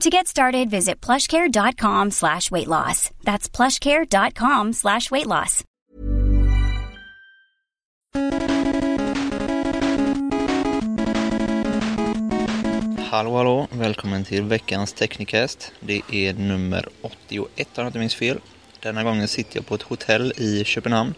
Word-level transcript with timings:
To 0.00 0.10
get 0.10 0.26
started, 0.26 0.70
visit 0.70 1.00
plushcare.com 1.00 2.10
slash 2.10 2.50
weight 2.50 2.68
loss. 2.68 3.10
That's 3.24 3.48
plushcare.com 3.48 4.72
slash 4.72 5.10
weight 5.10 5.26
loss. 5.26 5.64
Hallå 13.10 13.36
hallå, 13.36 13.66
välkommen 13.70 14.24
till 14.24 14.42
veckans 14.42 14.92
Technicast. 14.92 15.72
Det 15.80 16.02
är 16.12 16.34
nummer 16.34 16.88
81 17.00 17.78
om 17.78 17.84
jag 17.84 17.86
inte 17.86 17.98
minns 17.98 18.14
fel. 18.14 18.38
Denna 18.80 19.04
gången 19.04 19.28
sitter 19.28 19.56
jag 19.56 19.66
på 19.66 19.74
ett 19.74 19.82
hotell 19.82 20.32
i 20.36 20.64
Köpenhamn, 20.64 21.14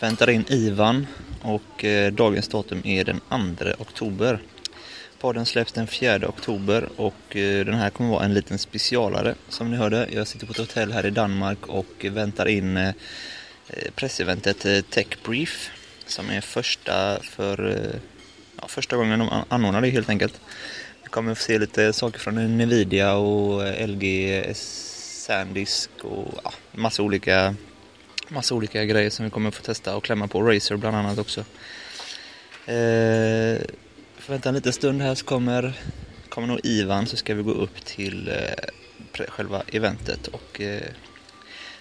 väntar 0.00 0.30
in 0.30 0.44
Ivan 0.48 1.06
och 1.42 1.84
eh, 1.84 2.12
dagens 2.12 2.48
datum 2.48 2.82
är 2.84 3.04
den 3.04 3.20
2 3.56 3.64
oktober. 3.78 4.40
Podden 5.20 5.46
släpps 5.46 5.72
den 5.72 5.86
4 5.86 6.28
oktober 6.28 6.88
och 6.96 7.36
eh, 7.36 7.64
den 7.64 7.74
här 7.74 7.90
kommer 7.90 8.10
vara 8.10 8.24
en 8.24 8.34
liten 8.34 8.58
specialare 8.58 9.34
som 9.48 9.70
ni 9.70 9.76
hörde. 9.76 10.08
Jag 10.12 10.26
sitter 10.26 10.46
på 10.46 10.52
ett 10.52 10.58
hotell 10.58 10.92
här 10.92 11.06
i 11.06 11.10
Danmark 11.10 11.66
och 11.66 12.04
väntar 12.04 12.48
in 12.48 12.76
eh, 12.76 12.88
eh, 13.68 13.90
presseventet 13.94 14.90
Tech 14.90 15.06
Brief 15.24 15.70
som 16.06 16.30
är 16.30 16.40
första 16.40 17.22
för 17.22 17.80
ja, 18.60 18.68
första 18.68 18.96
gången 18.96 19.18
de 19.18 19.44
anordnar 19.48 19.80
det 19.80 19.88
helt 19.88 20.08
enkelt. 20.08 20.40
Vi 21.02 21.08
kommer 21.08 21.34
få 21.34 21.42
se 21.42 21.58
lite 21.58 21.92
saker 21.92 22.18
från 22.18 22.58
Nvidia 22.58 23.14
och 23.14 23.62
LG 23.88 24.44
Sandisk 24.54 25.90
och 26.02 26.40
ja, 26.44 26.52
massa 26.72 27.02
olika 27.02 27.54
massa 28.28 28.54
olika 28.54 28.84
grejer 28.84 29.10
som 29.10 29.24
vi 29.24 29.30
kommer 29.30 29.50
få 29.50 29.62
testa 29.62 29.96
och 29.96 30.04
klämma 30.04 30.28
på. 30.28 30.42
Razer 30.42 30.76
bland 30.76 30.96
annat 30.96 31.18
också. 31.18 31.44
Eh, 32.72 33.58
får 34.28 34.34
vänta 34.34 34.48
en 34.48 34.54
liten 34.54 34.72
stund 34.72 35.02
här 35.02 35.14
så 35.14 35.24
kommer, 35.24 35.72
kommer 36.28 36.48
nog 36.48 36.60
Ivan 36.64 37.06
så 37.06 37.16
ska 37.16 37.34
vi 37.34 37.42
gå 37.42 37.50
upp 37.50 37.84
till 37.84 38.28
eh, 38.28 39.24
själva 39.28 39.62
eventet 39.72 40.26
och 40.26 40.60
eh, 40.60 40.82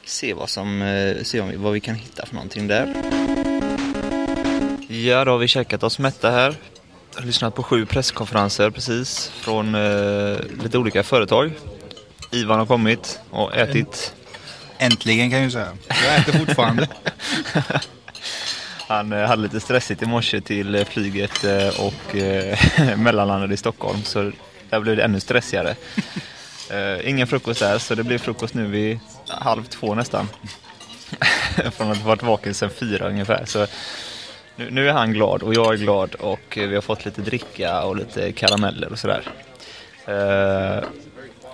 se 0.05 0.33
vad 0.33 0.49
som, 0.49 0.81
eh, 0.81 1.23
se 1.23 1.41
om 1.41 1.63
vad 1.63 1.73
vi 1.73 1.79
kan 1.79 1.95
hitta 1.95 2.25
för 2.25 2.33
någonting 2.35 2.67
där. 2.67 2.93
Ja, 4.87 5.25
då 5.25 5.31
har 5.31 5.37
vi 5.37 5.47
käkat 5.47 5.83
oss 5.83 5.99
mätta 5.99 6.31
här. 6.31 6.55
Jag 7.13 7.21
har 7.21 7.25
lyssnat 7.25 7.55
på 7.55 7.63
sju 7.63 7.85
presskonferenser 7.85 8.69
precis 8.69 9.27
från 9.27 9.75
eh, 9.75 10.37
lite 10.63 10.77
olika 10.77 11.03
företag. 11.03 11.51
Ivan 12.31 12.59
har 12.59 12.65
kommit 12.65 13.19
och 13.29 13.57
ätit. 13.57 14.13
Äntligen 14.77 15.29
kan 15.29 15.39
jag 15.39 15.45
ju 15.45 15.51
säga. 15.51 15.77
Jag 15.87 16.19
äter 16.19 16.39
fortfarande. 16.39 16.87
Han 18.87 19.13
eh, 19.13 19.27
hade 19.27 19.41
lite 19.41 19.59
stressigt 19.59 20.01
i 20.01 20.05
morse 20.05 20.41
till 20.41 20.75
eh, 20.75 20.85
flyget 20.85 21.43
eh, 21.43 21.81
och 21.81 22.15
mellanlandade 22.97 23.53
i 23.53 23.57
Stockholm 23.57 24.03
så 24.03 24.31
där 24.69 24.79
blev 24.79 24.95
det 24.97 25.03
ännu 25.03 25.19
stressigare. 25.19 25.75
Ingen 27.03 27.27
frukost 27.27 27.59
där 27.59 27.77
så 27.77 27.95
det 27.95 28.03
blir 28.03 28.17
frukost 28.17 28.53
nu 28.53 28.65
vid 28.67 28.99
halv 29.27 29.63
två 29.63 29.95
nästan. 29.95 30.29
Från 31.71 31.91
att 31.91 31.97
ha 31.97 32.07
varit 32.07 32.23
vaken 32.23 32.53
sedan 32.53 32.69
fyra 32.69 33.09
ungefär. 33.09 33.45
Så 33.45 33.67
nu, 34.55 34.71
nu 34.71 34.89
är 34.89 34.93
han 34.93 35.13
glad 35.13 35.43
och 35.43 35.53
jag 35.53 35.73
är 35.73 35.77
glad 35.77 36.15
och 36.15 36.39
vi 36.55 36.75
har 36.75 36.81
fått 36.81 37.05
lite 37.05 37.21
dricka 37.21 37.81
och 37.83 37.95
lite 37.95 38.31
karameller 38.31 38.91
och 38.91 38.99
sådär. 38.99 39.21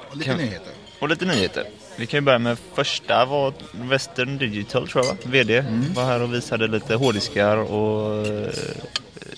Och 0.10 0.18
lite 0.18 0.30
Kan- 0.30 0.38
nyheter. 0.38 0.74
och 1.00 1.10
lite 1.10 1.26
nyheter. 1.26 1.64
Vi 1.96 2.06
kan 2.06 2.18
ju 2.18 2.22
börja 2.22 2.40
med 2.40 2.58
första 2.74 3.26
var 3.26 3.54
Western 3.72 4.38
Digital 4.38 4.88
tror 4.88 5.06
jag 5.06 5.14
va? 5.14 5.20
VD 5.24 5.64
var 5.96 6.06
här 6.06 6.22
och 6.22 6.34
visade 6.34 6.68
lite 6.68 6.96
hårddiskar 6.96 7.58
och 7.58 8.28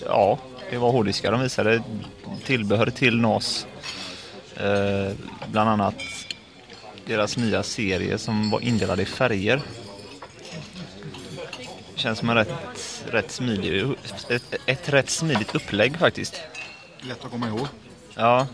ja, 0.06 0.38
det 0.70 0.78
var 0.78 0.92
hårddiskar 0.92 1.32
de 1.32 1.40
visade. 1.40 1.82
Tillbehör 2.44 2.90
till 2.90 3.20
NAS. 3.20 3.66
Eh, 4.56 5.12
bland 5.46 5.70
annat 5.70 5.94
deras 7.06 7.36
nya 7.36 7.62
serie 7.62 8.18
som 8.18 8.50
var 8.50 8.60
indelad 8.60 9.00
i 9.00 9.04
färger. 9.04 9.60
Känns 11.94 12.18
som 12.18 12.30
en 12.30 12.36
rätt, 12.36 13.04
rätt 13.10 13.30
smidig, 13.30 13.84
ett, 14.28 14.54
ett 14.66 14.88
rätt 14.88 15.10
smidigt 15.10 15.54
upplägg 15.54 15.98
faktiskt. 15.98 16.40
Lätt 17.00 17.24
att 17.24 17.30
komma 17.30 17.48
ihåg. 17.48 17.66
Ja. 18.14 18.46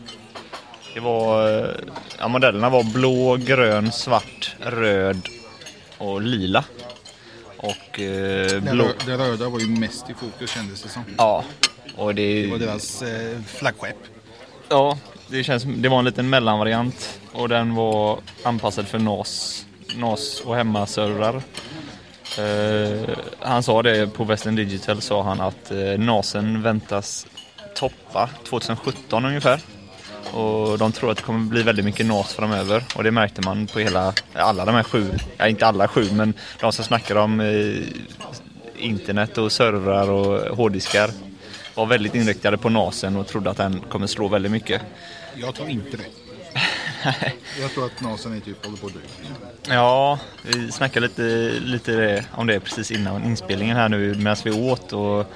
Det 0.94 1.00
var, 1.00 1.48
eh, 1.64 1.70
ja, 2.18 2.28
modellerna 2.28 2.70
var 2.70 2.84
blå, 2.92 3.36
grön, 3.36 3.92
svart, 3.92 4.56
röd 4.60 5.28
och 5.98 6.22
lila. 6.22 6.64
Och 7.56 8.00
eh, 8.00 8.60
blå... 8.60 8.86
det 9.06 9.16
röda 9.16 9.48
var 9.48 9.60
ju 9.60 9.66
mest 9.66 10.10
i 10.10 10.14
fokus 10.14 10.50
kändes 10.50 10.82
det 10.82 10.88
som. 10.88 11.04
Ja. 11.18 11.44
Och 11.96 12.14
Det 12.14 12.46
var 12.50 12.58
det, 12.58 12.66
deras 12.66 13.02
eh, 13.02 13.38
flaggskepp. 13.46 13.96
ja, 14.68 14.98
det, 15.28 15.44
känns, 15.44 15.62
det 15.64 15.88
var 15.88 15.98
en 15.98 16.04
liten 16.04 16.30
mellanvariant 16.30 17.20
och 17.32 17.48
den 17.48 17.74
var 17.74 18.18
anpassad 18.42 18.88
för 18.88 18.98
NAS, 18.98 19.66
NAS 19.96 20.40
och 20.40 20.56
hemmaservrar. 20.56 21.42
Eh, 22.38 23.08
han 23.40 23.62
sa 23.62 23.82
det 23.82 24.14
på 24.14 24.24
Western 24.24 24.56
Digital 24.56 25.00
sa 25.00 25.22
han 25.22 25.40
att 25.40 25.70
eh, 25.70 25.98
NASen 25.98 26.62
väntas 26.62 27.26
toppa 27.74 28.30
2017 28.48 29.24
ungefär. 29.24 29.60
Och 30.32 30.78
de 30.78 30.92
tror 30.92 31.10
att 31.10 31.16
det 31.16 31.22
kommer 31.22 31.48
bli 31.50 31.62
väldigt 31.62 31.84
mycket 31.84 32.06
NAS 32.06 32.34
framöver. 32.34 32.84
Och 32.94 33.04
det 33.04 33.10
märkte 33.10 33.40
man 33.40 33.66
på 33.66 33.78
hela, 33.78 34.12
alla 34.32 34.64
de 34.64 34.74
här 34.74 34.82
sju, 34.82 35.10
ja 35.36 35.48
inte 35.48 35.66
alla 35.66 35.88
sju, 35.88 36.08
men 36.12 36.34
de 36.60 36.72
som 36.72 36.84
snackar 36.84 37.16
om 37.16 37.40
eh, 37.40 37.76
internet 38.76 39.38
och 39.38 39.52
servrar 39.52 40.10
och 40.10 40.56
hårddiskar 40.56 41.10
var 41.74 41.86
väldigt 41.86 42.14
inriktade 42.14 42.58
på 42.58 42.68
NASen 42.68 43.16
och 43.16 43.26
trodde 43.26 43.50
att 43.50 43.56
den 43.56 43.80
kommer 43.80 44.06
slå 44.06 44.28
väldigt 44.28 44.52
mycket. 44.52 44.82
Jag 45.34 45.54
tror 45.54 45.68
inte 45.68 45.96
det. 45.96 46.04
Jag 47.60 47.70
tror 47.70 47.86
att 47.86 48.00
Nasen 48.00 48.36
är 48.36 48.40
typ 48.40 48.64
håller 48.64 48.78
på 48.78 48.86
att 48.86 48.92
dö. 48.92 49.00
Ja, 49.68 50.18
vi 50.42 50.72
snackade 50.72 51.06
lite, 51.06 51.52
lite 51.60 52.24
om 52.32 52.46
det 52.46 52.60
precis 52.60 52.90
innan 52.90 53.24
inspelningen 53.24 53.76
här 53.76 53.88
nu 53.88 54.14
medan 54.14 54.36
vi 54.44 54.50
åt 54.50 54.92
och 54.92 55.32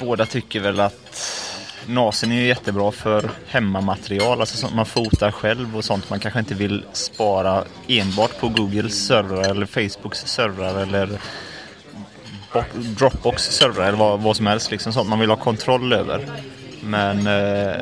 båda 0.00 0.26
tycker 0.26 0.60
väl 0.60 0.80
att 0.80 1.49
NASen 1.86 2.32
är 2.32 2.36
ju 2.36 2.46
jättebra 2.46 2.92
för 2.92 3.30
hemmamaterial, 3.46 4.40
alltså 4.40 4.56
sånt 4.56 4.74
man 4.74 4.86
fotar 4.86 5.30
själv 5.30 5.76
och 5.76 5.84
sånt 5.84 6.10
man 6.10 6.20
kanske 6.20 6.40
inte 6.40 6.54
vill 6.54 6.84
spara 6.92 7.64
enbart 7.88 8.40
på 8.40 8.48
Googles 8.48 9.06
servrar 9.06 9.50
eller 9.50 9.66
Facebooks 9.66 10.18
servrar 10.18 10.82
eller 10.82 11.20
Dropbox 12.74 13.42
servrar 13.42 13.88
eller 13.88 13.98
vad, 13.98 14.20
vad 14.20 14.36
som 14.36 14.46
helst, 14.46 14.70
liksom 14.70 14.92
sånt 14.92 15.08
man 15.08 15.20
vill 15.20 15.30
ha 15.30 15.36
kontroll 15.36 15.92
över. 15.92 16.26
Men 16.80 17.26
eh, 17.26 17.76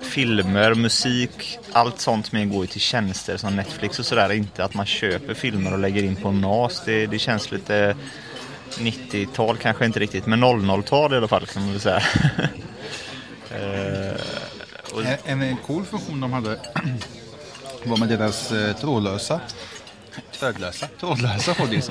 filmer, 0.00 0.74
musik, 0.74 1.58
allt 1.72 2.00
sånt 2.00 2.32
med 2.32 2.50
går 2.50 2.60
ju 2.60 2.66
till 2.66 2.80
tjänster 2.80 3.36
som 3.36 3.56
Netflix 3.56 3.98
och 3.98 4.06
sådär. 4.06 4.32
Inte 4.32 4.64
att 4.64 4.74
man 4.74 4.86
köper 4.86 5.34
filmer 5.34 5.72
och 5.72 5.78
lägger 5.78 6.02
in 6.02 6.16
på 6.16 6.32
NAS. 6.32 6.82
Det, 6.84 7.06
det 7.06 7.18
känns 7.18 7.50
lite 7.50 7.96
90-tal 8.70 9.56
kanske 9.56 9.84
inte 9.84 10.00
riktigt, 10.00 10.26
men 10.26 10.44
00-tal 10.44 11.14
i 11.14 11.16
alla 11.16 11.28
fall 11.28 11.46
kan 11.46 11.62
man 11.62 11.72
väl 11.72 11.80
säga. 11.80 12.02
Eh, 13.50 14.20
och, 14.94 15.02
En, 15.24 15.42
en 15.42 15.56
cool 15.56 15.84
funktion 15.84 16.20
de 16.20 16.32
hade 16.32 16.58
var 17.84 17.96
med 17.96 18.08
deras 18.08 18.52
eh, 18.52 18.76
trådlösa, 18.76 19.40
trådlösa, 20.38 20.88
trådlösa 21.00 21.52
hårddisk. 21.52 21.90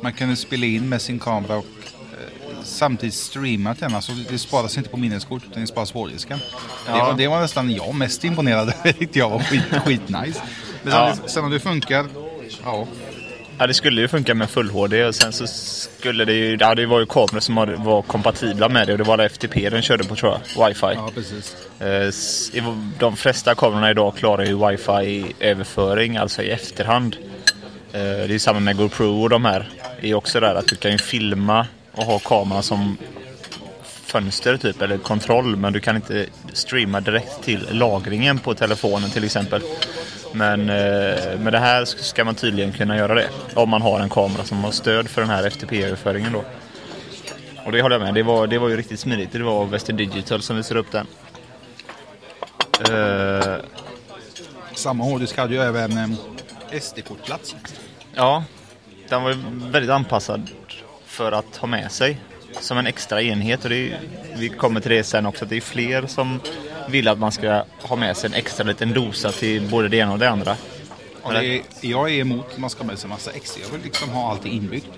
Man 0.00 0.12
kunde 0.12 0.36
spela 0.36 0.66
in 0.66 0.88
med 0.88 1.02
sin 1.02 1.18
kamera 1.18 1.56
och 1.56 1.64
eh, 2.12 2.56
samtidigt 2.64 3.14
streama 3.14 3.74
till 3.74 3.82
den. 3.82 3.94
Alltså 3.94 4.12
det 4.12 4.38
sparas 4.38 4.78
inte 4.78 4.90
på 4.90 4.96
minneskort 4.96 5.42
utan 5.50 5.60
det 5.60 5.66
sparas 5.66 5.92
på 5.92 5.98
hårddisken. 5.98 6.38
Det, 6.38 6.90
Ja. 6.90 7.04
var, 7.04 7.14
det 7.14 7.28
var 7.28 7.40
nästan 7.40 7.70
jag 7.70 7.94
mest 7.94 8.24
imponerad 8.24 8.68
över. 8.84 8.94
Det 8.98 9.16
jag 9.16 9.30
var 9.30 9.38
skit, 9.40 9.62
skitnice. 9.84 10.40
Men 10.82 10.92
sen, 10.92 11.00
Ja. 11.00 11.16
sen 11.26 11.44
om 11.44 11.50
det 11.50 11.60
funkar, 11.60 12.06
ja. 12.64 12.86
Ja, 13.58 13.66
det 13.66 13.74
skulle 13.74 14.00
ju 14.00 14.08
funka 14.08 14.34
med 14.34 14.50
full 14.50 14.70
HD 14.70 15.04
och 15.04 15.14
sen 15.14 15.32
så 15.32 15.46
skulle 15.46 16.24
det 16.24 16.32
ju... 16.32 16.56
Ja, 16.60 16.74
det 16.74 16.86
var 16.86 17.00
ju 17.00 17.06
kameror 17.06 17.40
som 17.40 17.54
var 17.84 18.02
kompatibla 18.02 18.68
med 18.68 18.86
det 18.86 18.92
och 18.92 18.98
det 18.98 19.04
var 19.04 19.18
FTP 19.18 19.70
den 19.70 19.82
körde 19.82 20.04
på 20.04 20.16
tror 20.16 20.32
jag. 20.32 20.68
Wifi. 20.68 20.80
Ja, 20.80 21.10
precis. 21.14 21.56
Eh, 21.80 22.64
de 22.98 23.16
flesta 23.16 23.54
kamerorna 23.54 23.90
idag 23.90 24.16
klarar 24.16 24.44
ju 24.44 24.56
wifi-överföring, 24.56 26.16
alltså 26.16 26.42
i 26.42 26.50
efterhand. 26.50 27.16
Eh, 27.92 28.00
det 28.00 28.34
är 28.34 28.38
samma 28.38 28.60
med 28.60 28.76
GoPro 28.76 29.22
och 29.22 29.30
de 29.30 29.44
här. 29.44 29.68
Det 30.00 30.10
är 30.10 30.14
också 30.14 30.40
där 30.40 30.54
att 30.54 30.66
du 30.66 30.76
kan 30.76 30.92
ju 30.92 30.98
filma 30.98 31.66
och 31.92 32.04
ha 32.04 32.18
kameran 32.18 32.62
som 32.62 32.96
fönster 33.82 34.56
typ, 34.56 34.82
eller 34.82 34.98
kontroll. 34.98 35.56
Men 35.56 35.72
du 35.72 35.80
kan 35.80 35.96
inte 35.96 36.26
streama 36.52 37.00
direkt 37.00 37.42
till 37.42 37.66
lagringen 37.70 38.38
på 38.38 38.54
telefonen 38.54 39.10
till 39.10 39.24
exempel. 39.24 39.62
Men 40.32 40.60
eh, 40.60 41.38
med 41.38 41.52
det 41.52 41.58
här 41.58 41.84
ska 41.84 42.24
man 42.24 42.34
tydligen 42.34 42.72
kunna 42.72 42.96
göra 42.96 43.14
det. 43.14 43.28
Om 43.54 43.70
man 43.70 43.82
har 43.82 44.00
en 44.00 44.10
kamera 44.10 44.44
som 44.44 44.64
har 44.64 44.70
stöd 44.70 45.08
för 45.08 45.20
den 45.20 45.30
här 45.30 45.46
FTP-överföringen 45.46 46.32
då. 46.32 46.44
Och 47.64 47.72
det 47.72 47.82
håller 47.82 47.94
jag 47.98 48.02
med. 48.02 48.14
Det 48.14 48.22
var, 48.22 48.46
det 48.46 48.58
var 48.58 48.68
ju 48.68 48.76
riktigt 48.76 49.00
smidigt. 49.00 49.32
Det 49.32 49.42
var 49.42 49.64
Western 49.64 49.96
Digital 49.96 50.42
som 50.42 50.56
visade 50.56 50.80
upp 50.80 50.92
den. 50.92 51.06
Uh, 52.90 53.56
Samma 54.74 55.04
hårddisk 55.04 55.38
hade 55.38 55.54
ju 55.54 55.60
även 55.60 55.98
um, 55.98 56.16
SD-kortplats. 56.80 57.56
Ja, 58.14 58.44
den 59.08 59.22
var 59.22 59.30
ju 59.30 59.36
väldigt 59.54 59.90
anpassad 59.90 60.50
för 61.06 61.32
att 61.32 61.56
ha 61.56 61.68
med 61.68 61.92
sig 61.92 62.20
som 62.60 62.78
en 62.78 62.86
extra 62.86 63.22
enhet. 63.22 63.64
Och 63.64 63.70
är, 63.70 64.00
vi 64.36 64.48
kommer 64.48 64.80
till 64.80 64.90
det 64.90 65.04
sen 65.04 65.26
också, 65.26 65.44
att 65.44 65.50
det 65.50 65.56
är 65.56 65.60
fler 65.60 66.06
som 66.06 66.40
vill 66.88 67.08
att 67.08 67.18
man 67.18 67.32
ska 67.32 67.64
ha 67.82 67.96
med 67.96 68.16
sig 68.16 68.30
en 68.30 68.34
extra 68.34 68.66
liten 68.66 68.92
dosa 68.92 69.32
till 69.32 69.68
både 69.68 69.88
det 69.88 69.96
ena 69.96 70.12
och 70.12 70.18
det 70.18 70.30
andra. 70.30 70.56
Och 71.22 71.32
det 71.32 71.46
är, 71.46 71.62
jag 71.80 72.10
är 72.10 72.20
emot 72.20 72.46
att 72.52 72.58
man 72.58 72.70
ska 72.70 72.80
ha 72.82 72.86
med 72.86 72.98
sig 72.98 73.06
en 73.06 73.10
massa 73.10 73.30
extra. 73.30 73.62
Jag 73.62 73.70
vill 73.70 73.82
liksom 73.82 74.10
ha 74.10 74.30
allt 74.30 74.46
inbyggt. 74.46 74.88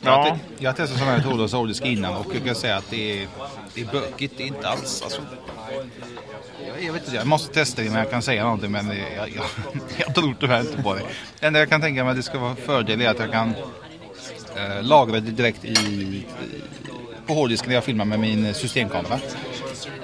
Ja. 0.00 0.26
Jag, 0.26 0.38
jag 0.58 0.70
har 0.70 0.76
testat 0.76 0.98
sådana 0.98 1.16
här 1.16 1.22
trådlösa 1.22 1.56
hårddiskar 1.56 1.86
innan 1.86 2.16
och 2.16 2.34
jag 2.34 2.44
kan 2.44 2.54
säga 2.54 2.76
att 2.76 2.90
det 2.90 3.22
är, 3.22 3.28
det 3.74 3.80
är 3.80 3.84
bökigt. 3.84 4.34
Det 4.36 4.42
är 4.42 4.46
inte 4.46 4.68
alls... 4.68 5.02
Alltså, 5.02 5.22
jag, 6.80 6.92
vet 6.92 7.04
inte, 7.04 7.16
jag 7.16 7.26
måste 7.26 7.54
testa 7.54 7.82
det 7.82 7.86
innan 7.88 7.98
jag 7.98 8.10
kan 8.10 8.22
säga 8.22 8.44
någonting 8.44 8.70
men 8.70 8.86
jag, 8.88 9.28
jag, 9.28 9.44
jag 9.96 10.14
tror 10.14 10.36
tyvärr 10.40 10.60
inte 10.60 10.82
på 10.82 10.94
det. 10.94 11.02
Det 11.40 11.46
enda 11.46 11.58
jag 11.58 11.68
kan 11.68 11.80
tänka 11.80 12.04
mig 12.04 12.10
att 12.10 12.16
det 12.16 12.22
ska 12.22 12.38
vara 12.38 12.56
fördel 12.56 13.00
är 13.00 13.08
att 13.08 13.18
jag 13.18 13.32
kan 13.32 13.54
eh, 14.56 14.82
lagra 14.82 15.20
det 15.20 15.30
direkt 15.30 15.64
i, 15.64 16.26
på 17.26 17.34
hårddisken 17.34 17.68
när 17.68 17.74
jag 17.74 17.84
filmar 17.84 18.04
med 18.04 18.20
min 18.20 18.54
systemkamera. 18.54 19.18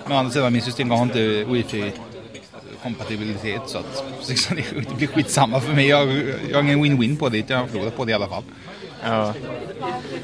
Men 0.04 0.12
å 0.12 0.16
andra 0.16 0.32
sidan, 0.32 0.52
min 0.52 0.62
systemkamera 0.62 0.98
har 0.98 1.06
inte 1.06 1.44
wifi 1.52 1.92
kompatibilitet 2.82 3.62
så 3.66 3.78
att 3.78 4.28
liksom, 4.28 4.56
det 4.88 4.96
blir 4.96 5.06
skitsamma 5.06 5.60
för 5.60 5.72
mig. 5.72 5.88
Jag, 5.88 6.08
jag 6.50 6.56
har 6.56 6.62
ingen 6.62 6.84
win-win 6.84 7.18
på 7.18 7.28
det, 7.28 7.50
jag 7.50 7.58
har 7.58 7.66
förlorat 7.66 7.96
på 7.96 8.04
det 8.04 8.10
i 8.10 8.14
alla 8.14 8.28
fall. 8.28 8.42
Ja. 9.04 9.34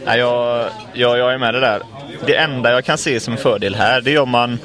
Nej, 0.04 0.18
jag, 0.18 0.68
jag, 0.92 1.18
jag 1.18 1.34
är 1.34 1.38
med 1.38 1.54
det 1.54 1.60
där. 1.60 1.82
Det 2.26 2.36
enda 2.36 2.72
jag 2.72 2.84
kan 2.84 2.98
se 2.98 3.20
som 3.20 3.36
fördel 3.36 3.74
här 3.74 4.00
det 4.00 4.14
är 4.14 4.18
om 4.18 4.30
man 4.30 4.58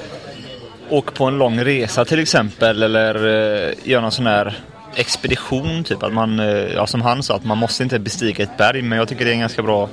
åker 0.90 1.12
på 1.12 1.26
en 1.26 1.38
lång 1.38 1.60
resa 1.60 2.06
till 2.06 2.20
exempel 2.20 2.84
eller 2.84 3.16
eh, 3.16 3.74
gör 3.84 4.02
någon 4.02 4.12
sån 4.12 4.28
här 4.28 4.60
expedition 4.96 5.84
typ. 5.84 6.04
Att 6.04 6.14
man, 6.14 6.40
eh, 6.40 6.48
ja, 6.48 6.88
som 6.88 7.02
han 7.02 7.24
sa, 7.24 7.36
att 7.36 7.46
man 7.46 7.58
måste 7.58 7.84
inte 7.84 8.00
bestiga 8.00 8.44
ett 8.44 8.58
berg 8.58 8.82
men 8.82 8.98
jag 8.98 9.08
tycker 9.08 9.26
det 9.26 9.32
är 9.32 9.34
en 9.34 9.40
ganska 9.40 9.64
bra 9.64 9.90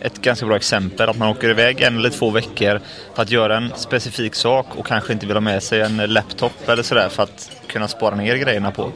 ett 0.00 0.22
ganska 0.22 0.46
bra 0.46 0.56
exempel. 0.56 1.08
Att 1.08 1.18
man 1.18 1.28
åker 1.28 1.48
iväg 1.48 1.80
en 1.80 1.96
eller 1.96 2.10
två 2.10 2.30
veckor 2.30 2.80
för 3.14 3.22
att 3.22 3.30
göra 3.30 3.56
en 3.56 3.72
specifik 3.76 4.34
sak 4.34 4.66
och 4.76 4.86
kanske 4.86 5.12
inte 5.12 5.26
vill 5.26 5.36
ha 5.36 5.40
med 5.40 5.62
sig 5.62 5.80
en 5.80 5.96
laptop 5.96 6.68
eller 6.68 6.82
sådär 6.82 7.08
för 7.08 7.22
att 7.22 7.50
kunna 7.66 7.88
spara 7.88 8.14
ner 8.14 8.36
grejerna 8.36 8.70
på. 8.70 8.92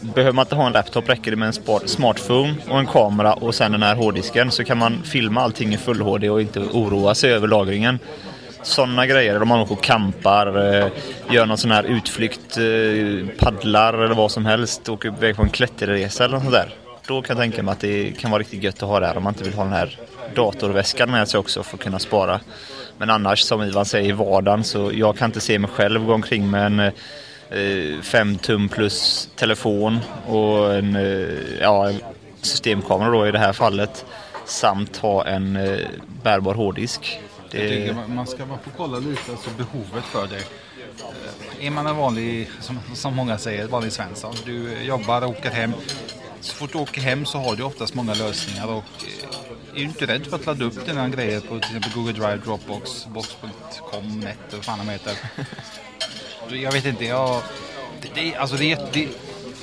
Behöver 0.00 0.32
man 0.32 0.44
inte 0.44 0.54
ha 0.54 0.66
en 0.66 0.72
laptop 0.72 1.08
räcker 1.08 1.30
det 1.30 1.36
med 1.36 1.46
en 1.46 1.88
smartphone 1.88 2.54
och 2.68 2.78
en 2.78 2.86
kamera 2.86 3.34
och 3.34 3.54
sen 3.54 3.72
den 3.72 3.82
här 3.82 3.94
hårddisken 3.94 4.50
så 4.50 4.64
kan 4.64 4.78
man 4.78 5.02
filma 5.02 5.40
allting 5.40 5.74
i 5.74 5.76
full 5.76 6.00
HD 6.00 6.30
och 6.30 6.40
inte 6.40 6.60
oroa 6.60 7.14
sig 7.14 7.32
över 7.32 7.48
lagringen. 7.48 7.98
Sådana 8.62 9.06
grejer, 9.06 9.42
om 9.42 9.48
man 9.48 9.60
åker 9.60 9.72
och 9.72 9.82
campar, 9.82 10.74
eh, 10.74 10.88
gör 11.30 11.46
någon 11.46 11.58
sån 11.58 11.70
här 11.70 11.84
utflykt, 11.84 12.56
eh, 12.56 13.36
paddlar 13.38 13.94
eller 13.94 14.14
vad 14.14 14.30
som 14.30 14.46
helst, 14.46 14.88
åker 14.88 15.08
iväg 15.08 15.36
på 15.36 15.42
en 15.42 15.48
klätterresa 15.48 16.24
eller 16.24 16.34
något 16.34 16.42
sånt 16.42 16.54
där 16.54 16.85
då 17.06 17.22
kan 17.22 17.36
jag 17.36 17.42
tänka 17.42 17.62
mig 17.62 17.72
att 17.72 17.80
det 17.80 18.12
kan 18.18 18.30
vara 18.30 18.40
riktigt 18.40 18.62
gött 18.62 18.82
att 18.82 18.88
ha 18.88 19.00
det 19.00 19.06
här 19.06 19.16
om 19.16 19.22
man 19.22 19.32
inte 19.32 19.44
vill 19.44 19.54
ha 19.54 19.64
den 19.64 19.72
här 19.72 19.98
datorväskan 20.34 21.10
med 21.10 21.28
sig 21.28 21.40
också 21.40 21.62
för 21.62 21.76
att 21.76 21.82
kunna 21.82 21.98
spara. 21.98 22.40
Men 22.98 23.10
annars 23.10 23.40
som 23.40 23.62
Ivan 23.62 23.84
säger 23.84 24.08
i 24.08 24.12
vardagen 24.12 24.64
så 24.64 24.90
jag 24.94 25.16
kan 25.16 25.28
inte 25.28 25.40
se 25.40 25.58
mig 25.58 25.70
själv 25.70 26.04
gå 26.04 26.14
omkring 26.14 26.50
med 26.50 26.66
en 26.66 26.92
5 28.02 28.30
eh, 28.30 28.36
tum 28.36 28.68
plus 28.68 29.28
telefon 29.36 29.98
och 30.26 30.74
en 30.74 30.96
eh, 30.96 31.60
ja, 31.60 31.92
systemkamera 32.42 33.10
då 33.10 33.26
i 33.26 33.32
det 33.32 33.38
här 33.38 33.52
fallet 33.52 34.04
samt 34.44 34.96
ha 34.96 35.26
en 35.26 35.56
eh, 35.56 35.78
bärbar 36.22 36.54
hårddisk. 36.54 37.20
Det... 37.50 37.96
man 38.08 38.26
ska 38.26 38.46
bara 38.46 38.58
få 38.58 38.70
kolla 38.76 38.98
lite 38.98 39.30
alltså 39.30 39.50
behovet 39.56 40.04
för 40.04 40.26
det. 40.26 40.36
Eh, 40.36 41.66
är 41.66 41.70
man 41.70 41.86
en 41.86 41.96
vanlig, 41.96 42.50
som, 42.60 42.80
som 42.94 43.16
många 43.16 43.38
säger, 43.38 43.68
vanlig 43.68 43.92
Svensson. 43.92 44.34
Du 44.44 44.82
jobbar 44.82 45.22
och 45.22 45.30
åker 45.30 45.50
hem 45.50 45.72
så 46.46 46.54
fort 46.54 46.72
du 46.72 46.78
åker 46.78 47.00
hem 47.00 47.26
så 47.26 47.38
har 47.38 47.56
du 47.56 47.62
oftast 47.62 47.94
många 47.94 48.14
lösningar 48.14 48.66
och 48.66 48.84
eh, 49.02 49.28
är 49.74 49.78
du 49.78 49.82
inte 49.82 50.06
rädd 50.06 50.26
för 50.26 50.36
att 50.36 50.46
ladda 50.46 50.64
upp 50.64 50.86
dina 50.86 51.08
grejer 51.08 51.40
på 51.40 51.46
till 51.46 51.58
exempel 51.58 51.92
Google 51.94 52.12
Drive, 52.12 52.36
Dropbox, 52.36 53.06
Box.com, 53.06 54.20
Net 54.20 54.38
och 54.46 54.54
vad 54.54 54.64
fan 54.64 54.78
de 54.78 54.88
heter. 54.88 55.14
Jag 56.50 56.72
vet 56.72 56.84
inte, 56.84 57.04
jag... 57.04 57.42
Det, 58.00 58.08
det, 58.14 58.36
alltså 58.36 58.56
det, 58.56 58.92
det, 58.92 59.08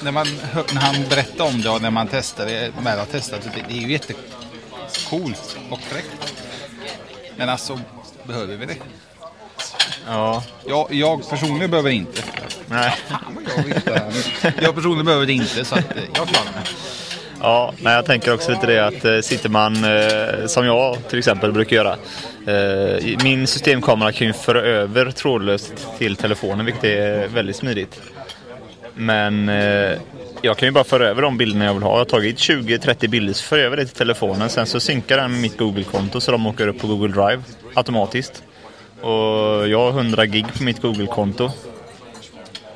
när, 0.02 0.12
man, 0.12 0.28
när 0.74 0.82
han 0.82 0.96
berättar 1.10 1.46
om 1.46 1.62
det 1.62 1.70
och 1.70 1.82
när 1.82 1.92
man 1.92 2.08
testar 2.12 2.46
det, 2.46 2.74
med 2.84 3.00
att 3.00 3.12
testa 3.12 3.38
det, 3.38 3.64
det 3.68 3.74
är 3.74 3.82
ju 3.82 3.92
jättecoolt 3.92 5.58
och 5.70 5.80
fräckt. 5.80 6.34
Men 7.38 7.50
alltså, 7.50 7.80
behöver 8.24 8.58
vi 8.58 8.66
det? 8.66 8.78
Ja. 10.08 10.44
Jag, 10.66 10.94
jag 10.94 11.30
personligen 11.30 11.72
behöver 11.72 11.90
inte. 11.90 12.24
Nej 12.68 12.94
jag, 13.86 14.54
jag 14.62 14.76
personligen 14.76 15.06
behöver 15.06 15.26
det 15.26 15.34
inte 15.34 15.66
så 15.66 15.76
att 15.76 15.98
eh, 15.98 16.04
jag 16.16 16.28
klarar 16.28 16.54
mig. 16.56 16.64
Ja, 17.42 17.74
men 17.82 17.94
jag 17.94 18.06
tänker 18.06 18.34
också 18.34 18.52
lite 18.52 18.68
det 18.68 18.88
att 18.88 19.06
eh, 19.06 19.20
sitter 19.20 19.50
man 19.50 19.76
eh, 19.76 20.48
som 20.48 20.66
jag 20.66 20.98
till 21.10 21.20
exempel 21.20 21.52
brukar 21.52 21.76
göra. 21.76 21.98
Min 23.24 23.48
systemkamera 23.48 24.12
kan 24.12 24.28
ju 24.28 24.34
föra 24.34 24.62
över 24.62 25.12
trådlöst 25.12 25.88
till 25.98 26.16
telefonen 26.16 26.66
vilket 26.66 26.84
är 26.84 27.28
väldigt 27.28 27.56
smidigt. 27.56 28.02
Men 28.96 29.50
jag 30.42 30.58
kan 30.58 30.68
ju 30.68 30.72
bara 30.72 30.84
föra 30.84 31.08
över 31.08 31.22
de 31.22 31.38
bilderna 31.38 31.66
jag 31.66 31.74
vill 31.74 31.84
ha. 31.84 31.92
Jag 31.92 31.98
har 31.98 32.06
tagit 32.06 32.38
20-30 32.38 33.08
bilder 33.08 33.34
så 33.34 33.44
för 33.44 33.58
över 33.58 33.78
det 33.78 33.86
till 33.86 33.96
telefonen. 33.96 34.50
Sen 34.50 34.66
så 34.66 34.80
synkar 34.80 35.18
den 35.18 35.32
med 35.32 35.42
mitt 35.42 35.58
Google-konto 35.58 36.22
så 36.22 36.32
de 36.32 36.48
åker 36.48 36.68
upp 36.68 36.80
på 36.80 36.88
Google 36.88 37.08
Drive 37.08 37.44
automatiskt. 37.74 38.44
Och 39.02 39.68
jag 39.68 39.80
har 39.80 39.90
100 39.90 40.26
gig 40.26 40.46
på 40.58 40.64
mitt 40.64 40.82
Google-konto. 40.82 41.52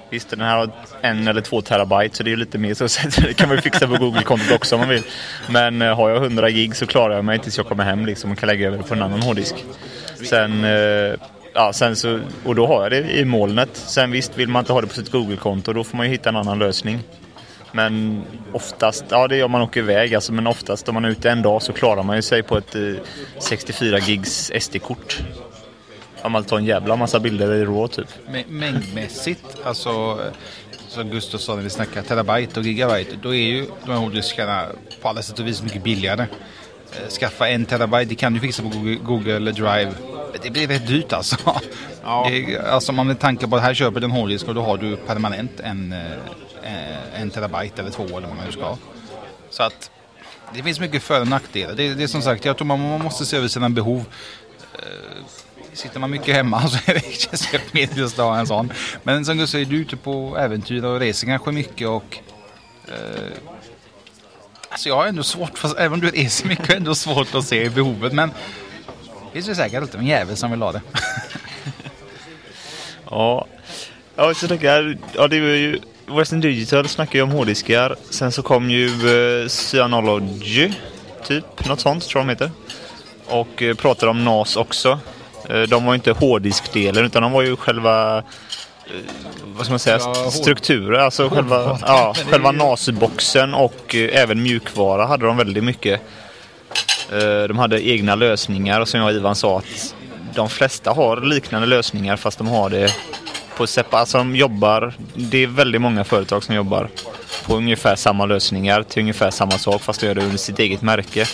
Visst, 0.10 0.30
den 0.30 0.42
här 0.42 0.58
har 0.58 0.70
en 1.02 1.28
eller 1.28 1.42
två 1.42 1.62
terabyte 1.62 2.18
så 2.18 2.24
det 2.24 2.32
är 2.32 2.36
lite 2.36 2.58
mer 2.58 2.74
så 2.88 3.22
det 3.22 3.34
kan 3.34 3.50
man 3.50 3.58
ju 3.58 3.62
fixa 3.62 3.88
på 3.88 3.98
Google-kontot 3.98 4.52
också 4.52 4.76
om 4.76 4.80
man 4.80 4.90
vill. 4.90 5.04
Men 5.50 5.82
eh, 5.82 5.96
har 5.96 6.10
jag 6.10 6.24
100 6.24 6.50
gig 6.50 6.76
så 6.76 6.86
klarar 6.86 7.16
jag 7.16 7.26
mig 7.26 7.40
tills 7.40 7.58
jag 7.58 7.68
kommer 7.68 7.84
hem 7.84 8.06
liksom 8.06 8.32
och 8.32 8.38
kan 8.38 8.48
lägga 8.48 8.68
över 8.68 8.78
det 8.78 8.84
på 8.84 8.94
en 8.94 9.02
annan 9.02 9.22
hårddisk. 9.22 9.56
Sen, 10.30 10.64
eh, 10.64 11.16
ja, 11.54 11.74
sen 11.74 11.96
så, 11.96 12.20
och 12.46 12.56
då 12.56 12.68
har 12.68 12.84
jag 12.84 12.92
det 12.92 13.20
i 13.20 13.26
molnet. 13.26 13.70
Sen 13.74 14.12
visst, 14.12 14.38
vill 14.38 14.50
man 14.50 14.60
inte 14.60 14.74
ha 14.74 14.82
det 14.82 14.88
på 14.88 14.94
sitt 14.94 15.12
Google-konto 15.12 15.74
då 15.74 15.84
får 15.84 15.98
man 15.98 16.06
ju 16.06 16.12
hitta 16.12 16.30
en 16.30 16.36
annan 16.36 16.60
lösning. 16.60 17.00
Men 17.72 18.24
oftast, 18.54 19.06
ja 19.10 19.28
det 19.28 19.40
är 19.40 19.44
om 19.44 19.52
man 19.52 19.62
åker 19.62 19.80
iväg 19.80 20.16
alltså, 20.16 20.34
men 20.34 20.48
oftast 20.48 20.90
om 20.90 20.94
man 20.94 21.06
är 21.06 21.10
ute 21.10 21.30
en 21.30 21.42
dag 21.42 21.62
så 21.62 21.74
klarar 21.74 22.04
man 22.04 22.16
ju 22.16 22.22
sig 22.22 22.44
på 22.44 22.58
ett 22.58 22.76
eh, 22.76 22.82
64 23.40 24.00
gigs 24.00 24.52
SD-kort. 24.60 25.22
Man 26.30 26.44
tar 26.44 26.58
en 26.58 26.66
jävla 26.66 26.96
massa 26.96 27.20
bilder 27.20 27.54
i 27.54 27.66
RAW 27.66 27.88
typ. 27.88 28.08
Mängdmässigt, 28.48 29.46
alltså 29.64 30.20
som 30.88 31.10
Gustav 31.10 31.38
sa 31.38 31.56
när 31.56 31.64
vi 31.64 31.70
snackade 31.70 32.08
terabyte 32.08 32.60
och 32.60 32.66
gigabyte, 32.66 33.16
då 33.22 33.36
är 33.36 33.48
ju 33.48 33.66
de 33.86 33.92
här 33.92 34.00
hårddiskarna 34.00 34.66
på 35.02 35.10
alla 35.10 35.22
sätt 35.22 35.40
och 35.40 35.48
vis 35.48 35.64
mycket 35.64 35.84
billigare. 35.84 36.22
Eh, 36.22 37.10
skaffa 37.10 37.48
en 37.48 37.66
terabyte, 37.66 38.06
det 38.06 38.16
kan 38.16 38.34
du 38.34 38.40
fixa 38.40 38.64
på 38.64 38.70
Google, 39.04 39.52
Drive. 39.52 39.94
Det 40.44 40.50
blir 40.50 40.68
rätt 40.68 40.88
dyrt 40.88 41.14
alltså. 41.14 41.38
Ja. 42.04 42.30
Det, 42.30 42.58
alltså 42.60 42.92
om 42.92 42.96
man 42.96 43.08
med 43.08 43.20
tanke 43.20 43.48
på 43.48 43.56
att 43.56 43.62
här 43.62 43.74
köper 43.74 44.00
du 44.00 44.06
en 44.06 44.12
hårddisk 44.12 44.48
och 44.48 44.56
då 44.56 44.62
har 44.62 44.78
du 44.78 44.96
permanent 44.96 45.60
en, 45.60 45.94
eh, 46.64 47.22
en 47.22 47.30
terabyte 47.30 47.82
eller 47.82 47.92
två 47.92 48.04
eller 48.04 48.28
vad 48.28 48.36
man 48.36 48.46
nu 48.46 48.52
ska. 48.52 48.78
Så 49.50 49.64
att 49.64 49.92
det 50.54 50.64
finns 50.64 50.80
mycket 50.80 51.04
för 51.04 51.22
och 51.22 51.28
nackdelar. 51.28 51.76
Det, 51.76 51.94
det 51.94 52.04
är 52.04 52.08
som 52.08 52.22
sagt, 52.22 52.46
jag 52.46 52.58
tror 52.58 52.66
man, 52.66 52.90
man 52.90 53.04
måste 53.04 53.26
se 53.26 53.38
över 53.38 53.48
sina 53.48 53.70
behov. 53.70 54.06
Sitter 55.77 56.00
man 56.00 56.12
mycket 56.12 56.36
hemma 56.36 56.67
så 56.67 56.91
är 56.91 56.93
det 56.93 57.13
känns 57.13 57.46
helt 57.46 57.98
att 58.03 58.17
ha 58.17 58.39
en 58.39 58.48
sån. 58.48 58.74
Men 59.03 59.25
som 59.25 59.38
du 59.38 59.48
säger, 59.48 59.65
du 59.65 59.75
är 59.75 59.81
ute 59.81 59.98
på 59.98 60.38
äventyr 60.38 60.86
och 60.86 61.00
reser 61.00 61.27
kanske 61.27 61.51
mycket 61.51 61.88
och 61.88 62.17
eh, 62.88 63.38
Alltså 64.69 64.89
jag 64.89 64.96
har 64.96 65.07
ändå 65.07 65.24
svårt, 65.24 65.57
fast 65.57 65.77
även 65.77 65.93
om 65.93 66.00
du 66.00 66.10
reser 66.10 66.48
mycket, 66.48 66.69
ändå 66.69 66.96
svårt 66.96 67.36
att 67.36 67.46
se 67.46 67.69
behovet. 67.69 68.13
Men 68.13 68.29
det 68.29 69.34
finns 69.34 69.50
ju 69.50 69.55
säkert 69.55 69.81
alltid 69.81 70.00
en 70.00 70.05
jävel 70.05 70.38
som 70.38 70.51
vill 70.51 70.62
ha 70.62 70.72
det. 70.72 70.81
ja, 73.10 73.48
ja 74.15 74.34
så 74.34 74.48
tänker 74.48 74.74
jag, 74.74 74.98
ja, 75.13 75.27
det 75.27 75.39
var 75.39 75.48
ju 75.48 75.79
Western 76.05 76.41
Digital 76.41 76.88
snackar 76.88 77.19
ju 77.19 77.24
om 77.24 77.31
hårddiskar. 77.31 77.96
Sen 78.10 78.31
så 78.31 78.41
kom 78.41 78.69
ju 78.69 78.88
eh, 78.88 79.48
Cyanology, 79.48 80.72
typ. 81.27 81.67
Något 81.67 81.79
sånt 81.79 82.07
tror 82.07 82.19
jag 82.19 82.27
de 82.27 82.31
heter. 82.31 82.51
Och 83.25 83.63
eh, 83.63 83.75
pratade 83.75 84.10
om 84.10 84.25
NAS 84.25 84.55
också. 84.55 85.00
Eh, 85.50 85.62
de 85.62 85.86
var 85.86 85.96
inte 85.96 86.12
hårddiskdelen 86.12 87.06
utan 87.06 87.22
de 87.24 87.32
var 87.32 87.42
ju 87.42 87.56
själva 87.56 88.18
eh, 88.18 88.24
vad 89.46 89.66
ska 89.66 89.72
man 89.74 89.80
säga, 89.80 89.98
hård- 89.98 90.32
strukturer. 90.32 91.00
Alltså 91.00 91.30
själva, 91.30 91.58
Hårdvara. 91.58 91.80
ja, 91.88 92.13
själva 92.32 92.51
ju- 92.51 92.58
NAS-boxen 92.58 93.54
och 93.54 93.96
eh, 93.96 94.22
även 94.22 94.44
mjukvara 94.44 95.06
hade 95.06 95.25
de 95.25 95.38
väldigt 95.38 95.63
mycket. 95.63 96.01
De 97.48 97.58
hade 97.60 97.88
egna 97.89 98.16
lösningar 98.16 98.82
och 98.82 98.88
som 98.88 99.00
jag 99.00 99.10
och 99.10 99.16
Ivan 99.16 99.36
sa 99.36 99.58
att 99.58 99.96
de 100.36 100.50
flesta 100.50 100.92
har 100.92 101.22
liknande 101.22 101.68
lösningar 101.68 102.16
fast 102.18 102.38
de 102.38 102.48
har 102.48 102.70
det 102.70 102.94
på 103.58 103.68
separat. 103.68 104.00
Alltså 104.01 104.18
de 104.18 104.36
jobbar, 104.36 104.94
det 105.16 105.44
är 105.44 105.48
väldigt 105.48 105.82
många 105.82 106.04
företag 106.04 106.44
som 106.44 106.56
jobbar 106.56 106.89
på 107.46 107.56
ungefär 107.56 107.96
samma 107.96 108.25
lösningar 108.25 108.84
till 108.84 109.01
ungefär 109.01 109.32
samma 109.32 109.51
sak 109.51 109.82
fast 109.82 110.01
de 110.01 110.08
gör 110.08 110.16
det 110.16 110.22
under 110.24 110.38
sitt 110.38 110.60
eget 110.60 110.82
märke. 110.82 111.25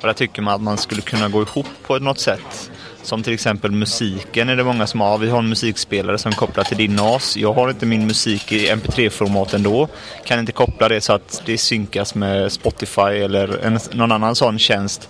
Och 0.00 0.06
där 0.06 0.12
tycker 0.12 0.42
man 0.42 0.54
att 0.54 0.60
man 0.60 0.78
skulle 0.78 1.00
kunna 1.02 1.28
gå 1.28 1.42
ihop 1.42 1.66
på 1.86 1.98
något 1.98 2.18
sätt. 2.18 2.70
Som 3.10 3.22
till 3.22 3.32
exempel 3.34 3.70
musiken 3.70 4.48
är 4.48 4.56
det 4.56 4.64
många 4.64 4.86
som 4.86 5.00
har. 5.00 5.18
Vi 5.18 5.30
har 5.30 5.38
en 5.38 5.48
musikspelare 5.48 6.18
som 6.18 6.32
kopplar 6.32 6.64
till 6.64 6.76
din 6.76 6.96
NAS. 6.96 7.36
Jag 7.36 7.52
har 7.52 7.70
inte 7.70 7.86
min 7.86 8.06
musik 8.06 8.52
i 8.52 8.70
MP3-format 8.70 9.54
ändå. 9.54 9.88
Kan 10.24 10.38
inte 10.38 10.52
koppla 10.52 10.88
det 10.88 11.00
så 11.00 11.12
att 11.12 11.42
det 11.46 11.58
synkas 11.58 12.14
med 12.14 12.52
Spotify 12.52 13.00
eller 13.00 13.64
en, 13.64 13.78
någon 13.92 14.12
annan 14.12 14.34
sån 14.34 14.58
tjänst. 14.58 15.08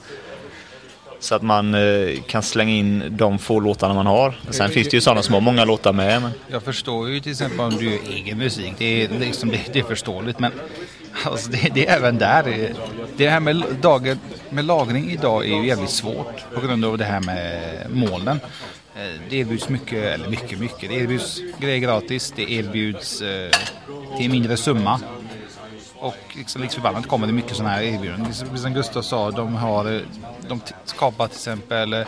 Så 1.20 1.34
att 1.34 1.42
man 1.42 1.74
eh, 1.74 2.20
kan 2.26 2.42
slänga 2.42 2.72
in 2.74 3.04
de 3.10 3.38
få 3.38 3.60
låtarna 3.60 3.94
man 3.94 4.06
har. 4.06 4.40
Sen 4.50 4.70
finns 4.70 4.88
det 4.88 4.96
ju 4.96 5.00
sådana 5.00 5.22
som 5.22 5.34
har 5.34 5.40
många 5.40 5.64
låtar 5.64 5.92
med. 5.92 6.22
Men... 6.22 6.30
Jag 6.48 6.62
förstår 6.62 7.08
ju 7.10 7.20
till 7.20 7.32
exempel 7.32 7.60
om 7.60 7.76
du 7.76 7.84
gör 7.90 7.98
egen 8.10 8.38
musik. 8.38 8.72
Det 8.78 9.04
är, 9.04 9.08
liksom, 9.20 9.48
det, 9.48 9.60
det 9.72 9.78
är 9.78 9.84
förståeligt. 9.84 10.38
Men 10.38 10.52
alltså, 11.24 11.50
det, 11.50 11.68
det 11.74 11.86
är 11.86 11.96
även 11.96 12.18
där. 12.18 12.72
det- 13.16 13.28
här 13.28 13.40
med, 13.40 13.62
dagen, 13.80 14.18
med 14.50 14.64
lagring 14.64 15.10
idag 15.10 15.44
är 15.44 15.60
ju 15.60 15.66
jävligt 15.66 15.90
svårt 15.90 16.44
på 16.54 16.60
grund 16.60 16.84
av 16.84 16.98
det 16.98 17.04
här 17.04 17.20
med 17.20 17.60
molnen. 17.90 18.40
Eh, 18.96 19.20
det 19.30 19.36
erbjuds 19.36 19.68
mycket, 19.68 20.04
eller 20.04 20.28
mycket, 20.28 20.58
mycket. 20.58 20.88
Det 20.90 20.94
erbjuds 20.94 21.40
grejer 21.58 21.78
gratis. 21.78 22.32
Det 22.36 22.52
erbjuds 22.52 23.22
eh, 23.22 23.50
till 24.16 24.26
en 24.26 24.32
mindre 24.32 24.56
summa. 24.56 25.00
Och 26.00 26.16
liksom, 26.32 26.62
likt 26.62 26.74
förbannat 26.74 27.06
kommer 27.08 27.26
det 27.26 27.32
mycket 27.32 27.56
sådana 27.56 27.74
här 27.74 27.82
erbjudanden. 27.82 28.28
Liksom- 28.28 28.58
Som 28.58 28.74
Gustav 28.74 29.02
sa, 29.02 29.30
de 29.30 29.54
har 29.54 29.94
eh, 29.96 30.00
de 30.48 30.60
skapar 30.84 31.26
till 31.26 31.36
exempel 31.36 31.92
eh, 31.92 32.06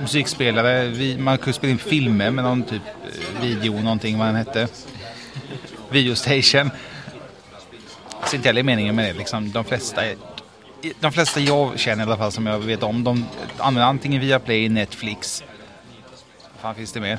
musikspelare. 0.00 0.86
Vi, 0.86 1.18
man 1.18 1.38
kunde 1.38 1.52
spela 1.52 1.70
in 1.70 1.78
filmer 1.78 2.30
med 2.30 2.44
någon 2.44 2.62
typ 2.62 2.82
eh, 3.04 3.40
video, 3.42 3.80
någonting 3.82 4.18
vad 4.18 4.28
den 4.28 4.36
hette. 4.36 4.68
Videostation. 5.90 6.70
Så 8.26 8.36
inte 8.36 8.48
heller 8.48 8.62
meningen 8.62 8.96
med 8.96 9.04
det. 9.14 9.18
Liksom, 9.18 9.52
de 9.52 9.64
flesta 9.64 10.02
de 11.00 11.12
flesta 11.12 11.40
jag 11.40 11.78
känner 11.78 12.04
i 12.04 12.06
alla 12.06 12.16
fall 12.16 12.32
som 12.32 12.46
jag 12.46 12.58
vet 12.58 12.82
om, 12.82 13.04
de 13.04 13.26
använder 13.58 13.88
antingen 13.88 14.20
Viaplay, 14.20 14.68
Netflix. 14.68 15.44
Vad 16.52 16.60
fan 16.60 16.74
finns 16.74 16.92
det 16.92 17.00
mer? 17.00 17.18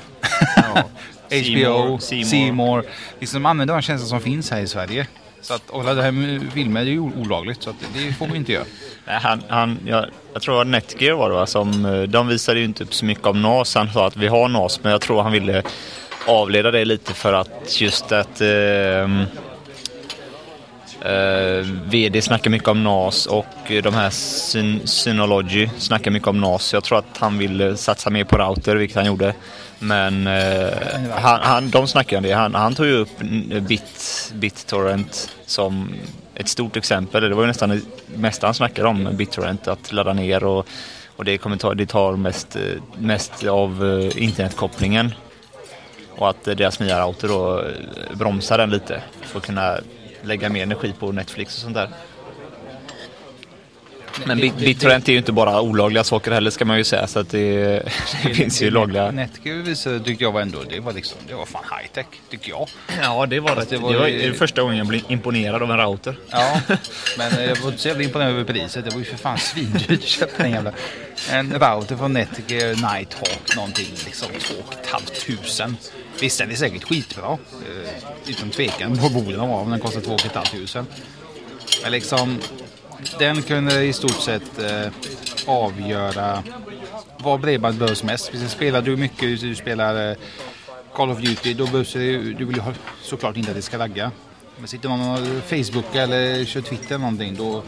HBO, 1.29 1.97
Seymour. 1.99 2.83
Liksom, 3.19 3.43
de 3.43 3.45
använder 3.49 3.73
de 3.75 3.81
tjänster 3.81 4.07
som 4.09 4.21
finns 4.21 4.51
här 4.51 4.61
i 4.61 4.67
Sverige. 4.67 5.07
Så 5.41 5.53
att, 5.53 5.69
och 5.69 5.83
det 5.83 6.01
här 6.03 6.11
med 6.11 6.41
filmer 6.53 6.81
är 6.81 6.85
ju 6.85 6.99
olagligt 6.99 7.63
så 7.63 7.73
det 7.93 8.13
får 8.13 8.27
vi 8.27 8.37
inte 8.37 8.51
göra. 8.51 8.63
Nej, 9.05 9.19
Han, 9.21 9.41
han, 9.49 9.79
jag, 9.85 10.05
jag 10.33 10.41
tror 10.41 10.61
att 10.61 10.67
Netgear 10.67 11.13
var 11.13 11.29
det 11.29 11.35
va? 11.35 11.45
Som, 11.45 11.85
eh, 11.85 12.01
de 12.01 12.27
visade 12.27 12.59
ju 12.59 12.65
inte 12.65 12.83
upp 12.83 12.93
så 12.93 13.05
mycket 13.05 13.25
om 13.25 13.41
NAS. 13.41 13.75
Han 13.75 13.89
sa 13.93 14.07
att 14.07 14.17
vi 14.17 14.27
har 14.27 14.47
NAS 14.47 14.79
men 14.83 14.91
jag 14.91 15.01
tror 15.01 15.21
han 15.21 15.31
ville 15.31 15.63
avleda 16.27 16.71
det 16.71 16.85
lite 16.85 17.13
för 17.13 17.33
att 17.33 17.81
just 17.81 18.11
att 18.11 18.41
eh, 18.41 18.47
eh, 21.11 21.65
VD 21.85 22.21
snackar 22.21 22.49
mycket 22.51 22.67
om 22.67 22.83
NAS 22.83 23.25
och 23.25 23.45
de 23.83 23.93
här 23.93 24.09
Syn- 24.09 24.85
Synology 24.87 25.69
snackar 25.77 26.11
mycket 26.11 26.27
om 26.27 26.41
NAS. 26.41 26.73
Jag 26.73 26.83
tror 26.83 26.97
att 26.97 27.17
han 27.17 27.37
ville 27.37 27.77
satsa 27.77 28.09
mer 28.09 28.23
på 28.23 28.37
router, 28.37 28.75
vilket 28.75 28.95
han 28.97 29.05
gjorde. 29.05 29.33
Men 29.87 30.27
eh, 30.27 30.73
han, 31.11 31.39
han, 31.41 31.69
de 31.69 31.87
snackar 31.87 32.17
om 32.17 32.23
det. 32.23 32.31
Han, 32.31 32.55
han 32.55 32.75
tog 32.75 32.85
ju 32.85 32.97
upp 32.97 33.19
Bit, 33.67 34.31
BitTorrent 34.33 35.35
som 35.45 35.95
ett 36.35 36.47
stort 36.47 36.77
exempel. 36.77 37.29
Det 37.29 37.35
var 37.35 37.43
ju 37.43 37.47
nästan 37.47 37.69
det 37.69 37.81
mesta 38.17 38.47
han 38.47 38.53
snackade 38.53 38.87
om, 38.87 39.09
BitTorrent, 39.13 39.67
att 39.67 39.91
ladda 39.91 40.13
ner 40.13 40.43
och, 40.43 40.67
och 41.15 41.25
det, 41.25 41.37
kommer 41.37 41.57
ta, 41.57 41.73
det 41.73 41.85
tar 41.85 42.15
mest, 42.15 42.55
eh, 42.55 42.61
mest 42.97 43.43
av 43.43 43.85
eh, 43.85 44.23
internetkopplingen. 44.23 45.13
Och 46.15 46.29
att 46.29 46.47
eh, 46.47 46.55
deras 46.55 46.79
nya 46.79 47.05
router 47.05 47.27
då 47.27 47.59
eh, 47.59 48.17
bromsar 48.17 48.57
den 48.57 48.69
lite 48.69 49.01
för 49.21 49.39
att 49.39 49.45
kunna 49.45 49.77
lägga 50.21 50.49
mer 50.49 50.63
energi 50.63 50.93
på 50.99 51.11
Netflix 51.11 51.55
och 51.55 51.61
sånt 51.61 51.75
där. 51.75 51.89
Men 54.25 54.37
Bit- 54.39 54.57
BitTorrent 54.57 55.07
är 55.09 55.11
ju 55.11 55.17
inte 55.17 55.31
bara 55.31 55.61
olagliga 55.61 56.03
saker 56.03 56.31
heller 56.31 56.51
ska 56.51 56.65
man 56.65 56.77
ju 56.77 56.83
säga 56.83 57.07
så 57.07 57.19
att 57.19 57.29
det, 57.29 57.83
det 58.23 58.33
finns 58.33 58.61
ju 58.61 58.71
lagliga. 58.71 59.11
Netgear 59.11 59.55
visade 59.55 59.99
tyckte 59.99 60.23
jag 60.23 60.31
var 60.31 60.41
ändå, 60.41 60.59
det 60.69 60.79
var 60.79 60.93
liksom, 60.93 61.17
det 61.27 61.33
var 61.35 61.45
fan 61.45 61.63
high 61.79 61.89
tech 61.93 62.05
tycker 62.29 62.49
jag. 62.49 62.67
Ja 63.01 63.25
det 63.25 63.39
var 63.39 63.55
Fast 63.55 63.69
det. 63.69 63.75
det 63.75 63.79
Det 63.79 63.83
var 63.93 63.93
var, 63.99 64.07
ju- 64.07 64.33
första 64.33 64.61
gången 64.61 64.77
jag 64.77 64.87
blev 64.87 65.01
imponerad 65.07 65.63
av 65.63 65.71
en 65.71 65.77
router. 65.77 66.15
Ja, 66.29 66.61
men 67.17 67.43
jag 67.47 67.55
var 67.55 67.69
inte 67.69 67.81
så 67.81 67.87
jävla 67.87 68.03
imponerad 68.03 68.31
över 68.31 68.43
priset. 68.43 68.85
Det 68.85 68.91
var 68.91 68.99
ju 68.99 69.05
för 69.05 69.17
fan 69.17 69.37
svindyrt 69.37 69.91
att 69.91 70.03
köpa 70.03 70.43
den 70.43 70.51
jävla. 70.51 70.71
En 71.31 71.53
router 71.53 71.97
från 71.97 72.13
Netgear 72.13 72.67
Nighthawk 72.69 73.55
någonting 73.55 73.87
liksom 74.05 74.27
2 74.39 74.53
500. 75.27 75.77
Visst 76.21 76.37
den 76.39 76.51
är 76.51 76.55
säkert 76.55 76.83
skitbra. 76.83 77.25
eh, 77.31 77.89
Utan 78.27 78.49
tvekan 78.49 78.97
på 78.97 79.09
borden 79.09 79.39
av 79.39 79.61
men 79.61 79.71
den 79.71 79.79
kostar 79.79 80.01
2 80.01 80.17
500. 80.17 80.85
Men 81.83 81.91
liksom 81.91 82.39
den 83.19 83.41
kunde 83.41 83.83
i 83.83 83.93
stort 83.93 84.21
sett 84.21 84.59
eh, 84.59 84.91
avgöra 85.45 86.43
var 87.17 87.37
bredband 87.37 87.77
behövs 87.77 88.03
mest. 88.03 88.31
Precis, 88.31 88.51
spelar 88.51 88.81
du 88.81 88.97
mycket, 88.97 89.41
du 89.41 89.55
spelar 89.55 90.11
eh, 90.11 90.17
Call 90.93 91.09
of 91.09 91.19
Duty, 91.19 91.53
då 91.53 91.65
behövs 91.65 91.93
det, 91.93 92.17
du 92.17 92.45
vill 92.45 92.55
ju 92.55 92.61
såklart 93.01 93.37
inte 93.37 93.51
att 93.51 93.55
det 93.55 93.61
ska 93.61 93.77
lagga. 93.77 94.11
Men 94.57 94.67
sitter 94.67 94.89
någon 94.89 95.11
och 95.11 95.43
Facebook 95.43 95.95
eller 95.95 96.45
kör 96.45 96.61
Twitter 96.61 96.85
eller 96.85 96.97
någonting, 96.97 97.35
då 97.35 97.63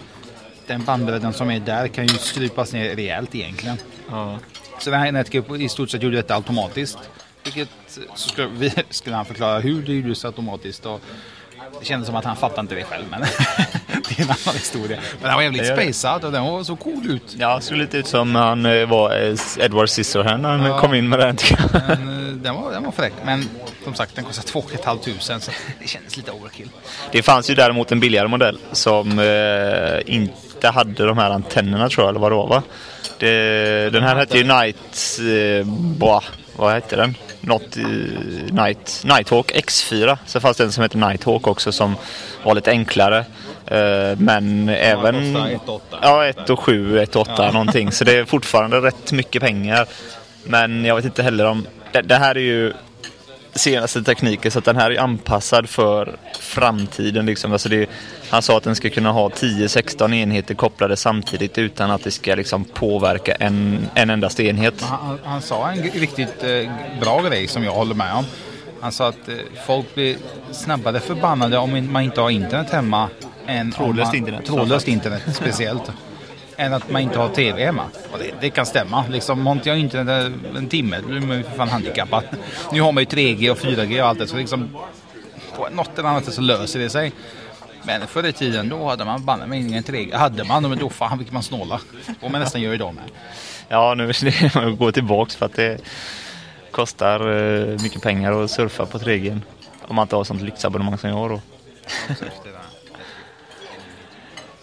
den 0.68 0.84
bandbredden 0.84 1.34
som 1.34 1.52
är 1.52 1.60
där 1.60 1.88
kan 1.88 2.08
ju 2.08 2.18
strypas 2.18 2.74
ner 2.74 2.96
rejält 2.96 3.36
egentligen. 3.36 3.78
Så 4.80 4.90
den 4.90 5.00
här 5.00 5.12
Netgear 5.12 5.62
i 5.62 5.70
stort 5.70 5.90
sett 5.90 6.04
gjorde 6.04 6.16
detta 6.16 6.36
automatiskt. 6.36 6.98
Vilket 7.44 7.70
så 8.16 8.30
skulle, 8.30 8.48
vi, 8.48 8.74
skulle 8.90 9.16
han 9.16 9.26
förklara 9.26 9.60
hur 9.60 9.82
det 9.82 9.94
gjordes 9.94 10.26
automatiskt. 10.26 10.86
Och 10.86 11.02
det 11.80 11.86
kändes 11.86 12.08
som 12.08 12.16
att 12.16 12.26
han 12.26 12.36
fattade 12.36 12.62
inte 12.62 12.76
det 12.76 12.84
själv, 12.84 13.06
men 13.10 13.22
det 14.10 14.20
är 14.20 14.24
en 14.24 14.30
annan 14.46 14.56
historia. 14.56 14.98
Men 15.22 15.28
den 15.28 15.36
var 15.36 15.42
jävligt 15.42 15.96
spacad 15.96 16.26
och 16.26 16.32
den 16.32 16.44
var 16.44 16.64
så 16.64 16.76
cool 16.76 17.12
ut. 17.12 17.36
Ja, 17.40 17.62
såg 17.62 17.78
lite 17.78 17.98
ut 17.98 18.08
som 18.08 18.36
han 18.36 18.66
eh, 18.66 18.86
var 18.88 19.22
eh, 19.30 19.36
Edward 19.60 19.90
Scissorhands 19.90 20.42
när 20.42 20.50
han 20.58 20.66
Ja. 20.66 20.80
kom 20.80 20.94
in 20.94 21.10
med 21.10 21.20
den. 21.20 21.38
Men, 21.74 21.92
eh, 22.28 22.34
den, 22.36 22.56
var, 22.56 22.72
den 22.72 22.84
var 22.84 22.92
fräck. 22.92 23.14
Men 23.26 23.50
som 23.84 23.94
sagt, 23.96 24.16
den 24.16 24.26
kostar 24.26 24.44
2 24.44 24.64
500 24.84 25.40
så 25.40 25.52
det 25.82 25.88
kändes 25.88 26.18
lite 26.18 26.32
overkill. 26.32 26.70
Det 27.12 27.22
fanns 27.24 27.50
ju 27.50 27.56
däremot 27.56 27.92
en 27.92 28.00
billigare 28.00 28.28
modell 28.28 28.58
som 28.72 29.20
eh, 29.20 30.16
inte 30.16 30.70
hade 30.70 31.06
de 31.06 31.18
här 31.18 31.30
antennerna 31.32 31.90
tror 31.90 32.04
jag, 32.06 32.10
eller 32.10 32.20
vad 32.20 32.32
det 32.32 32.36
var 32.36 32.48
va? 32.48 32.64
Det, 33.20 33.90
den 33.94 34.04
här 34.04 34.16
hette 34.16 34.38
ju 34.38 34.44
Night... 34.44 35.20
Eh, 35.20 35.68
vad 36.60 36.74
hette 36.74 36.96
den? 36.96 37.16
Något, 37.42 37.78
eh, 37.78 37.84
Night, 38.52 39.02
Nighthawk 39.06 39.52
X4. 39.52 40.18
Så 40.26 40.40
fanns 40.40 40.58
det 40.58 40.64
en 40.64 40.72
som 40.72 40.82
hette 40.82 40.98
Nighthawk 40.98 41.48
också 41.48 41.72
som 41.72 41.96
var 42.44 42.56
lite 42.56 42.72
enklare. 42.72 43.26
Eh, 43.68 44.18
men 44.18 44.70
även... 44.70 45.34
kostar 45.34 45.50
1 45.50 45.70
8. 45.70 46.00
Ja, 46.02 46.26
1 46.26 46.50
och 46.50 46.60
7, 46.60 47.00
1 47.00 47.16
och 47.16 47.22
8 47.22 47.52
någonting. 47.52 47.92
Så 47.92 48.04
det 48.04 48.18
är 48.18 48.26
fortfarande 48.26 48.82
rätt 48.82 49.12
mycket 49.12 49.42
pengar. 49.42 49.88
Men 50.44 50.86
jag 50.86 50.96
vet 50.96 51.06
inte 51.06 51.24
heller 51.24 51.46
om... 51.46 51.68
Det, 51.92 52.02
det 52.02 52.16
här 52.16 52.36
är 52.36 52.42
ju 52.42 52.74
senaste 53.58 54.04
tekniken 54.04 54.52
så 54.52 54.60
att 54.60 54.66
den 54.66 54.76
här 54.76 54.92
är 54.92 55.00
anpassad 55.00 55.70
för 55.70 56.16
framtiden. 56.40 57.26
Liksom. 57.26 57.52
Alltså 57.52 57.70
det, 57.70 57.90
han 58.30 58.42
sa 58.42 58.58
att 58.58 58.64
den 58.64 58.76
ska 58.76 58.90
kunna 58.90 59.12
ha 59.12 59.30
10-16 59.30 60.16
enheter 60.16 60.56
kopplade 60.56 60.98
samtidigt 60.98 61.58
utan 61.58 61.92
att 61.92 62.04
det 62.04 62.12
ska 62.12 62.36
liksom 62.36 62.64
påverka 62.64 63.34
en, 63.34 63.88
en 63.94 64.10
endast 64.10 64.40
enhet. 64.40 64.82
Han, 64.82 65.20
han, 65.24 65.42
sa 65.42 65.72
en 65.72 65.84
riktigt 65.84 66.44
eh, 66.44 66.72
bra 67.02 67.22
grej 67.22 67.48
som 67.48 67.64
jag 67.64 67.72
håller 67.72 67.96
med 67.96 68.14
om. 68.14 68.26
Han 68.82 68.92
sa 68.92 69.08
att 69.08 69.30
eh, 69.30 69.36
folk 69.66 69.96
blir 69.96 70.18
snabbare 70.52 71.00
förbannade 71.00 71.58
om 71.58 71.92
man 71.92 72.04
inte 72.04 72.22
har 72.22 72.30
internet 72.30 72.70
hemma. 72.70 73.10
Än 73.48 73.72
Trådlöst 73.72 74.12
man, 74.12 74.16
internet, 74.16 74.46
Trådlöst 74.46 74.88
internet 74.88 75.24
speciellt. 75.36 75.92
än 76.58 76.74
att 76.74 76.92
man 76.92 77.02
inte 77.02 77.20
har 77.20 77.30
tv 77.30 77.66
hemma. 77.66 77.84
Det, 78.20 78.32
det 78.42 78.50
kan 78.50 78.66
stämma. 78.66 79.06
Liksom, 79.10 79.48
har 79.48 79.60
jag 79.64 79.78
internet 79.78 80.34
en 80.56 80.68
timme, 80.68 81.02
då 81.08 81.16
är 81.16 81.20
man 81.20 81.38
ju 81.38 81.44
för 81.44 81.52
fan 81.52 81.70
handikappad. 81.70 82.24
Nu 82.72 82.82
har 82.82 82.92
man 82.92 83.04
ju 83.04 83.08
3G 83.08 83.50
och 83.50 83.58
4G 83.58 84.02
och 84.02 84.08
allt 84.08 84.20
det. 84.20 84.28
Så 84.28 84.38
liksom, 84.38 84.78
på 85.56 85.70
något 85.70 86.00
eller 86.00 86.10
annat 86.10 86.26
sätt 86.26 86.34
så 86.34 86.42
löser 86.42 86.80
det 86.80 86.90
sig. 86.90 87.12
Men 87.84 88.08
förr 88.08 88.26
i 88.26 88.34
tiden 88.34 88.70
då 88.70 88.90
hade 88.90 89.06
man 89.06 89.26
banne 89.26 89.48
mig 89.48 89.60
ingen 89.60 89.84
3G. 89.84 90.16
Hade 90.16 90.44
man, 90.44 90.70
men 90.70 90.80
då 90.80 90.90
fan 90.90 91.20
fick 91.20 91.32
man 91.32 91.44
snåla. 91.44 91.80
Och 92.22 92.32
man 92.32 92.42
nästan 92.42 92.62
gör 92.62 92.74
idag 92.74 92.96
med. 92.96 93.04
Ja, 93.70 93.94
nu 93.94 94.08
det 94.08 94.56
att 94.56 94.78
gå 94.78 94.92
tillbaks 94.92 95.36
för 95.36 95.46
att 95.46 95.54
det 95.54 95.78
kostar 96.72 97.20
eh, 97.20 97.82
mycket 97.82 98.02
pengar 98.02 98.44
att 98.44 98.52
surfa 98.52 98.86
på 98.86 98.98
3G. 98.98 99.40
Om 99.82 99.96
man 99.96 100.04
inte 100.04 100.16
har 100.16 100.24
sånt 100.24 100.42
lyxabonnemang 100.42 100.98
som 100.98 101.10
jag 101.10 101.18
har 101.18 101.30
då. 101.30 101.42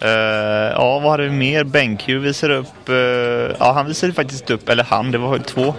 Uh, 0.05 0.11
ja, 0.71 0.99
vad 0.99 1.11
hade 1.11 1.23
vi 1.23 1.31
mer? 1.31 1.65
BenQ 1.65 2.09
visar 2.09 2.51
upp... 2.51 2.89
Uh, 2.89 2.97
ja, 3.59 3.73
han 3.73 3.87
visade 3.87 4.13
faktiskt 4.13 4.51
upp, 4.51 4.69
eller 4.69 4.85
han, 4.85 5.11
det 5.11 5.19
var 5.19 5.39
två. 5.39 5.75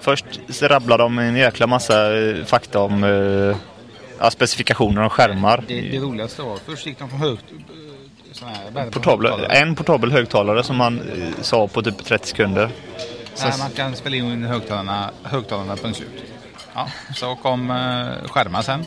Först 0.00 0.24
rabblade 0.62 1.02
de 1.02 1.18
en 1.18 1.36
jäkla 1.36 1.66
massa 1.66 2.12
uh, 2.12 2.44
fakta 2.44 2.80
om 2.80 3.02
ja, 4.18 4.30
specifikationer 4.30 5.04
och 5.04 5.12
skärmar. 5.12 5.64
Det, 5.68 5.80
det 5.80 5.98
roligaste 5.98 6.42
var, 6.42 6.58
först 6.66 6.86
gick 6.86 6.98
de 6.98 7.08
från 7.08 7.20
högt... 7.20 7.44
Portabla, 8.90 9.46
en 9.46 9.74
portabel 9.74 10.12
högtalare 10.12 10.62
som 10.62 10.76
man 10.76 11.00
sa 11.40 11.68
på 11.68 11.82
typ 11.82 12.04
30 12.04 12.28
sekunder. 12.28 12.70
Nej, 13.42 13.52
man 13.58 13.70
kan 13.70 13.96
spela 13.96 14.16
in 14.16 14.44
högtalarna, 14.44 15.10
högtalarna 15.22 15.76
punkt 15.76 15.96
slut. 15.96 16.24
Ja, 16.74 16.88
så 17.14 17.36
kom 17.36 17.70
uh, 17.70 18.28
skärmar 18.28 18.62
sen. 18.62 18.84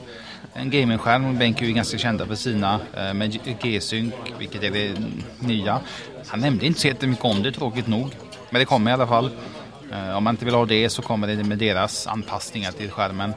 En 0.55 0.69
gamingskärm, 0.69 1.38
BenQ 1.38 1.62
är 1.62 1.72
ganska 1.72 1.98
kända 1.98 2.25
för 2.25 2.36
sina 2.36 2.79
uh, 2.98 3.13
med 3.13 3.39
G-Sync, 3.62 4.13
vilket 4.39 4.63
är 4.63 4.72
det 4.72 4.95
nya. 5.39 5.79
Han 6.27 6.39
nämnde 6.39 6.65
inte 6.65 6.79
så 6.79 6.88
jättemycket 6.88 7.25
om 7.25 7.43
det, 7.43 7.51
tråkigt 7.51 7.88
nog. 7.88 8.12
Men 8.50 8.60
det 8.60 8.65
kommer 8.65 8.91
i 8.91 8.93
alla 8.93 9.07
fall. 9.07 9.29
Uh, 9.91 10.17
om 10.17 10.24
man 10.24 10.33
inte 10.33 10.45
vill 10.45 10.53
ha 10.53 10.65
det 10.65 10.89
så 10.89 11.01
kommer 11.01 11.27
det 11.27 11.43
med 11.43 11.57
deras 11.57 12.07
anpassningar 12.07 12.72
till 12.72 12.91
skärmen. 12.91 13.33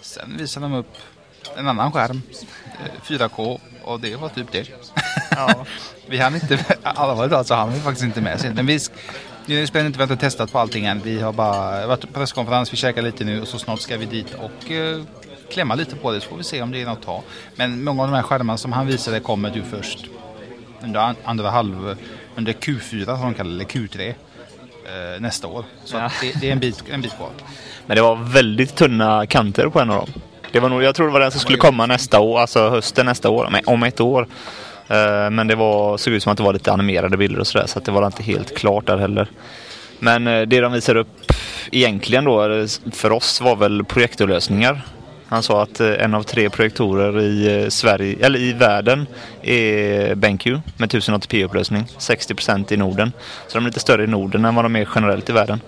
Sen 0.00 0.36
visar 0.38 0.60
de 0.60 0.74
upp 0.74 0.96
en 1.56 1.68
annan 1.68 1.92
skärm, 1.92 2.22
4K, 3.04 3.60
och 3.82 4.00
det 4.00 4.16
var 4.16 4.28
typ 4.28 4.52
det. 4.52 4.68
Ja. 5.30 5.64
vi 6.06 6.18
hann 6.18 6.34
inte, 6.34 6.64
alla 6.82 7.14
var 7.14 7.24
idag 7.24 7.46
så 7.46 7.54
hann 7.54 7.72
vi 7.72 7.80
faktiskt 7.80 8.04
inte 8.04 8.20
med. 8.20 8.52
Men 8.54 8.66
vi, 8.66 8.78
nu 9.46 9.66
spelar 9.66 9.86
inte 9.86 9.98
vi 9.98 10.04
har 10.04 10.12
inte 10.12 10.24
testat 10.24 10.52
på 10.52 10.58
allting 10.58 10.84
än. 10.84 11.00
Vi 11.04 11.20
har 11.20 11.32
bara 11.32 11.86
varit 11.86 12.00
på 12.00 12.06
presskonferens, 12.06 12.72
vi 12.72 12.76
käkar 12.76 13.02
lite 13.02 13.24
nu 13.24 13.40
och 13.42 13.48
så 13.48 13.58
snart 13.58 13.80
ska 13.80 13.96
vi 13.96 14.06
dit 14.06 14.34
och 14.34 14.70
eh, 14.70 15.02
klämma 15.50 15.74
lite 15.74 15.96
på 15.96 16.12
det 16.12 16.20
så 16.20 16.28
får 16.28 16.36
vi 16.36 16.44
se 16.44 16.62
om 16.62 16.72
det 16.72 16.82
är 16.82 16.86
något 16.86 16.98
att 16.98 17.04
ta. 17.04 17.22
Men 17.56 17.84
många 17.84 18.02
av 18.02 18.08
de 18.08 18.14
här 18.14 18.22
skärmarna 18.22 18.56
som 18.56 18.72
han 18.72 18.86
visade 18.86 19.20
kommer 19.20 19.50
du 19.50 19.62
först 19.62 20.06
under 20.82 21.14
andra 21.24 21.50
halv, 21.50 21.96
under 22.36 22.52
Q4 22.52 23.04
som 23.04 23.20
de 23.22 23.34
kallar 23.34 23.50
det, 23.50 23.54
eller 23.54 23.64
Q3 23.64 24.08
eh, 24.08 25.20
nästa 25.20 25.46
år. 25.46 25.64
Så 25.84 25.96
ja. 25.96 26.10
det, 26.20 26.40
det, 26.40 26.48
är 26.48 26.52
en 26.52 26.58
bit, 26.58 26.84
en 26.90 27.00
bit 27.00 27.16
kvar. 27.16 27.30
Men 27.86 27.96
det 27.96 28.02
var 28.02 28.16
väldigt 28.16 28.76
tunna 28.76 29.26
kanter 29.26 29.68
på 29.68 29.80
en 29.80 29.90
av 29.90 29.96
dem. 29.96 30.22
Det 30.52 30.60
var 30.60 30.68
nog, 30.68 30.82
jag 30.82 30.94
tror 30.94 31.06
det 31.06 31.12
var 31.12 31.20
den 31.20 31.30
som 31.30 31.40
skulle 31.40 31.58
komma 31.58 31.86
nästa 31.86 32.20
år, 32.20 32.40
alltså 32.40 32.68
hösten 32.68 33.06
nästa 33.06 33.30
år, 33.30 33.60
om 33.66 33.82
ett 33.82 34.00
år. 34.00 34.28
Eh, 34.88 35.30
men 35.30 35.46
det 35.46 35.54
var, 35.54 35.96
såg 35.96 36.14
ut 36.14 36.22
som 36.22 36.32
att 36.32 36.36
det 36.36 36.44
var 36.44 36.52
lite 36.52 36.72
animerade 36.72 37.16
bilder 37.16 37.40
och 37.40 37.46
sådär 37.46 37.66
så 37.66 37.78
att 37.78 37.84
det 37.84 37.92
var 37.92 38.06
inte 38.06 38.22
helt 38.22 38.56
klart 38.56 38.86
där 38.86 38.98
heller. 38.98 39.28
Men 39.98 40.26
eh, 40.26 40.42
det 40.42 40.60
de 40.60 40.72
visar 40.72 40.96
upp 40.96 41.32
egentligen 41.70 42.24
då 42.24 42.66
för 42.92 43.12
oss 43.12 43.40
var 43.40 43.56
väl 43.56 43.84
projektorlösningar. 43.84 44.82
Han 45.28 45.42
sa 45.42 45.62
att 45.62 45.80
eh, 45.80 45.92
en 45.92 46.14
av 46.14 46.22
tre 46.22 46.50
projektorer 46.50 47.20
i 47.20 47.62
eh, 47.62 47.68
Sverige, 47.68 48.26
eller 48.26 48.38
i 48.38 48.52
världen 48.52 49.06
är 49.42 50.14
BenQ 50.14 50.46
med 50.76 50.90
1080p-upplösning. 50.90 51.84
60% 51.98 52.72
i 52.72 52.76
Norden. 52.76 53.12
Så 53.46 53.58
de 53.58 53.64
är 53.64 53.68
lite 53.68 53.80
större 53.80 54.04
i 54.04 54.06
Norden 54.06 54.44
än 54.44 54.54
vad 54.54 54.64
de 54.64 54.76
är 54.76 54.88
generellt 54.94 55.30
i 55.30 55.32
världen. 55.32 55.60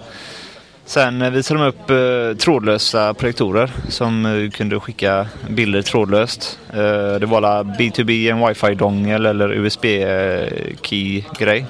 Sen 0.91 1.23
eh, 1.23 1.31
visade 1.31 1.61
de 1.61 1.67
upp 1.67 1.91
eh, 1.91 2.37
trådlösa 2.37 3.15
projektorer 3.15 3.71
som 3.89 4.27
eh, 4.27 4.51
kunde 4.51 4.81
skicka 4.81 5.27
bilder 5.49 5.83
trådlöst. 5.83 6.59
Eh, 6.73 7.15
det 7.15 7.27
var 7.27 7.37
alla 7.37 7.63
B2B, 7.63 8.31
en 8.31 8.47
wifi-dongel 8.47 9.27
eller 9.27 9.53
USB-key-grej. 9.53 11.67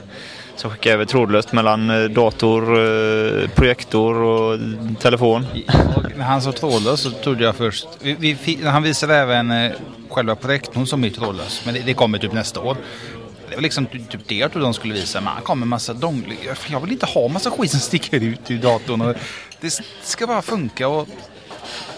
Så 0.60 0.68
som 0.68 0.76
jag 0.80 0.94
över 0.94 1.04
trådlöst 1.04 1.52
mellan 1.52 1.90
eh, 1.90 2.04
dator, 2.04 2.62
eh, 2.62 3.48
projektor 3.48 4.14
och 4.14 4.58
telefon. 5.00 5.46
när 6.16 6.24
han 6.24 6.42
sa 6.42 6.52
trådlös 6.52 7.00
så 7.00 7.10
trodde 7.10 7.44
jag 7.44 7.56
först... 7.56 7.86
Vi, 8.00 8.36
vi, 8.44 8.66
han 8.66 8.82
visade 8.82 9.16
även 9.16 9.50
eh, 9.50 9.72
själva 10.08 10.36
projektorn 10.36 10.86
som 10.86 11.04
är 11.04 11.10
trådlös. 11.10 11.62
Men 11.64 11.74
det, 11.74 11.80
det 11.80 11.94
kommer 11.94 12.18
typ 12.18 12.32
nästa 12.32 12.60
år. 12.60 12.76
Det 13.48 13.54
var 13.54 13.62
liksom 13.62 13.86
typ 13.86 14.28
det 14.28 14.34
jag 14.34 14.52
trodde 14.52 14.66
de 14.66 14.74
skulle 14.74 14.94
visa. 14.94 15.20
Men 15.20 15.32
han 15.32 15.42
kom 15.42 15.58
med 15.58 15.68
massa 15.68 15.92
donglar. 15.92 16.36
Jag 16.70 16.80
vill 16.80 16.92
inte 16.92 17.06
ha 17.06 17.28
massa 17.28 17.50
skit 17.50 17.70
som 17.70 17.80
sticker 17.80 18.22
ut 18.22 18.50
ur 18.50 18.58
datorn. 18.58 19.00
Och 19.00 19.16
det 19.60 19.80
ska 20.02 20.26
bara 20.26 20.42
funka. 20.42 20.88
Och 20.88 21.08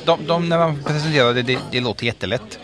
de, 0.05 0.27
de, 0.27 0.49
när 0.49 0.59
man 0.59 0.83
presenterade 0.83 1.43
det, 1.43 1.43
det, 1.43 1.59
det 1.71 1.81
låter 1.81 2.07
jättelätt. 2.07 2.59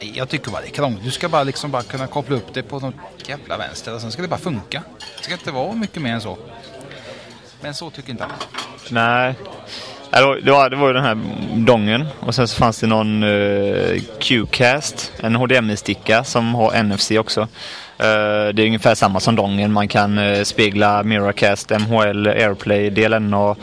Jag 0.00 0.28
tycker 0.28 0.50
bara 0.50 0.62
det 0.62 0.68
är 0.68 0.70
krångligt. 0.70 1.04
Du 1.04 1.10
ska 1.10 1.28
bara 1.28 1.42
liksom 1.42 1.70
bara 1.70 1.82
kunna 1.82 2.06
koppla 2.06 2.36
upp 2.36 2.54
det 2.54 2.62
på 2.62 2.80
något 2.80 2.94
jävla 3.26 3.56
vänster 3.56 3.94
och 3.94 4.00
sen 4.00 4.12
ska 4.12 4.22
det 4.22 4.28
bara 4.28 4.40
funka. 4.40 4.82
Det 5.18 5.24
ska 5.24 5.32
inte 5.32 5.50
vara 5.50 5.74
mycket 5.74 6.02
mer 6.02 6.12
än 6.12 6.20
så. 6.20 6.38
Men 7.60 7.74
så 7.74 7.90
tycker 7.90 8.10
inte 8.10 8.24
jag. 8.24 8.32
Nej. 8.90 9.34
Äh, 10.12 10.30
det 10.42 10.50
var, 10.50 10.70
det 10.70 10.76
var 10.76 10.86
ju 10.88 10.92
den 10.92 11.04
här 11.04 11.18
dongen 11.56 12.06
och 12.20 12.34
sen 12.34 12.48
så 12.48 12.56
fanns 12.56 12.80
det 12.80 12.86
någon 12.86 13.22
uh, 13.22 14.00
Qcast, 14.18 15.12
en 15.20 15.36
HDMI-sticka 15.36 16.24
som 16.24 16.54
har 16.54 16.82
NFC 16.82 17.10
också. 17.10 17.40
Uh, 17.40 17.46
det 18.54 18.62
är 18.62 18.66
ungefär 18.66 18.94
samma 18.94 19.20
som 19.20 19.36
dongen. 19.36 19.72
Man 19.72 19.88
kan 19.88 20.18
uh, 20.18 20.42
spegla 20.42 21.02
Miracast, 21.02 21.70
MHL, 21.70 22.26
Airplay, 22.26 22.90
DLNA. 22.90 23.56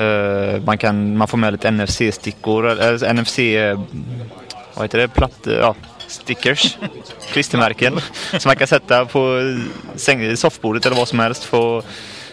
Uh, 0.00 0.62
man, 0.64 0.78
kan, 0.78 1.16
man 1.16 1.28
får 1.28 1.38
med 1.38 1.52
lite 1.52 1.70
NFC-stickor, 1.70 2.70
eller 2.70 3.12
NFC, 3.12 3.38
vad 4.74 4.84
heter 4.84 4.98
det, 4.98 5.08
platt, 5.08 5.38
ja, 5.44 5.74
stickers, 6.06 6.76
klistermärken 7.32 8.00
som 8.38 8.48
man 8.48 8.56
kan 8.56 8.66
sätta 8.66 9.06
på 9.06 9.40
säng, 9.96 10.36
soffbordet 10.36 10.86
eller 10.86 10.96
vad 10.96 11.08
som 11.08 11.18
helst. 11.18 11.44
Få, 11.44 11.82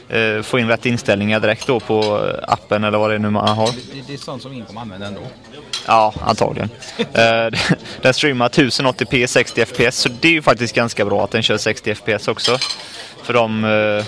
eh, 0.10 0.42
få 0.42 0.60
in 0.60 0.68
rätt 0.68 0.86
inställningar 0.86 1.40
direkt 1.40 1.68
då 1.68 1.80
på 1.80 2.22
appen 2.48 2.84
eller 2.84 2.98
vad 2.98 3.10
det 3.10 3.16
är 3.16 3.20
nu 3.20 3.30
man 3.30 3.48
har. 3.58 3.68
Det, 3.68 4.02
det 4.08 4.14
är 4.14 4.18
sånt 4.18 4.42
som 4.42 4.54
Incom 4.54 4.78
använder 4.78 5.08
ändå? 5.08 5.22
Ja, 5.88 6.14
antagligen. 6.22 6.70
eh, 6.98 7.48
den 8.02 8.14
streamar 8.14 8.50
1080p 8.50 9.28
60 9.28 9.62
fps 9.66 9.98
så 9.98 10.10
det 10.10 10.28
är 10.28 10.32
ju 10.32 10.42
faktiskt 10.42 10.76
ganska 10.76 11.06
bra 11.06 11.24
att 11.24 11.32
den 11.32 11.44
kör 11.44 11.58
60 11.58 11.92
fps 11.96 12.28
också. 12.28 12.58
För 13.24 13.34
de 13.34 13.64
eh, 13.66 14.06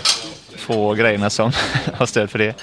få 0.57 0.93
grejerna 0.93 1.29
som 1.29 1.51
har 1.93 2.05
stöd 2.05 2.29
för 2.29 2.39
det. 2.39 2.55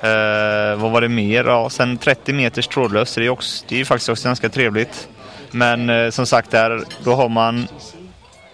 Eh, 0.00 0.76
vad 0.76 0.90
var 0.90 1.00
det 1.00 1.08
mer? 1.08 1.44
Ja, 1.44 1.70
sen 1.70 1.98
30 1.98 2.32
meters 2.32 2.68
trådlöst. 2.68 3.14
Det 3.14 3.26
är, 3.26 3.28
också, 3.28 3.64
det 3.68 3.80
är 3.80 3.84
faktiskt 3.84 4.08
också 4.08 4.28
ganska 4.28 4.48
trevligt. 4.48 5.08
Men 5.50 5.90
eh, 5.90 6.10
som 6.10 6.26
sagt 6.26 6.50
där, 6.50 6.84
då 7.04 7.14
har 7.14 7.28
man 7.28 7.68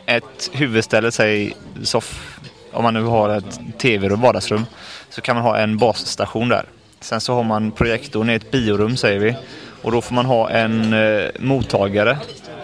ett 0.06 0.50
huvudställe, 0.52 1.12
säg 1.12 1.56
soff, 1.82 2.38
om 2.72 2.82
man 2.82 2.94
nu 2.94 3.02
har 3.02 3.36
ett 3.36 3.60
tv 3.78 4.10
och 4.10 4.18
vardagsrum, 4.18 4.66
så 5.10 5.20
kan 5.20 5.36
man 5.36 5.44
ha 5.44 5.58
en 5.58 5.78
basstation 5.78 6.48
där. 6.48 6.64
Sen 7.00 7.20
så 7.20 7.34
har 7.34 7.42
man 7.42 7.70
projektorn 7.70 8.30
i 8.30 8.34
ett 8.34 8.50
biorum 8.50 8.96
säger 8.96 9.18
vi. 9.18 9.36
Och 9.82 9.92
då 9.92 10.00
får 10.00 10.14
man 10.14 10.26
ha 10.26 10.50
en 10.50 10.92
eh, 10.92 11.28
mottagare 11.38 12.18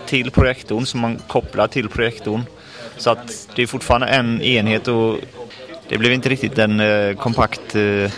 till 0.07 0.31
projektorn 0.31 0.87
som 0.87 1.01
man 1.01 1.19
kopplar 1.27 1.67
till 1.67 1.89
projektorn. 1.89 2.45
Så 2.97 3.11
att 3.11 3.49
det 3.55 3.63
är 3.63 3.67
fortfarande 3.67 4.07
en 4.07 4.43
enhet 4.43 4.89
och 4.89 5.19
det 5.89 5.99
blev 5.99 6.13
inte 6.13 6.29
riktigt 6.29 6.59
en 6.59 6.81
eh, 6.81 7.15
kompakt 7.15 7.75
eh, 7.75 8.11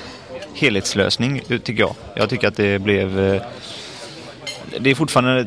helhetslösning 0.61 1.41
tycker 1.49 1.81
jag. 1.81 1.95
Jag 2.15 2.29
tycker 2.31 2.49
att 2.49 2.57
det 2.57 2.79
blev... 2.79 3.21
Eh, 3.21 3.43
det 4.81 4.91
är 4.91 4.95
fortfarande 4.95 5.47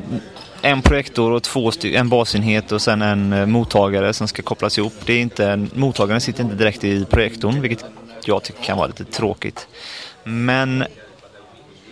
en 0.62 0.82
projektor 0.82 1.32
och 1.32 1.44
två 1.44 1.72
en 1.84 2.10
basenhet 2.10 2.72
och 2.72 2.82
sen 2.82 3.02
en 3.02 3.34
eh, 3.34 3.46
mottagare 3.46 4.14
som 4.14 4.28
ska 4.28 4.42
kopplas 4.42 4.78
ihop. 4.78 4.94
Det 5.06 5.14
är 5.14 5.22
inte 5.22 5.50
en, 5.50 5.70
mottagaren 5.74 6.22
sitter 6.22 6.44
inte 6.44 6.56
direkt 6.56 6.84
i 6.84 7.06
projektorn, 7.06 7.62
vilket 7.62 7.86
jag 8.26 8.44
tycker 8.44 8.64
kan 8.64 8.78
vara 8.78 8.88
lite 8.88 9.06
tråkigt. 9.06 9.68
Men 10.24 10.84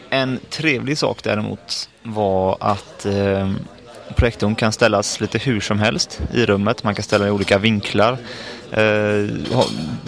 en 0.09 0.39
trevlig 0.49 0.97
sak 0.97 1.23
däremot 1.23 1.89
var 2.03 2.57
att 2.59 3.05
eh, 3.05 3.51
projektorn 4.15 4.55
kan 4.55 4.71
ställas 4.71 5.19
lite 5.19 5.37
hur 5.37 5.59
som 5.59 5.79
helst 5.79 6.21
i 6.33 6.45
rummet. 6.45 6.83
Man 6.83 6.95
kan 6.95 7.03
ställa 7.03 7.27
i 7.27 7.31
olika 7.31 7.57
vinklar. 7.57 8.17
Eh, 8.71 9.25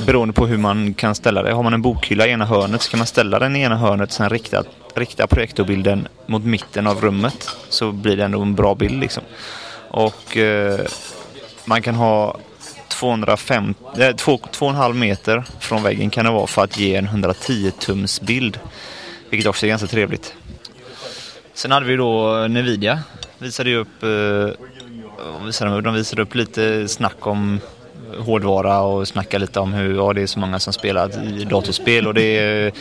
beroende 0.06 0.34
på 0.34 0.48
hur 0.48 0.58
man 0.58 0.94
kan 0.94 1.16
ställa 1.16 1.44
det. 1.44 1.54
Har 1.54 1.64
man 1.64 1.74
en 1.74 1.82
bokhylla 1.82 2.28
i 2.28 2.32
ena 2.32 2.46
hörnet 2.46 2.82
så 2.82 2.92
kan 2.92 2.98
man 2.98 3.08
ställa 3.08 3.40
den 3.40 3.56
i 3.56 3.62
ena 3.62 3.78
hörnet 3.78 4.10
och 4.10 4.14
sen 4.14 4.30
rikta, 4.30 4.64
rikta 4.96 5.28
projektorbilden 5.28 6.08
mot 6.26 6.44
mitten 6.44 6.88
av 6.88 7.02
rummet. 7.02 7.50
Så 7.70 7.92
blir 7.92 8.18
det 8.18 8.24
ändå 8.24 8.42
en 8.42 8.56
bra 8.56 8.76
bild 8.76 9.00
liksom. 9.00 9.24
Och 9.90 10.38
eh, 10.38 10.80
man 11.66 11.82
kan 11.82 11.96
ha 11.96 12.38
250, 12.88 13.80
eh, 13.98 14.00
2,5 14.00 14.94
meter 14.94 15.44
från 15.60 15.84
väggen 15.84 16.10
kan 16.10 16.26
det 16.26 16.32
vara 16.32 16.48
för 16.48 16.64
att 16.64 16.80
ge 16.80 16.96
en 16.96 17.06
110 17.06 17.72
tums 17.80 18.22
bild. 18.22 18.60
Vilket 19.30 19.48
också 19.48 19.66
är 19.66 19.68
ganska 19.68 19.88
trevligt. 19.88 20.36
Sen 21.54 21.72
hade 21.72 21.86
vi 21.86 21.96
då 21.96 22.48
Nvidia. 22.48 23.00
Visade 23.38 23.70
ju 23.70 23.78
upp, 23.78 24.04
eh, 24.04 25.46
visade, 25.46 25.82
de 25.82 25.94
visade 25.94 26.22
upp 26.22 26.36
lite 26.36 26.88
snack 26.88 27.28
om 27.28 27.60
hårdvara 28.20 28.82
och 28.82 29.08
snacka 29.08 29.38
lite 29.38 29.60
om 29.60 29.74
hur 29.74 29.96
ja, 29.96 30.14
det 30.14 30.22
är 30.22 30.28
så 30.28 30.40
många 30.40 30.60
som 30.60 30.74
spelar 30.74 31.40
i 31.40 31.44
datorspel 31.44 32.08
och 32.08 32.14
det 32.14 32.38
är 32.40 32.72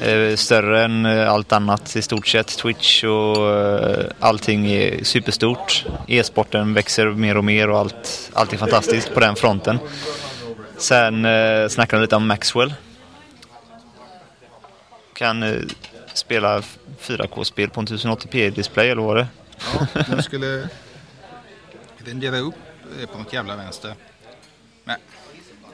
eh, 0.00 0.36
större 0.36 0.84
än 0.84 1.06
allt 1.06 1.52
annat 1.52 1.96
i 1.96 2.02
stort 2.02 2.26
sett. 2.26 2.58
Twitch 2.58 3.04
och 3.04 3.50
eh, 3.50 4.06
allting 4.20 4.66
är 4.66 5.04
superstort. 5.04 5.84
E-sporten 6.08 6.74
växer 6.74 7.06
mer 7.06 7.36
och 7.36 7.44
mer 7.44 7.70
och 7.70 7.78
allt, 7.78 8.30
allt 8.32 8.52
är 8.52 8.56
fantastiskt 8.56 9.14
på 9.14 9.20
den 9.20 9.36
fronten. 9.36 9.78
Sen 10.76 11.24
eh, 11.24 11.68
snackade 11.68 12.00
de 12.00 12.02
lite 12.02 12.16
om 12.16 12.26
Maxwell. 12.26 12.74
Kan, 15.12 15.42
eh, 15.42 15.54
spela 16.14 16.62
4K-spel 17.00 17.70
på 17.70 17.80
en 17.80 17.86
1080p-display 17.86 18.90
eller 18.90 19.02
vad 19.02 19.06
var 19.06 19.16
det? 19.16 19.26
Ja, 19.74 20.02
den 20.08 20.22
skulle 20.28 20.68
rendera 22.04 22.38
upp 22.38 22.54
på 23.12 23.18
något 23.18 23.32
jävla 23.32 23.56
vänster. 23.56 23.94
Men 24.84 24.96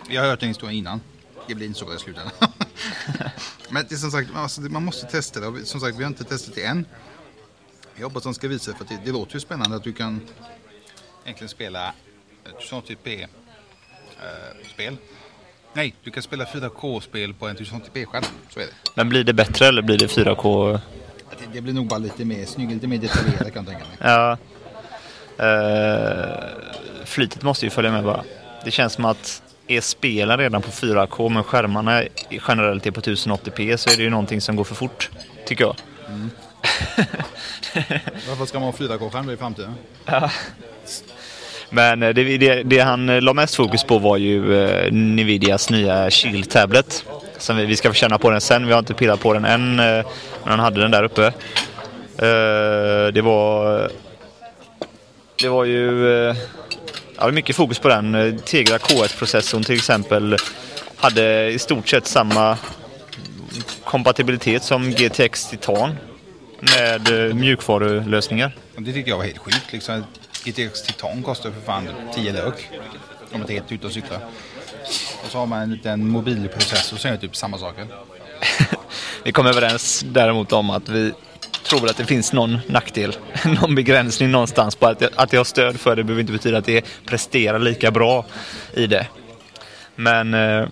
vi 0.08 0.16
har 0.16 0.26
hört 0.26 0.40
den 0.40 0.48
historien 0.48 0.78
innan. 0.78 1.00
Det 1.48 1.54
blir 1.54 1.66
inte 1.66 1.78
så 1.78 1.84
bra 1.84 1.94
i 1.94 1.98
slutändan. 1.98 2.32
Men 3.70 3.86
det 3.88 3.94
är 3.94 3.96
som 3.96 4.10
sagt, 4.10 4.30
alltså, 4.34 4.60
man 4.60 4.84
måste 4.84 5.06
testa 5.06 5.40
det. 5.40 5.64
Som 5.64 5.80
sagt, 5.80 5.98
vi 5.98 6.02
har 6.02 6.10
inte 6.10 6.24
testat 6.24 6.54
det 6.54 6.64
än. 6.64 6.86
Jag 7.96 8.06
hoppas 8.06 8.22
de 8.22 8.34
ska 8.34 8.48
visa 8.48 8.74
för 8.74 8.84
att 8.84 8.88
det, 8.88 8.98
det 9.04 9.12
låter 9.12 9.34
ju 9.34 9.40
spännande 9.40 9.76
att 9.76 9.84
du 9.84 9.92
kan 9.92 10.20
egentligen 11.24 11.48
spela 11.48 11.88
ett 12.44 12.70
1080p-spel. 12.70 14.92
eh, 14.92 14.98
Nej, 15.72 15.94
du 16.04 16.10
kan 16.10 16.22
spela 16.22 16.44
4K-spel 16.44 17.34
på 17.34 17.48
en 17.48 17.56
1080p-skärm. 17.56 18.24
Så 18.50 18.60
är 18.60 18.64
det. 18.64 18.72
Men 18.94 19.08
blir 19.08 19.24
det 19.24 19.32
bättre 19.32 19.66
eller 19.66 19.82
blir 19.82 19.98
det 19.98 20.06
4K? 20.06 20.80
Det, 21.38 21.46
det 21.52 21.60
blir 21.60 21.72
nog 21.72 21.86
bara 21.86 21.98
lite 21.98 22.24
mer 22.24 22.46
snyggt, 22.46 22.72
lite 22.72 22.86
mer 22.86 22.98
detaljerat 22.98 23.54
kan 23.54 23.64
jag 23.64 23.66
tänka 23.66 23.84
mig. 23.84 23.96
Ja. 24.00 24.38
Uh, 25.40 27.04
flytet 27.04 27.42
måste 27.42 27.66
ju 27.66 27.70
följa 27.70 27.92
med 27.92 28.04
bara. 28.04 28.24
Det 28.64 28.70
känns 28.70 28.92
som 28.92 29.04
att 29.04 29.42
är 29.68 29.80
spelen 29.80 30.38
redan 30.38 30.62
på 30.62 30.70
4K 30.70 31.28
men 31.28 31.44
skärmarna 31.44 32.02
generellt 32.48 32.86
är 32.86 32.90
på 32.90 33.00
1080p 33.00 33.76
så 33.76 33.90
är 33.90 33.96
det 33.96 34.02
ju 34.02 34.10
någonting 34.10 34.40
som 34.40 34.56
går 34.56 34.64
för 34.64 34.74
fort. 34.74 35.10
Tycker 35.46 35.64
jag. 35.64 35.76
Varför 38.28 38.46
ska 38.46 38.60
man 38.60 38.68
ha 38.68 38.78
4K-skärm 38.78 39.30
i 39.32 39.36
framtiden? 39.36 39.74
Men 41.70 42.02
eh, 42.02 42.08
det, 42.08 42.38
det, 42.38 42.62
det 42.62 42.78
han 42.78 43.08
eh, 43.08 43.20
la 43.20 43.32
mest 43.32 43.54
fokus 43.54 43.84
på 43.84 43.98
var 43.98 44.16
ju 44.16 44.64
eh, 44.64 44.92
Nvidias 44.92 45.70
nya 45.70 46.10
Shield 46.10 46.50
Tablet. 46.50 47.04
Som 47.38 47.56
vi, 47.56 47.66
vi 47.66 47.76
ska 47.76 47.88
få 47.88 47.94
känna 47.94 48.18
på 48.18 48.30
den 48.30 48.40
sen. 48.40 48.66
Vi 48.66 48.72
har 48.72 48.78
inte 48.78 48.94
pillat 48.94 49.20
på 49.20 49.32
den 49.32 49.44
än. 49.44 49.78
Eh, 49.78 50.06
men 50.42 50.50
han 50.50 50.60
hade 50.60 50.80
den 50.80 50.90
där 50.90 51.04
uppe. 51.04 51.26
Eh, 52.18 53.12
det 53.12 53.22
var... 53.22 53.90
Det 55.38 55.48
var 55.48 55.64
ju... 55.64 56.34
Ja, 57.18 57.30
mycket 57.30 57.56
fokus 57.56 57.78
på 57.78 57.88
den. 57.88 58.14
Eh, 58.14 58.34
Tegra 58.34 58.78
K1-processorn 58.78 59.64
till 59.64 59.74
exempel 59.74 60.36
hade 60.96 61.50
i 61.50 61.58
stort 61.58 61.88
sett 61.88 62.06
samma 62.06 62.58
kompatibilitet 63.84 64.62
som 64.62 64.90
GTX 64.90 65.50
Titan 65.50 65.96
med 66.60 67.28
eh, 67.28 67.34
mjukvarulösningar. 67.34 68.56
Det 68.76 68.92
tyckte 68.92 69.10
jag 69.10 69.16
var 69.16 69.24
helt 69.24 69.38
sjukt. 69.38 69.72
Liksom. 69.72 70.04
GTX 70.44 70.82
Titan 70.82 71.22
kostar 71.22 71.50
för 71.50 71.60
fan 71.60 71.88
10 72.14 72.32
lök. 72.32 72.68
Om 72.72 73.28
man 73.32 73.40
inte 73.40 73.52
är 73.52 73.54
helt 73.54 73.72
ute 73.72 73.86
och 73.86 73.92
cyklar. 73.92 74.20
Och 75.24 75.30
så 75.30 75.38
har 75.38 75.46
man 75.46 75.62
en 75.62 75.72
liten 75.72 76.08
mobilprocessor 76.08 76.96
som 76.96 77.10
gör 77.10 77.16
typ 77.16 77.36
samma 77.36 77.58
saker. 77.58 77.86
Vi 79.24 79.32
kom 79.32 79.46
överens 79.46 80.04
däremot 80.06 80.52
om 80.52 80.70
att 80.70 80.88
vi 80.88 81.12
tror 81.68 81.90
att 81.90 81.96
det 81.96 82.04
finns 82.04 82.32
någon 82.32 82.58
nackdel, 82.66 83.16
någon 83.60 83.74
begränsning 83.74 84.30
någonstans 84.30 84.76
på 84.76 84.86
att 84.86 85.00
jag, 85.00 85.10
att 85.16 85.32
jag 85.32 85.40
har 85.40 85.44
stöd 85.44 85.80
för 85.80 85.96
det 85.96 86.04
behöver 86.04 86.20
inte 86.20 86.32
betyda 86.32 86.58
att 86.58 86.64
det 86.64 86.84
presterar 87.06 87.58
lika 87.58 87.90
bra 87.90 88.26
i 88.74 88.86
det. 88.86 89.06
Men 89.94 90.34
eh, 90.34 90.68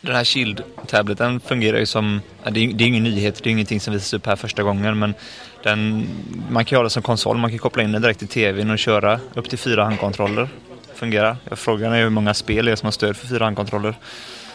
den 0.00 0.14
här 0.16 0.24
Shield-tableten 0.24 1.40
fungerar 1.40 1.78
ju 1.78 1.86
som, 1.86 2.20
det 2.50 2.60
är, 2.60 2.72
det 2.72 2.84
är 2.84 2.88
ingen 2.88 3.04
nyhet, 3.04 3.40
det 3.42 3.50
är 3.50 3.52
ingenting 3.52 3.80
som 3.80 3.94
visas 3.94 4.14
upp 4.14 4.26
här 4.26 4.36
första 4.36 4.62
gången 4.62 4.98
men 4.98 5.14
den, 5.62 6.08
man 6.50 6.64
kan 6.64 6.76
ha 6.76 6.82
det 6.82 6.90
som 6.90 7.02
konsol, 7.02 7.36
man 7.36 7.50
kan 7.50 7.58
koppla 7.58 7.82
in 7.82 7.92
den 7.92 8.02
direkt 8.02 8.18
till 8.18 8.28
tvn 8.28 8.70
och 8.70 8.78
köra 8.78 9.20
upp 9.34 9.48
till 9.48 9.58
fyra 9.58 9.84
handkontroller. 9.84 10.48
Fungerar. 10.94 11.36
Frågan 11.50 11.92
är 11.92 12.02
hur 12.02 12.10
många 12.10 12.34
spel 12.34 12.64
det 12.64 12.72
är 12.72 12.76
som 12.76 12.86
har 12.86 12.92
stöd 12.92 13.16
för 13.16 13.26
fyra 13.26 13.44
handkontroller. 13.44 13.94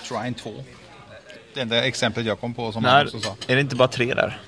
Trine 0.10 0.34
2. 0.34 0.52
Det 1.54 1.62
enda 1.62 1.84
exemplet 1.84 2.26
jag 2.26 2.40
kom 2.40 2.54
på 2.54 2.72
som 2.72 2.84
Nej, 2.84 2.92
han 2.92 3.06
också 3.06 3.20
sa. 3.20 3.36
är 3.48 3.56
det 3.56 3.62
inte 3.62 3.76
bara 3.76 3.88
tre 3.88 4.14
där? 4.14 4.40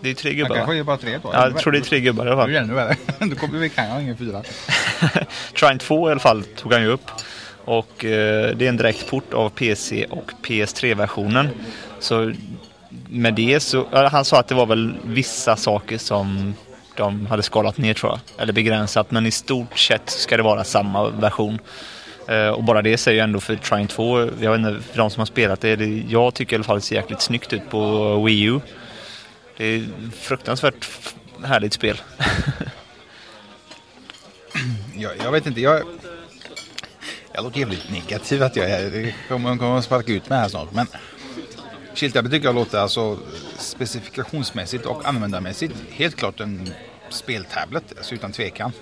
Det 0.00 0.10
är 0.10 0.14
tre 0.14 0.30
Han 0.30 0.36
gubbar 0.38 0.48
va? 0.48 0.56
kanske 0.56 0.78
är 0.78 0.82
bara 0.84 0.96
tre 0.96 1.18
då. 1.22 1.30
Ja, 1.32 1.44
jag 1.48 1.58
tror 1.58 1.72
det 1.72 1.78
är 1.78 1.82
tre 1.82 2.00
gubbar 2.00 2.26
i 2.26 2.30
alla 2.30 2.46
Det 2.46 2.52
är 2.52 2.60
fall. 2.60 2.64
ännu 2.64 2.74
värre. 2.74 2.96
Då 3.30 3.36
kommer 3.36 3.58
vi 3.58 3.68
kan 3.68 4.00
ingen 4.00 4.16
fyra. 4.16 4.42
Trine 5.60 5.78
2 5.78 6.08
i 6.08 6.10
alla 6.10 6.20
fall 6.20 6.42
tog 6.44 6.72
han 6.72 6.82
ju 6.82 6.88
upp. 6.88 7.10
Och 7.64 8.04
eh, 8.04 8.56
det 8.56 8.64
är 8.64 8.68
en 8.68 8.76
direkt 8.76 9.10
port 9.10 9.34
av 9.34 9.48
PC 9.50 10.06
och 10.10 10.30
PS3-versionen. 10.42 11.48
Så 12.00 12.32
med 13.08 13.34
det 13.34 13.60
så, 13.60 13.86
han 14.10 14.24
sa 14.24 14.40
att 14.40 14.48
det 14.48 14.54
var 14.54 14.66
väl 14.66 14.94
vissa 15.04 15.56
saker 15.56 15.98
som 15.98 16.54
de 16.96 17.26
hade 17.26 17.42
skalat 17.42 17.78
ner 17.78 17.94
tror 17.94 18.12
jag. 18.12 18.42
Eller 18.42 18.52
begränsat, 18.52 19.10
men 19.10 19.26
i 19.26 19.30
stort 19.30 19.78
sett 19.78 20.10
ska 20.10 20.36
det 20.36 20.42
vara 20.42 20.64
samma 20.64 21.08
version. 21.08 21.58
Eh, 22.28 22.48
och 22.48 22.64
bara 22.64 22.82
det 22.82 22.96
säger 22.98 23.14
ju 23.16 23.24
ändå 23.24 23.40
för 23.40 23.56
Trine 23.56 23.86
2, 23.88 24.20
jag 24.40 24.50
vet 24.50 24.58
inte, 24.58 24.82
för 24.90 24.98
de 24.98 25.10
som 25.10 25.20
har 25.20 25.26
spelat 25.26 25.60
det, 25.60 25.76
det 25.76 26.02
jag 26.08 26.34
tycker 26.34 26.52
i 26.52 26.56
alla 26.56 26.64
fall 26.64 26.76
det 26.76 26.82
ser 26.82 26.96
jäkligt 26.96 27.20
snyggt 27.20 27.52
ut 27.52 27.70
på 27.70 28.14
Wii 28.24 28.42
U. 28.42 28.60
Det 29.56 29.64
är 29.64 29.88
fruktansvärt 30.12 30.88
härligt 31.44 31.72
spel. 31.72 32.00
Jag, 34.98 35.12
jag 35.16 35.32
vet 35.32 35.46
inte, 35.46 35.60
jag... 35.60 35.82
Jag 37.32 37.44
låter 37.44 37.60
jävligt 37.60 37.90
negativ 37.90 38.42
att 38.42 38.56
jag 38.56 38.70
är. 38.70 38.90
Det 38.90 39.14
kommer, 39.28 39.56
kommer 39.56 39.78
att 39.78 39.84
sparka 39.84 40.12
ut 40.12 40.28
mig 40.28 40.38
här 40.38 40.48
snart. 40.48 40.72
Men 40.72 40.86
Shieldtablet 41.94 42.32
tycker 42.32 42.46
jag 42.46 42.54
låter 42.54 42.78
alltså 42.78 43.18
specifikationsmässigt 43.58 44.86
och 44.86 45.08
användarmässigt 45.08 45.74
helt 45.90 46.16
klart 46.16 46.40
en 46.40 46.70
speltablet, 47.10 47.84
alltså 47.96 48.14
utan 48.14 48.32
tvekan. 48.32 48.72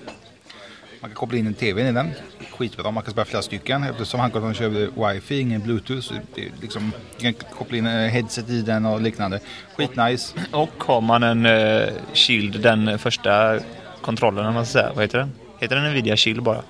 Man 1.05 1.09
kan 1.09 1.15
koppla 1.15 1.37
in 1.37 1.47
en 1.47 1.53
TV 1.53 1.89
i 1.89 1.91
den. 1.91 2.11
Skitbra, 2.51 2.91
man 2.91 3.03
kan 3.03 3.11
spela 3.11 3.25
flera 3.25 3.41
stycken 3.41 3.83
eftersom 3.83 4.19
handkontrollen 4.19 4.55
kör 4.55 5.13
wifi, 5.13 5.39
ingen 5.39 5.61
bluetooth. 5.61 6.13
Liksom, 6.61 6.83
man 6.83 7.33
kan 7.33 7.33
koppla 7.33 7.77
in 7.77 7.87
eh, 7.87 7.91
headset 7.91 8.49
i 8.49 8.61
den 8.61 8.85
och 8.85 9.01
liknande. 9.01 9.39
Skitnice. 9.77 10.35
Och 10.51 10.83
har 10.83 11.01
man 11.01 11.23
en 11.23 11.45
eh, 11.45 11.87
Shield, 12.13 12.61
den 12.61 12.99
första 12.99 13.59
kontrollen, 14.01 14.53
man 14.53 14.65
säga, 14.65 14.91
vad 14.93 15.03
heter 15.03 15.17
den? 15.17 15.31
Heter 15.59 15.75
den 15.75 15.91
Nvidia 15.91 16.17
Shield 16.17 16.43
bara? 16.43 16.61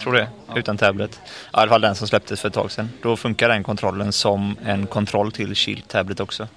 Tror 0.00 0.12
det, 0.12 0.28
utan 0.56 0.76
tablet. 0.76 1.20
Ja, 1.52 1.58
I 1.58 1.62
alla 1.62 1.70
fall 1.70 1.80
den 1.80 1.94
som 1.94 2.08
släpptes 2.08 2.40
för 2.40 2.48
ett 2.48 2.54
tag 2.54 2.70
sedan. 2.70 2.90
Då 3.02 3.16
funkar 3.16 3.48
den 3.48 3.62
kontrollen 3.62 4.12
som 4.12 4.56
en 4.64 4.86
kontroll 4.86 5.32
till 5.32 5.54
Shield 5.54 5.88
Tablet 5.88 6.20
också. 6.20 6.48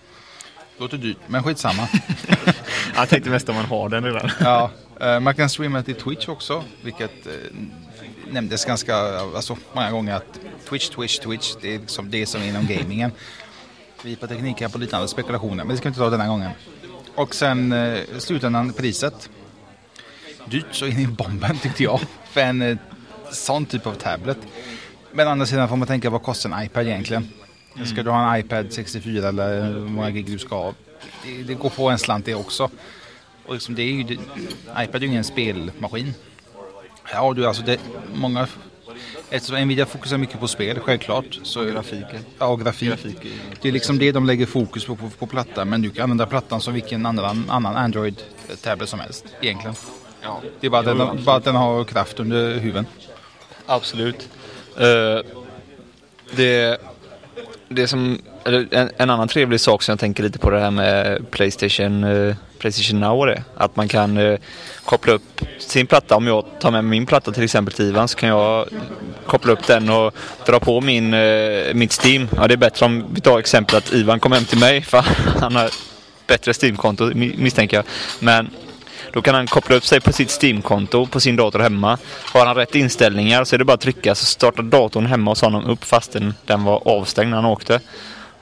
Låter 0.78 0.98
dyrt, 0.98 1.18
men 1.28 1.44
skitsamma. 1.44 1.88
Jag 2.96 3.10
tänkte 3.10 3.30
mest 3.30 3.50
om 3.50 3.56
man 3.56 3.66
har 3.66 3.90
den 3.90 4.04
redan. 4.04 4.30
Ja, 4.40 4.72
man 5.22 5.36
kan 5.36 5.50
streama 5.50 5.84
till 5.84 5.96
Twitch 5.96 6.28
också, 6.28 6.64
vilket 6.82 7.28
eh, 7.28 7.34
nämndes 8.32 8.66
ganska 8.66 8.96
alltså, 8.96 9.58
många 9.74 9.92
gånger 9.92 10.16
att 10.16 10.40
Twitch, 10.70 10.90
Twitch, 10.90 11.20
Twitch, 11.20 11.54
det 11.62 11.76
är 11.76 11.80
liksom 11.80 12.12
det 12.12 12.26
som 12.26 12.42
är 12.42 12.48
inom 12.48 12.68
gamingen. 12.68 13.12
Vi 14.04 14.16
på 14.16 14.28
Teknik 14.28 14.62
här 14.62 14.70
på 14.70 14.78
liknande 14.78 15.08
spekulationer, 15.08 15.64
men 15.64 15.68
det 15.68 15.78
ska 15.78 15.84
vi 15.84 15.88
inte 15.90 16.00
ta 16.00 16.10
denna 16.10 16.28
gången. 16.28 16.52
Och 17.16 17.36
sen 17.36 17.72
eh, 17.72 18.00
slutändan 18.18 18.74
priset. 18.74 19.30
Dyrt 20.46 20.66
så 20.72 20.86
in 20.86 21.00
i 21.00 21.08
bomben 21.08 21.58
tyckte 21.58 21.84
jag, 21.84 22.00
för 22.30 22.42
en 22.42 22.62
eh, 22.62 22.78
sån 23.32 23.66
typ 23.66 23.88
av 23.88 23.94
tablet. 23.94 24.38
Men 25.12 25.28
å 25.28 25.32
andra 25.32 25.46
sidan 25.46 25.70
får 25.70 25.76
man 25.76 25.88
tänka, 25.88 26.10
vad 26.10 26.24
kostar 26.24 26.50
en 26.50 26.64
iPad 26.64 26.88
egentligen? 26.88 27.30
Ska 27.86 28.04
du 28.04 28.10
ha 28.10 28.36
en 28.36 28.40
iPad 28.40 28.74
64 28.74 29.28
eller 29.30 29.64
hur 29.64 29.80
många 29.80 30.10
gig 30.10 30.26
du 30.26 30.40
ska 30.40 30.56
ha? 30.56 30.74
Det, 31.24 31.44
det 31.44 31.54
går 31.54 31.70
på 31.70 31.90
en 31.90 32.00
slant 32.00 32.26
det 32.26 32.36
också. 32.36 32.70
Och 33.48 33.54
liksom 33.54 33.76
det 33.76 33.82
är 33.82 33.92
ju, 33.92 34.04
det, 34.04 34.14
iPad 34.84 34.96
är 34.96 35.00
ju 35.00 35.08
ingen 35.08 35.24
spelmaskin. 35.24 36.14
Har 37.04 37.34
du 37.34 37.46
alltså 37.48 37.64
det, 37.64 37.80
många... 38.14 38.48
Eftersom 39.30 39.60
Nvidia 39.60 39.86
fokuserar 39.86 40.20
mycket 40.20 40.40
på 40.40 40.48
spel, 40.48 40.80
självklart. 40.80 41.40
Så, 41.44 41.62
och 41.62 41.68
grafiken. 41.68 42.20
Ja, 42.40 42.46
och 42.46 42.60
grafik. 42.60 43.18
Det 43.62 43.68
är 43.68 43.72
liksom 43.72 44.00
det 44.00 44.12
de 44.12 44.26
lägger 44.26 44.46
fokus 44.46 44.86
på, 44.86 44.96
på 44.96 45.10
på 45.10 45.28
plattan. 45.28 45.70
Men 45.70 45.82
du 45.82 45.90
kan 45.90 46.04
använda 46.04 46.26
plattan 46.26 46.62
som 46.62 46.74
vilken 46.74 47.06
annan, 47.06 47.50
annan 47.50 47.76
Android-tablet 47.76 48.90
som 48.90 49.00
helst, 49.00 49.26
egentligen. 49.42 49.76
Det 50.60 50.68
är 50.68 50.72
bara, 50.72 50.82
den, 50.82 51.24
bara 51.24 51.36
att 51.36 51.44
den 51.44 51.56
har 51.56 51.84
kraft 51.84 52.20
under 52.20 52.60
huven. 52.60 52.86
Absolut. 53.66 54.30
Eh, 54.78 55.20
det, 56.36 56.82
det 57.70 57.88
som, 57.88 58.22
en, 58.46 58.90
en 58.98 59.10
annan 59.10 59.28
trevlig 59.28 59.60
sak 59.60 59.84
som 59.84 59.92
jag 59.92 60.00
tänker 60.00 60.24
lite 60.24 60.40
på 60.40 60.50
det 60.50 60.60
här 60.60 60.72
med 60.72 61.26
Playstation, 61.32 62.04
eh, 62.04 62.36
Playstation 62.60 63.00
Now 63.00 63.20
och 63.20 63.26
det. 63.26 63.44
Att 63.56 63.76
man 63.76 63.88
kan 63.88 64.18
eh, 64.18 64.40
koppla 64.86 65.14
upp 65.14 65.42
sin 65.60 65.88
platta. 65.88 66.16
Om 66.16 66.28
jag 66.28 66.46
tar 66.60 66.72
med 66.72 66.84
min 66.84 67.06
platta 67.06 67.32
till 67.32 67.44
exempel 67.44 67.74
till 67.74 67.86
Ivan 67.86 68.08
så 68.08 68.18
kan 68.18 68.30
jag 68.30 68.68
koppla 69.26 69.54
upp 69.54 69.68
den 69.68 69.90
och 69.90 70.16
dra 70.46 70.60
på 70.60 70.82
min, 70.82 71.14
eh, 71.14 71.74
mitt 71.74 72.00
Steam. 72.04 72.28
Ja, 72.36 72.48
det 72.48 72.54
är 72.54 72.58
bättre 72.58 72.86
om 72.86 73.06
vi 73.14 73.22
tar 73.22 73.40
exempel 73.40 73.76
att 73.76 73.94
Ivan 73.94 74.20
kommer 74.20 74.36
hem 74.36 74.46
till 74.46 74.60
mig 74.60 74.82
för 74.82 75.06
han 75.40 75.56
har 75.56 75.70
bättre 76.28 76.54
Steam-konto 76.54 77.12
misstänker 77.16 77.78
jag. 77.78 77.86
Men 78.20 78.50
då 79.14 79.22
kan 79.22 79.36
han 79.36 79.48
koppla 79.48 79.76
upp 79.76 79.86
sig 79.86 80.02
på 80.02 80.14
sitt 80.14 80.42
Steam-konto 80.42 81.06
på 81.06 81.20
sin 81.20 81.36
dator 81.36 81.60
hemma. 81.60 81.98
Har 82.34 82.46
han 82.46 82.56
rätt 82.56 82.76
inställningar 82.76 83.44
så 83.44 83.56
är 83.56 83.58
det 83.58 83.66
bara 83.66 83.74
att 83.74 83.82
trycka 83.82 84.16
så 84.16 84.26
startar 84.26 84.64
datorn 84.64 85.06
hemma 85.06 85.32
hos 85.32 85.42
honom 85.42 85.66
upp 85.66 85.84
fastän 85.84 86.34
den 86.46 86.64
var 86.64 86.88
avstängd 86.88 87.30
när 87.30 87.38
han 87.38 87.46
åkte. 87.46 87.80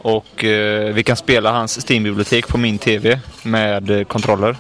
Och 0.04 0.44
eh, 0.44 0.94
vi 0.94 1.04
kan 1.04 1.16
spela 1.16 1.52
hans 1.52 1.90
Steam-bibliotek 1.90 2.48
på 2.48 2.58
min 2.58 2.78
TV 2.78 3.20
med 3.44 3.90
eh, 3.90 4.04
kontroller. 4.04 4.56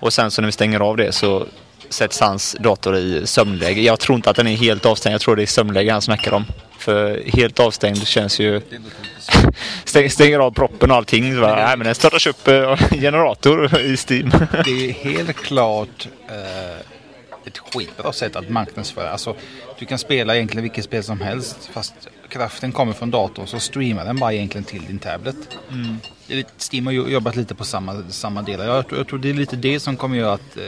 Och 0.00 0.12
sen 0.12 0.30
så 0.30 0.42
när 0.42 0.46
vi 0.46 0.52
stänger 0.52 0.80
av 0.80 0.96
det 0.96 1.12
så 1.12 1.46
sätts 1.88 2.20
hans 2.20 2.56
dator 2.60 2.96
i 2.96 3.26
sömnläge. 3.26 3.80
Jag 3.80 4.00
tror 4.00 4.16
inte 4.16 4.30
att 4.30 4.36
den 4.36 4.46
är 4.46 4.56
helt 4.56 4.86
avstängd. 4.86 5.14
Jag 5.14 5.20
tror 5.20 5.36
det 5.36 5.42
är 5.42 5.46
sömnläge 5.46 5.92
han 5.92 6.02
snackar 6.02 6.32
om. 6.32 6.44
För 6.78 7.22
helt 7.26 7.60
avstängd 7.60 8.06
känns 8.06 8.40
ju... 8.40 8.60
Stäng, 9.84 10.10
stänger 10.10 10.38
av 10.38 10.50
proppen 10.50 10.90
och 10.90 10.96
allting. 10.96 11.40
Va? 11.40 11.54
Nej, 11.54 11.76
men 11.76 11.84
den 11.84 11.94
startas 11.94 12.26
upp 12.26 12.48
eh, 12.48 12.76
generator 12.90 13.80
i 13.80 13.96
Steam. 13.96 14.30
Det 14.64 14.88
är 14.88 14.92
helt 14.92 15.36
klart 15.36 16.08
eh, 16.28 16.78
ett 17.46 17.58
skitbra 17.58 18.12
sätt 18.12 18.36
att 18.36 18.48
marknadsföra. 18.48 19.10
Alltså, 19.10 19.36
du 19.78 19.86
kan 19.86 19.98
spela 19.98 20.36
egentligen 20.36 20.62
vilket 20.62 20.84
spel 20.84 21.02
som 21.02 21.20
helst 21.20 21.70
fast 21.72 21.94
kraften 22.28 22.72
kommer 22.72 22.92
från 22.92 23.10
datorn 23.10 23.46
så 23.46 23.60
streamar 23.60 24.04
den 24.04 24.16
bara 24.16 24.32
egentligen 24.32 24.64
till 24.64 24.86
din 24.86 24.98
tablet. 24.98 25.36
Mm. 25.70 25.96
Steam 26.72 26.86
har 26.86 26.92
jobbat 26.92 27.36
lite 27.36 27.54
på 27.54 27.64
samma, 27.64 28.02
samma 28.08 28.42
delar. 28.42 28.64
Jag, 28.64 28.84
jag, 28.90 29.08
tror 29.08 29.18
det 29.18 29.30
är 29.30 29.34
lite 29.34 29.56
det 29.56 29.80
som 29.80 29.96
kommer 29.96 30.16
göra 30.16 30.32
att 30.32 30.56
eh, 30.56 30.62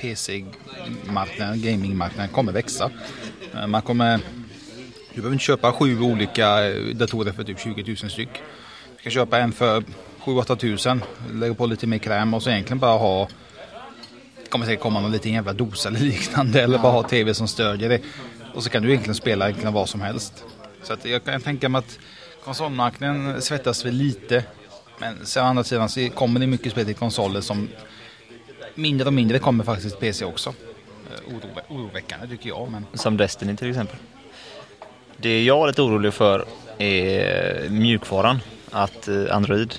PC-marknaden, 0.00 1.62
gamingmarknaden 1.62 2.32
kommer 2.32 2.52
växa. 2.52 2.90
Eh, 3.54 3.66
man 3.66 3.82
kommer 3.82 4.20
du 5.14 5.20
behöver 5.20 5.34
inte 5.34 5.44
köpa 5.44 5.72
sju 5.72 6.00
olika 6.00 6.68
eh, 6.68 6.94
datorer 6.94 7.32
för 7.32 7.44
typ 7.44 7.60
20 7.60 7.96
000 8.02 8.10
styck. 8.10 8.28
Du 8.96 9.02
kan 9.02 9.12
köpa 9.12 9.38
en 9.38 9.52
för 9.52 9.82
7-8 10.24 10.56
tusen, 10.56 11.02
lägga 11.32 11.54
på 11.54 11.66
lite 11.66 11.86
mer 11.86 11.98
kräm 11.98 12.34
och 12.34 12.42
så 12.42 12.50
egentligen 12.50 12.78
bara 12.78 12.98
ha 12.98 13.28
det 14.42 14.50
kommer 14.50 14.66
säkert 14.66 14.82
komma 14.82 15.00
någon 15.00 15.12
liten 15.12 15.32
jävla 15.32 15.52
dosa 15.52 15.88
eller 15.88 16.00
liknande 16.00 16.62
eller 16.62 16.78
bara 16.78 16.92
ha 16.92 17.02
tv 17.02 17.34
som 17.34 17.48
stödjer 17.48 17.88
det. 17.88 18.00
Och 18.54 18.62
så 18.62 18.70
kan 18.70 18.82
du 18.82 18.88
egentligen 18.88 19.14
spela 19.14 19.44
egentligen 19.44 19.74
vad 19.74 19.88
som 19.88 20.00
helst. 20.00 20.44
Så 20.84 20.92
att 20.92 21.04
jag 21.04 21.24
kan 21.24 21.40
tänka 21.40 21.68
mig 21.68 21.78
att 21.78 21.98
konsolmarknaden 22.44 23.42
svettas 23.42 23.84
väl 23.84 23.94
lite. 23.94 24.44
Men 24.98 25.26
sen 25.26 25.44
å 25.44 25.46
andra 25.46 25.64
sidan 25.64 25.88
så 25.88 26.08
kommer 26.14 26.40
det 26.40 26.46
mycket 26.46 26.72
spel 26.72 26.84
till 26.84 26.94
konsoler 26.94 27.40
som 27.40 27.68
mindre 28.74 29.06
och 29.06 29.12
mindre 29.12 29.38
kommer 29.38 29.64
faktiskt 29.64 29.98
till 29.98 30.08
PC 30.08 30.24
också. 30.24 30.54
Eh, 31.10 31.34
Oro, 31.34 31.48
oroväckande 31.68 32.28
tycker 32.28 32.48
jag. 32.48 32.70
Men... 32.70 32.86
Som 32.94 33.16
Destiny 33.16 33.56
till 33.56 33.70
exempel. 33.70 33.96
Det 35.16 35.44
jag 35.44 35.62
är 35.62 35.66
lite 35.66 35.82
orolig 35.82 36.14
för 36.14 36.44
är 36.78 37.68
mjukvaran. 37.68 38.40
Att 38.70 39.08
eh, 39.08 39.36
Android 39.36 39.74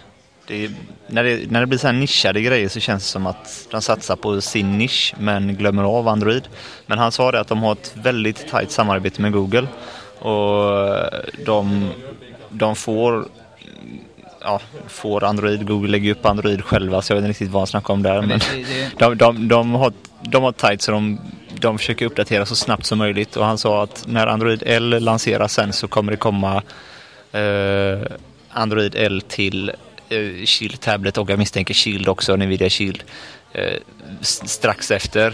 det, 0.47 0.71
när, 1.07 1.23
det, 1.23 1.51
när 1.51 1.59
det 1.59 1.67
blir 1.67 1.79
så 1.79 1.87
här 1.87 1.93
nischade 1.93 2.41
grejer 2.41 2.69
så 2.69 2.79
känns 2.79 3.03
det 3.03 3.09
som 3.09 3.27
att 3.27 3.67
de 3.71 3.81
satsar 3.81 4.15
på 4.15 4.41
sin 4.41 4.77
nisch 4.77 5.13
men 5.19 5.55
glömmer 5.55 5.83
av 5.83 6.07
Android. 6.07 6.43
Men 6.85 6.97
han 6.97 7.11
sa 7.11 7.31
det 7.31 7.39
att 7.39 7.47
de 7.47 7.63
har 7.63 7.71
ett 7.71 7.93
väldigt 7.95 8.47
tajt 8.47 8.71
samarbete 8.71 9.21
med 9.21 9.31
Google 9.31 9.67
och 10.19 11.05
de, 11.45 11.89
de 12.49 12.75
får 12.75 13.25
ja, 14.41 14.61
får 14.87 15.23
Android, 15.23 15.67
Google 15.67 15.91
lägger 15.91 16.11
upp 16.11 16.25
Android 16.25 16.63
själva 16.63 17.01
så 17.01 17.11
jag 17.11 17.15
vet 17.15 17.21
inte 17.21 17.29
riktigt 17.29 17.49
vad 17.49 17.59
han 17.59 17.67
snackar 17.67 17.93
om 17.93 18.03
där. 18.03 18.21
Men, 18.21 18.39
de, 18.97 19.17
de, 19.17 19.47
de, 19.47 19.75
har, 19.75 19.93
de 20.21 20.43
har 20.43 20.51
tajt 20.51 20.81
så 20.81 20.91
de, 20.91 21.19
de 21.59 21.77
försöker 21.77 22.05
uppdatera 22.05 22.45
så 22.45 22.55
snabbt 22.55 22.85
som 22.85 22.97
möjligt 22.97 23.35
och 23.35 23.45
han 23.45 23.57
sa 23.57 23.83
att 23.83 24.03
när 24.07 24.27
Android 24.27 24.63
L 24.65 25.03
lanseras 25.03 25.53
sen 25.53 25.73
så 25.73 25.87
kommer 25.87 26.11
det 26.11 26.17
komma 26.17 26.63
eh, 27.31 28.11
Android 28.49 28.95
L 28.95 29.21
till 29.27 29.69
eh, 30.09 30.45
Shield 30.45 30.79
Tablet 30.79 31.17
och 31.17 31.29
jag 31.29 31.39
misstänker 31.39 31.73
Shield 31.73 32.07
också, 32.07 32.35
Nvidia 32.35 32.69
Shield 32.69 33.03
eh, 33.53 33.79
strax 34.21 34.91
efter. 34.91 35.33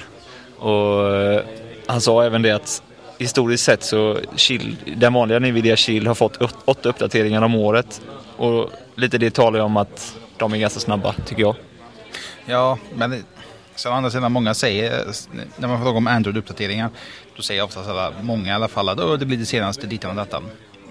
Och 0.59 1.15
eh, 1.15 1.41
han 1.87 2.01
sa 2.01 2.23
även 2.23 2.41
det 2.41 2.51
att 2.51 2.83
historiskt 3.21 3.63
sett 3.63 3.83
så 3.83 4.19
Chill, 4.35 4.77
den 4.97 5.13
vanliga 5.13 5.39
Nvidia 5.39 5.75
Shield 5.75 6.07
har 6.07 6.15
fått 6.15 6.37
åtta 6.65 6.89
uppdateringar 6.89 7.41
om 7.41 7.55
året. 7.55 8.01
Och 8.37 8.69
lite 8.95 9.17
det 9.17 9.31
talar 9.31 9.59
ju 9.59 9.65
om 9.65 9.77
att 9.77 10.17
de 10.37 10.53
är 10.53 10.57
ganska 10.57 10.79
snabba, 10.79 11.15
tycker 11.25 11.41
jag. 11.41 11.55
Ja, 12.45 12.77
men 12.95 13.23
Sen 13.75 13.91
å 13.91 13.95
andra 13.95 14.11
sidan, 14.11 14.31
många 14.31 14.53
säger, 14.53 15.05
när 15.57 15.67
man 15.67 15.81
frågar 15.83 15.97
om 15.97 16.07
Android-uppdateringar, 16.07 16.89
då 17.35 17.41
säger 17.41 17.63
oftast 17.63 17.89
alla, 17.89 18.13
många 18.21 18.51
i 18.51 18.53
alla 18.53 18.67
fall 18.67 18.89
att 18.89 19.19
det 19.19 19.25
blir 19.25 19.37
det 19.37 19.45
senaste 19.45 19.87
dittan 19.87 20.09
och 20.09 20.15
dattan. 20.15 20.43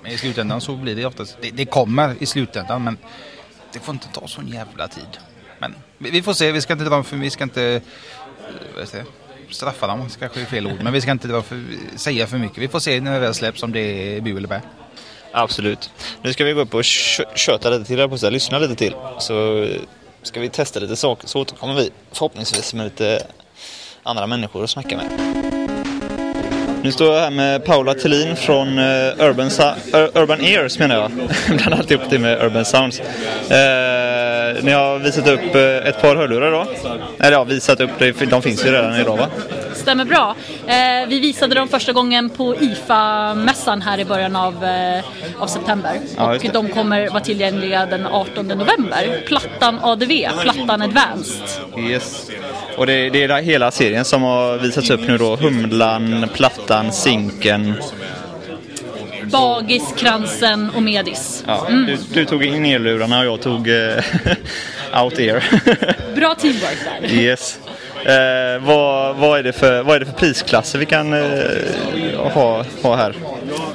Men 0.02 0.12
i 0.12 0.18
slutändan 0.18 0.60
så 0.60 0.76
blir 0.76 0.96
det 0.96 1.04
oftast, 1.04 1.36
det, 1.40 1.50
det, 1.50 1.64
kommer 1.64 2.14
i 2.22 2.26
slutändan 2.26 2.84
men 2.84 2.98
det 3.72 3.78
får 3.78 3.94
inte 3.94 4.08
ta 4.08 4.28
sån 4.28 4.48
jävla 4.48 4.88
tid. 4.88 5.18
Men 5.58 5.74
vi, 5.98 6.10
vi 6.10 6.22
får 6.22 6.32
se, 6.32 6.52
vi 6.52 6.60
ska 6.60 6.72
inte 6.72 6.84
dra 6.84 7.02
för, 7.02 7.16
vi 7.16 7.30
ska 7.30 7.44
inte, 7.44 7.80
vad 8.76 8.88
säger, 8.88 9.06
straffa 9.50 9.86
dem, 9.86 10.08
kanske 10.18 10.40
är 10.40 10.44
fel 10.44 10.66
ord, 10.66 10.82
men 10.82 10.92
vi 10.92 11.00
ska 11.00 11.10
inte 11.10 11.28
för, 11.28 11.62
säga 11.96 12.26
för 12.26 12.38
mycket. 12.38 12.58
Vi 12.58 12.68
får 12.68 12.80
se 12.80 13.00
när 13.00 13.12
det 13.12 13.18
väl 13.18 13.34
släpps 13.34 13.62
om 13.62 13.72
det 13.72 13.80
är 13.80 14.20
bu 14.20 14.36
eller 14.36 14.48
bä. 14.48 14.60
Absolut. 15.32 15.90
Nu 16.22 16.32
ska 16.32 16.44
vi 16.44 16.52
gå 16.52 16.60
upp 16.60 16.74
och 16.74 16.84
köta 17.34 17.70
lite 17.70 17.84
till, 17.84 18.08
på 18.08 18.18
så 18.18 18.30
lyssna 18.30 18.58
lite 18.58 18.74
till. 18.74 18.94
Så 19.18 19.62
eh, 19.62 19.80
ska 20.22 20.40
vi 20.40 20.48
testa 20.48 20.80
lite 20.80 20.96
saker 20.96 21.28
så 21.28 21.40
återkommer 21.40 21.74
vi 21.74 21.90
förhoppningsvis 22.12 22.74
med 22.74 22.84
lite 22.84 23.26
andra 24.02 24.26
människor 24.26 24.64
att 24.64 24.70
snacka 24.70 24.96
med. 24.96 25.10
Nu 26.82 26.92
står 26.92 27.14
jag 27.14 27.20
här 27.20 27.30
med 27.30 27.64
Paula 27.64 27.94
Tillin 27.94 28.36
från 28.36 28.78
eh, 28.78 28.84
Urban, 29.18 29.46
uh, 29.46 30.22
Urban 30.22 30.40
Ears 30.40 30.78
menar 30.78 30.96
jag. 30.96 31.10
Bland 31.58 31.74
alltihop 31.74 32.10
det 32.10 32.18
med 32.18 32.42
Urban 32.42 32.64
Sounds. 32.64 33.00
Uh, 33.00 33.06
ni 34.62 34.72
har 34.72 34.98
visat 34.98 35.28
upp 35.28 35.54
uh, 35.54 35.62
ett 35.62 36.02
par 36.02 36.16
hörlurar 36.16 36.48
idag. 36.48 36.66
Eller 37.18 37.32
ja, 37.32 37.44
visat 37.44 37.80
upp, 37.80 37.90
de 38.30 38.42
finns 38.42 38.66
ju 38.66 38.70
redan 38.70 39.00
idag 39.00 39.16
va? 39.16 39.26
Stämmer 39.74 40.04
bra. 40.04 40.36
Eh, 40.66 41.08
vi 41.08 41.20
visade 41.20 41.54
dem 41.54 41.68
första 41.68 41.92
gången 41.92 42.30
på 42.30 42.54
IFA-mässan 42.54 43.82
här 43.82 43.98
i 43.98 44.04
början 44.04 44.36
av, 44.36 44.64
eh, 44.64 45.04
av 45.38 45.46
september. 45.46 46.00
Ja, 46.16 46.34
och 46.34 46.46
de 46.52 46.68
kommer 46.68 47.08
vara 47.08 47.20
tillgängliga 47.20 47.86
den 47.86 48.06
18 48.06 48.48
november. 48.48 49.22
Plattan 49.26 49.78
ADV, 49.82 50.28
plattan 50.42 50.82
Advanced. 50.82 51.42
Yes. 51.78 52.30
Och 52.76 52.86
det, 52.86 53.10
det, 53.10 53.22
är 53.22 53.42
hela 53.42 53.70
serien 53.70 54.04
som 54.04 54.22
har 54.22 54.58
visats 54.58 54.90
upp 54.90 55.00
nu 55.00 55.18
då. 55.18 55.36
Humlan, 55.36 56.26
Plattan, 56.34 56.92
Zinken. 56.92 57.74
Bagis, 59.30 59.94
Kransen 59.96 60.70
och 60.76 60.82
Medis. 60.82 61.44
Ja, 61.46 61.66
mm. 61.68 61.86
du, 61.86 61.96
du, 62.12 62.24
tog 62.24 62.44
in 62.44 62.64
elurarna 62.64 63.18
och 63.18 63.26
jag 63.26 63.40
tog 63.40 63.68
uh, 63.68 63.96
out 65.02 65.18
ear. 65.18 65.44
Bra 66.14 66.34
teamwork 66.34 66.78
där. 67.00 67.12
Yes. 67.12 67.58
Eh, 68.04 68.66
vad, 68.66 69.16
vad, 69.16 69.38
är 69.38 69.42
det 69.42 69.52
för, 69.52 69.82
vad 69.82 69.96
är 69.96 70.00
det 70.00 70.06
för 70.06 70.12
prisklasser 70.12 70.78
vi 70.78 70.86
kan 70.86 71.12
eh, 71.12 72.32
ha, 72.32 72.64
ha 72.82 72.96
här? 72.96 73.14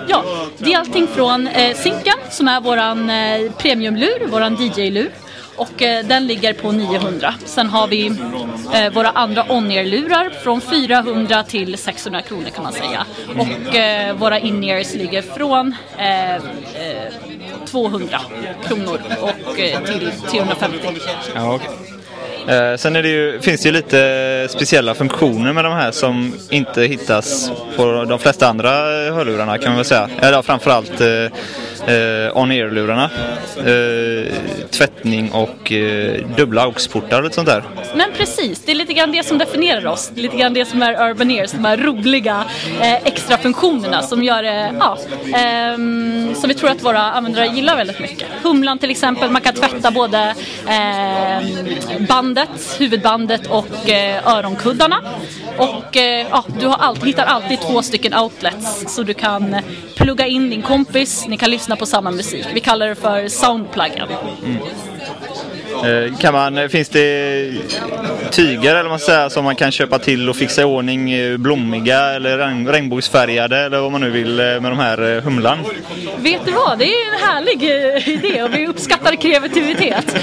Ja, 0.07 0.23
det 0.57 0.73
är 0.73 0.79
allting 0.79 1.07
från 1.07 1.47
eh, 1.47 1.75
Zinken 1.75 2.17
som 2.29 2.47
är 2.47 2.61
våran 2.61 3.09
eh, 3.09 3.51
premiumlur, 3.51 4.27
våran 4.27 4.55
DJ-lur. 4.55 5.09
Och 5.57 5.81
eh, 5.81 6.05
den 6.05 6.27
ligger 6.27 6.53
på 6.53 6.71
900. 6.71 7.33
Sen 7.45 7.67
har 7.67 7.87
vi 7.87 8.07
eh, 8.73 8.93
våra 8.93 9.09
andra 9.09 9.45
on-ear-lurar 9.49 10.29
från 10.43 10.61
400 10.61 11.43
till 11.43 11.77
600 11.77 12.21
kronor 12.21 12.49
kan 12.49 12.63
man 12.63 12.73
säga. 12.73 13.05
Och 13.37 13.75
eh, 13.75 14.15
våra 14.15 14.39
in-ears 14.39 14.93
ligger 14.93 15.21
från 15.21 15.75
200 17.65 18.07
eh, 18.07 18.49
eh 18.49 18.67
kronor 18.67 18.99
och 19.21 19.59
eh, 19.59 19.83
till 19.83 20.11
350. 20.31 20.77
Ja, 21.35 21.55
okay. 21.55 21.69
Eh, 22.47 22.77
sen 22.77 22.93
det 22.93 23.09
ju, 23.09 23.39
finns 23.41 23.61
det 23.61 23.69
ju 23.69 23.73
lite 23.73 24.47
speciella 24.49 24.93
funktioner 24.93 25.53
med 25.53 25.65
de 25.65 25.73
här 25.73 25.91
som 25.91 26.33
inte 26.49 26.81
hittas 26.81 27.51
på 27.75 28.05
de 28.09 28.19
flesta 28.19 28.47
andra 28.47 28.69
hörlurarna 29.13 29.57
kan 29.57 29.67
man 29.67 29.75
väl 29.75 29.85
säga. 29.85 30.09
Eller 30.21 30.41
framförallt 30.41 31.01
eh, 31.01 31.95
eh, 31.95 32.37
on-ear-lurarna. 32.37 33.09
Eh, 33.57 34.33
tvättning 35.05 35.31
och 35.31 35.71
eh, 35.71 36.27
dubbla 36.37 36.67
aux-portar 36.67 37.21
och 37.21 37.33
sånt 37.33 37.47
där. 37.47 37.63
Men 37.95 38.11
precis, 38.17 38.61
det 38.65 38.71
är 38.71 38.75
lite 38.75 38.93
grann 38.93 39.11
det 39.11 39.25
som 39.25 39.37
definierar 39.37 39.85
oss. 39.85 40.11
Det 40.13 40.21
är 40.21 40.23
lite 40.23 40.37
grann 40.37 40.53
det 40.53 40.65
som 40.65 40.81
är 40.81 41.09
Urban 41.09 41.31
Ears, 41.31 41.51
de 41.51 41.65
här 41.65 41.77
roliga 41.77 42.45
eh, 42.81 42.93
extra 42.93 43.37
funktionerna 43.37 44.01
som 44.01 44.23
gör 44.23 44.43
det, 44.43 44.73
ja, 44.79 44.97
eh, 45.25 45.75
som 46.35 46.47
vi 46.47 46.53
tror 46.53 46.69
att 46.69 46.83
våra 46.83 47.01
användare 47.01 47.47
gillar 47.47 47.75
väldigt 47.75 47.99
mycket. 47.99 48.27
Humlan 48.43 48.79
till 48.79 48.91
exempel, 48.91 49.31
man 49.31 49.41
kan 49.41 49.53
tvätta 49.53 49.91
både 49.91 50.35
eh, 50.67 52.07
bandet, 52.07 52.75
huvudbandet 52.79 53.47
och 53.47 53.89
eh, 53.89 54.27
öronkuddarna. 54.27 55.01
Och 55.57 55.97
eh, 55.97 56.27
ja, 56.31 56.43
du 56.59 56.67
har 56.67 56.77
alltid, 56.77 57.05
hittar 57.05 57.25
alltid 57.25 57.59
två 57.61 57.81
stycken 57.81 58.13
outlets 58.13 58.95
så 58.95 59.03
du 59.03 59.13
kan 59.13 59.55
plugga 59.95 60.27
in 60.27 60.49
din 60.49 60.61
kompis, 60.61 61.25
ni 61.27 61.37
kan 61.37 61.51
lyssna 61.51 61.75
på 61.75 61.85
samma 61.85 62.11
musik. 62.11 62.45
Vi 62.53 62.59
kallar 62.59 62.87
det 62.87 62.95
för 62.95 63.27
soundpluggen. 63.27 64.07
Mm. 64.43 64.57
Eh, 65.83 66.17
kan 66.17 66.33
man, 66.33 66.69
finns 66.69 66.89
det 66.89 67.51
tyger 68.31 68.75
eller 68.75 68.89
man 68.89 68.99
säger, 68.99 69.29
som 69.29 69.43
man 69.43 69.55
kan 69.55 69.71
köpa 69.71 69.99
till 69.99 70.29
och 70.29 70.35
fixa 70.35 70.61
i 70.61 70.63
ordning 70.65 71.11
eh, 71.11 71.37
blommiga 71.37 71.99
eller 71.99 72.37
regnbågsfärgade 72.71 73.57
eller 73.57 73.79
vad 73.79 73.91
man 73.91 74.01
nu 74.01 74.09
vill 74.09 74.39
eh, 74.39 74.45
med 74.45 74.63
de 74.63 74.79
här 74.79 75.21
humlan? 75.21 75.59
Vet 76.17 76.45
du 76.45 76.51
vad, 76.51 76.79
det 76.79 76.85
är 76.85 77.13
en 77.13 77.19
härlig 77.19 77.63
idé 78.07 78.43
och 78.43 78.55
vi 78.55 78.67
uppskattar 78.67 79.15
kreativitet. 79.15 80.15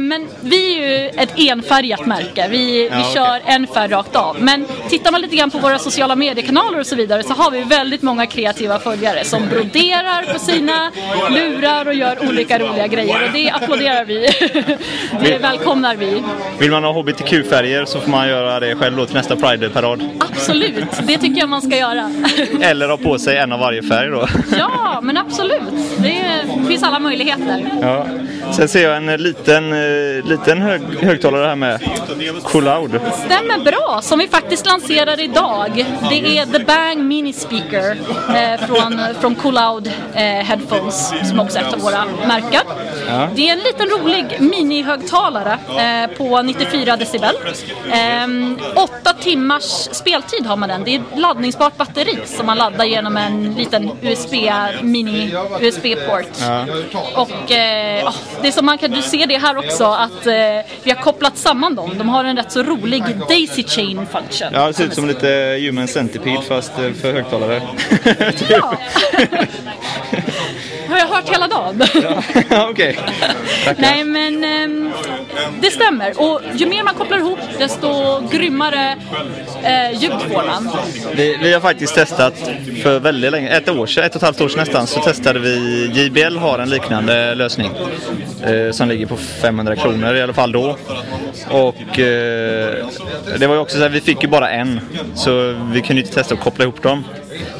Men 0.00 0.28
vi 0.40 0.78
är 0.78 0.88
ju 0.88 1.08
ett 1.08 1.32
enfärgat 1.36 2.06
märke. 2.06 2.48
Vi, 2.50 2.88
ja, 2.88 2.96
vi 2.96 3.14
kör 3.14 3.36
okay. 3.36 3.54
en 3.54 3.66
färg 3.66 3.90
rakt 3.90 4.16
av. 4.16 4.36
Men 4.40 4.66
tittar 4.88 5.12
man 5.12 5.20
lite 5.20 5.36
grann 5.36 5.50
på 5.50 5.58
våra 5.58 5.78
sociala 5.78 6.16
mediekanaler 6.16 6.80
och 6.80 6.86
så 6.86 6.96
vidare 6.96 7.22
så 7.22 7.34
har 7.34 7.50
vi 7.50 7.62
väldigt 7.62 8.02
många 8.02 8.26
kreativa 8.26 8.78
följare 8.78 9.24
som 9.24 9.48
broderar 9.48 10.32
på 10.32 10.38
sina 10.38 10.92
lurar 11.30 11.86
och 11.86 11.94
gör 11.94 12.28
olika 12.28 12.58
roliga 12.58 12.86
grejer 12.86 13.24
och 13.24 13.32
det 13.32 13.50
applåderar 13.50 14.04
vi 14.04 14.28
det 15.22 15.38
välkomnar 15.38 15.96
vi. 15.96 16.22
Vill 16.58 16.70
man 16.70 16.84
ha 16.84 16.92
HBTQ-färger 16.92 17.84
så 17.84 18.00
får 18.00 18.10
man 18.10 18.28
göra 18.28 18.60
det 18.60 18.74
själv 18.74 18.96
då 18.96 19.06
till 19.06 19.14
nästa 19.14 19.36
Pride-parad. 19.36 20.02
Absolut, 20.18 20.84
det 21.06 21.18
tycker 21.18 21.40
jag 21.40 21.48
man 21.48 21.62
ska 21.62 21.76
göra. 21.76 22.10
Eller 22.60 22.88
ha 22.88 22.96
på 22.96 23.18
sig 23.18 23.36
en 23.36 23.52
av 23.52 23.60
varje 23.60 23.82
färg 23.82 24.10
då. 24.10 24.26
Ja, 24.58 25.00
men 25.02 25.16
absolut. 25.16 25.62
Det 25.98 26.44
finns 26.68 26.82
alla 26.82 26.98
möjligheter. 26.98 27.70
Ja. 27.80 28.06
Sen 28.52 28.68
ser 28.68 28.88
jag 28.88 28.96
en 28.96 29.22
liten, 29.22 29.72
eh, 29.72 30.24
liten 30.24 30.62
hög, 30.62 30.80
högtalare 31.00 31.46
här 31.46 31.56
med 31.56 31.80
Cooloud. 32.42 33.00
Stämmer 33.24 33.64
bra, 33.64 34.00
som 34.02 34.18
vi 34.18 34.28
faktiskt 34.28 34.66
lanserar 34.66 35.20
idag. 35.20 35.86
Det 36.10 36.38
är 36.38 36.46
The 36.46 36.64
Bang 36.64 37.04
Mini 37.04 37.32
Speaker 37.32 37.96
eh, 38.28 38.66
från, 38.66 39.00
från 39.20 39.34
Cooloud 39.34 39.86
eh, 40.14 40.22
Headphones 40.22 41.12
som 41.28 41.40
också 41.40 41.58
är 41.58 41.62
ett 41.62 41.74
av 41.74 41.80
våra 41.80 42.04
märken. 42.26 42.62
Ja. 43.08 43.28
Det 43.34 43.48
är 43.48 43.52
en 43.52 43.58
liten 43.58 43.88
rolig 43.88 44.36
minihögtalare 44.66 45.58
eh, 45.78 46.16
på 46.16 46.42
94 46.42 46.96
decibel. 46.96 47.34
Ehm, 47.92 48.58
åtta 48.74 49.12
timmars 49.12 49.88
speltid 49.92 50.46
har 50.46 50.56
man 50.56 50.68
den. 50.68 50.84
Det 50.84 50.94
är 50.94 51.02
laddningsbart 51.14 51.76
batteri 51.76 52.18
som 52.24 52.46
man 52.46 52.58
laddar 52.58 52.84
genom 52.84 53.16
en 53.16 53.54
liten 53.54 53.90
USB 54.02 54.34
mini 54.82 55.34
USB-port. 55.60 56.28
Ja. 56.40 56.66
Och 57.14 57.52
eh, 57.52 58.00
ja, 58.00 58.14
det 58.42 58.48
är 58.48 58.52
som 58.52 58.66
man 58.66 58.78
kan, 58.78 58.90
du 58.90 59.02
ser 59.02 59.26
det 59.26 59.38
här 59.38 59.56
också 59.56 59.84
att 59.84 60.26
eh, 60.26 60.34
vi 60.82 60.90
har 60.90 61.02
kopplat 61.02 61.36
samman 61.36 61.74
dem. 61.74 61.90
De 61.98 62.08
har 62.08 62.24
en 62.24 62.36
rätt 62.36 62.52
så 62.52 62.62
rolig 62.62 63.02
daisy 63.28 63.62
chain 63.62 64.06
function. 64.12 64.48
Ja, 64.52 64.66
det 64.66 64.74
ser 64.74 64.84
ut 64.84 64.94
som 64.94 65.06
lite 65.06 65.58
human 65.60 65.88
centipede 65.88 66.42
fast 66.42 66.78
eh, 66.78 66.92
för 66.92 67.12
högtalare. 67.12 67.62
Ja. 68.48 68.78
har 70.88 70.98
jag 70.98 71.06
hört 71.06 71.28
hela 71.28 71.48
dagen. 71.48 71.82
Ja, 72.50 72.68
Okej. 72.70 72.98
Nej 73.76 74.04
men 74.04 74.44
ehm, 74.44 74.92
det 75.60 75.70
stämmer. 75.70 76.20
Och 76.20 76.40
ju 76.54 76.66
mer 76.66 76.82
man 76.82 76.94
kopplar 76.94 77.18
ihop 77.18 77.38
desto 77.58 78.20
grymmare 78.30 78.96
eh, 79.62 80.02
ljud 80.02 80.12
får 80.12 80.46
man. 80.46 80.70
Vi, 81.14 81.38
vi 81.42 81.52
har 81.52 81.60
faktiskt 81.60 81.94
testat 81.94 82.34
för 82.82 83.00
väldigt 83.00 83.32
länge, 83.32 83.48
ett 83.48 83.68
år 83.68 83.86
sedan, 83.86 84.04
ett 84.04 84.10
och 84.10 84.16
ett 84.16 84.22
halvt 84.22 84.40
år 84.40 84.48
sedan 84.48 84.60
nästan, 84.60 84.86
så 84.86 85.00
testade 85.00 85.38
vi, 85.38 85.86
JBL 85.94 86.36
har 86.36 86.58
en 86.58 86.70
liknande 86.70 87.34
lösning 87.34 87.70
eh, 88.44 88.70
som 88.72 88.88
ligger 88.88 89.06
på 89.06 89.16
500 89.16 89.76
kronor 89.76 90.14
i 90.14 90.22
alla 90.22 90.32
fall 90.32 90.52
då. 90.52 90.76
Och 91.50 91.98
eh, 91.98 92.86
det 93.38 93.46
var 93.46 93.54
ju 93.54 93.60
också 93.60 93.76
så 93.76 93.82
här, 93.82 93.88
vi 93.88 94.00
fick 94.00 94.22
ju 94.22 94.28
bara 94.28 94.50
en, 94.50 94.80
så 95.14 95.54
vi 95.72 95.82
kunde 95.82 96.02
inte 96.02 96.14
testa 96.14 96.34
att 96.34 96.40
koppla 96.40 96.64
ihop 96.64 96.82
dem. 96.82 97.04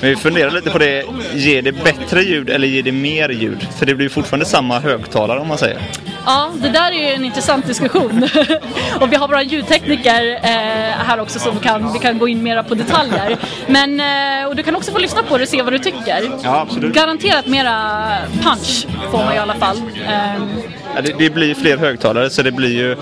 Men 0.01 0.11
vi 0.11 0.17
funderar 0.17 0.51
lite 0.51 0.71
på 0.71 0.79
det, 0.79 1.05
ger 1.35 1.63
det 1.63 1.73
bättre 1.73 2.23
ljud 2.23 2.51
eller 2.51 2.69
ger 2.69 2.83
det 2.83 2.93
mer 2.93 3.29
ljud? 3.29 3.69
För 3.79 3.87
det 3.87 3.95
blir 3.95 4.07
ju 4.07 4.11
fortfarande 4.11 4.47
samma 4.47 4.81
högtalare 4.81 5.41
om 5.41 5.49
man 5.49 5.59
säger. 5.59 5.81
Ja, 6.27 6.51
det 6.55 6.69
där 6.69 6.93
är 6.93 7.09
ju 7.09 7.15
en 7.15 7.25
intressant 7.25 7.67
diskussion. 7.67 8.29
och 9.01 9.13
vi 9.13 9.17
har 9.17 9.29
våra 9.29 9.43
ljudtekniker 9.43 10.35
eh, 10.43 11.07
här 11.07 11.21
också 11.21 11.39
som 11.39 11.59
kan, 11.59 11.93
vi 11.93 11.99
kan 11.99 12.19
gå 12.19 12.29
in 12.29 12.43
mera 12.43 12.63
på 12.63 12.75
detaljer. 12.75 13.37
Men, 13.67 14.01
eh, 14.01 14.49
och 14.49 14.57
du 14.57 14.63
kan 14.63 14.77
också 14.77 14.93
få 14.93 14.99
lyssna 14.99 15.23
på 15.23 15.39
det 15.39 15.43
och 15.43 15.49
se 15.49 15.63
vad 15.63 15.73
du 15.73 15.79
tycker. 15.79 16.31
Ja, 16.43 16.61
absolut. 16.61 16.95
Garanterat 16.95 17.47
mera 17.47 18.07
punch 18.43 18.87
får 19.11 19.19
man 19.19 19.35
i 19.35 19.39
alla 19.39 19.55
fall. 19.55 19.77
Ehm, 20.09 20.49
Ja, 20.95 21.03
det, 21.03 21.15
det 21.19 21.31
blir 21.31 21.55
fler 21.55 21.77
högtalare 21.77 22.31
så 22.31 22.43
det 22.43 22.53
blir 22.53 22.71
ju 22.71 22.97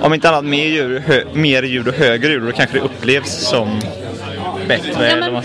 om 0.00 0.14
inte 0.14 0.28
annat 0.28 0.44
mer 0.44 0.66
ljud, 0.66 1.02
hö, 1.06 1.22
mer 1.32 1.62
ljud 1.62 1.88
och 1.88 1.94
högre 1.94 2.32
ljud 2.32 2.40
och 2.42 2.46
då 2.46 2.56
kanske 2.56 2.78
det 2.78 2.84
upplevs 2.84 3.48
som 3.48 3.80
bättre. 4.68 5.08
Ja, 5.08 5.16
men 5.16 5.32
man. 5.32 5.42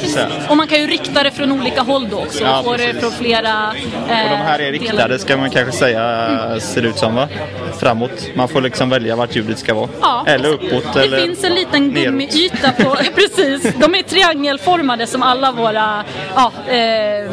Och 0.50 0.58
man 0.58 0.68
kan 0.68 0.82
ju 0.82 0.88
rikta 0.88 1.24
det 1.24 1.32
från 1.32 1.52
olika 1.52 1.82
håll 1.82 2.10
då 2.10 2.18
också. 2.18 2.44
Ja, 2.44 2.62
Få 2.64 2.78
det 2.78 2.94
från 3.00 3.12
flera 3.12 3.74
eh, 4.10 4.24
Och 4.24 4.30
de 4.30 4.36
här 4.36 4.60
är 4.60 4.72
riktade 4.72 5.20
ska 5.20 5.38
man 5.38 5.50
kanske 5.50 5.78
säga 5.78 6.60
ser 6.60 6.82
det 6.82 6.88
ut 6.88 6.98
som 6.98 7.16
va? 7.16 7.28
Framåt. 7.80 8.30
Man 8.36 8.48
får 8.48 8.62
liksom 8.62 8.90
välja 8.90 9.16
vart 9.16 9.36
ljudet 9.36 9.60
ska 9.60 9.74
vara. 9.74 9.90
Ja. 10.02 10.24
Eller 10.28 10.50
uppåt 10.50 10.94
Det 10.94 11.04
eller 11.04 11.26
finns 11.26 11.44
en 11.44 11.54
liten 11.54 11.94
gummiyta 11.94 12.72
på, 12.72 12.96
precis. 13.16 13.74
De 13.78 13.96
är 13.96 14.04
triangelformade 14.04 15.08
som 15.08 15.24
alla 15.24 15.52
våra 15.52 16.04
ja, 16.36 16.52
eh, 16.68 17.32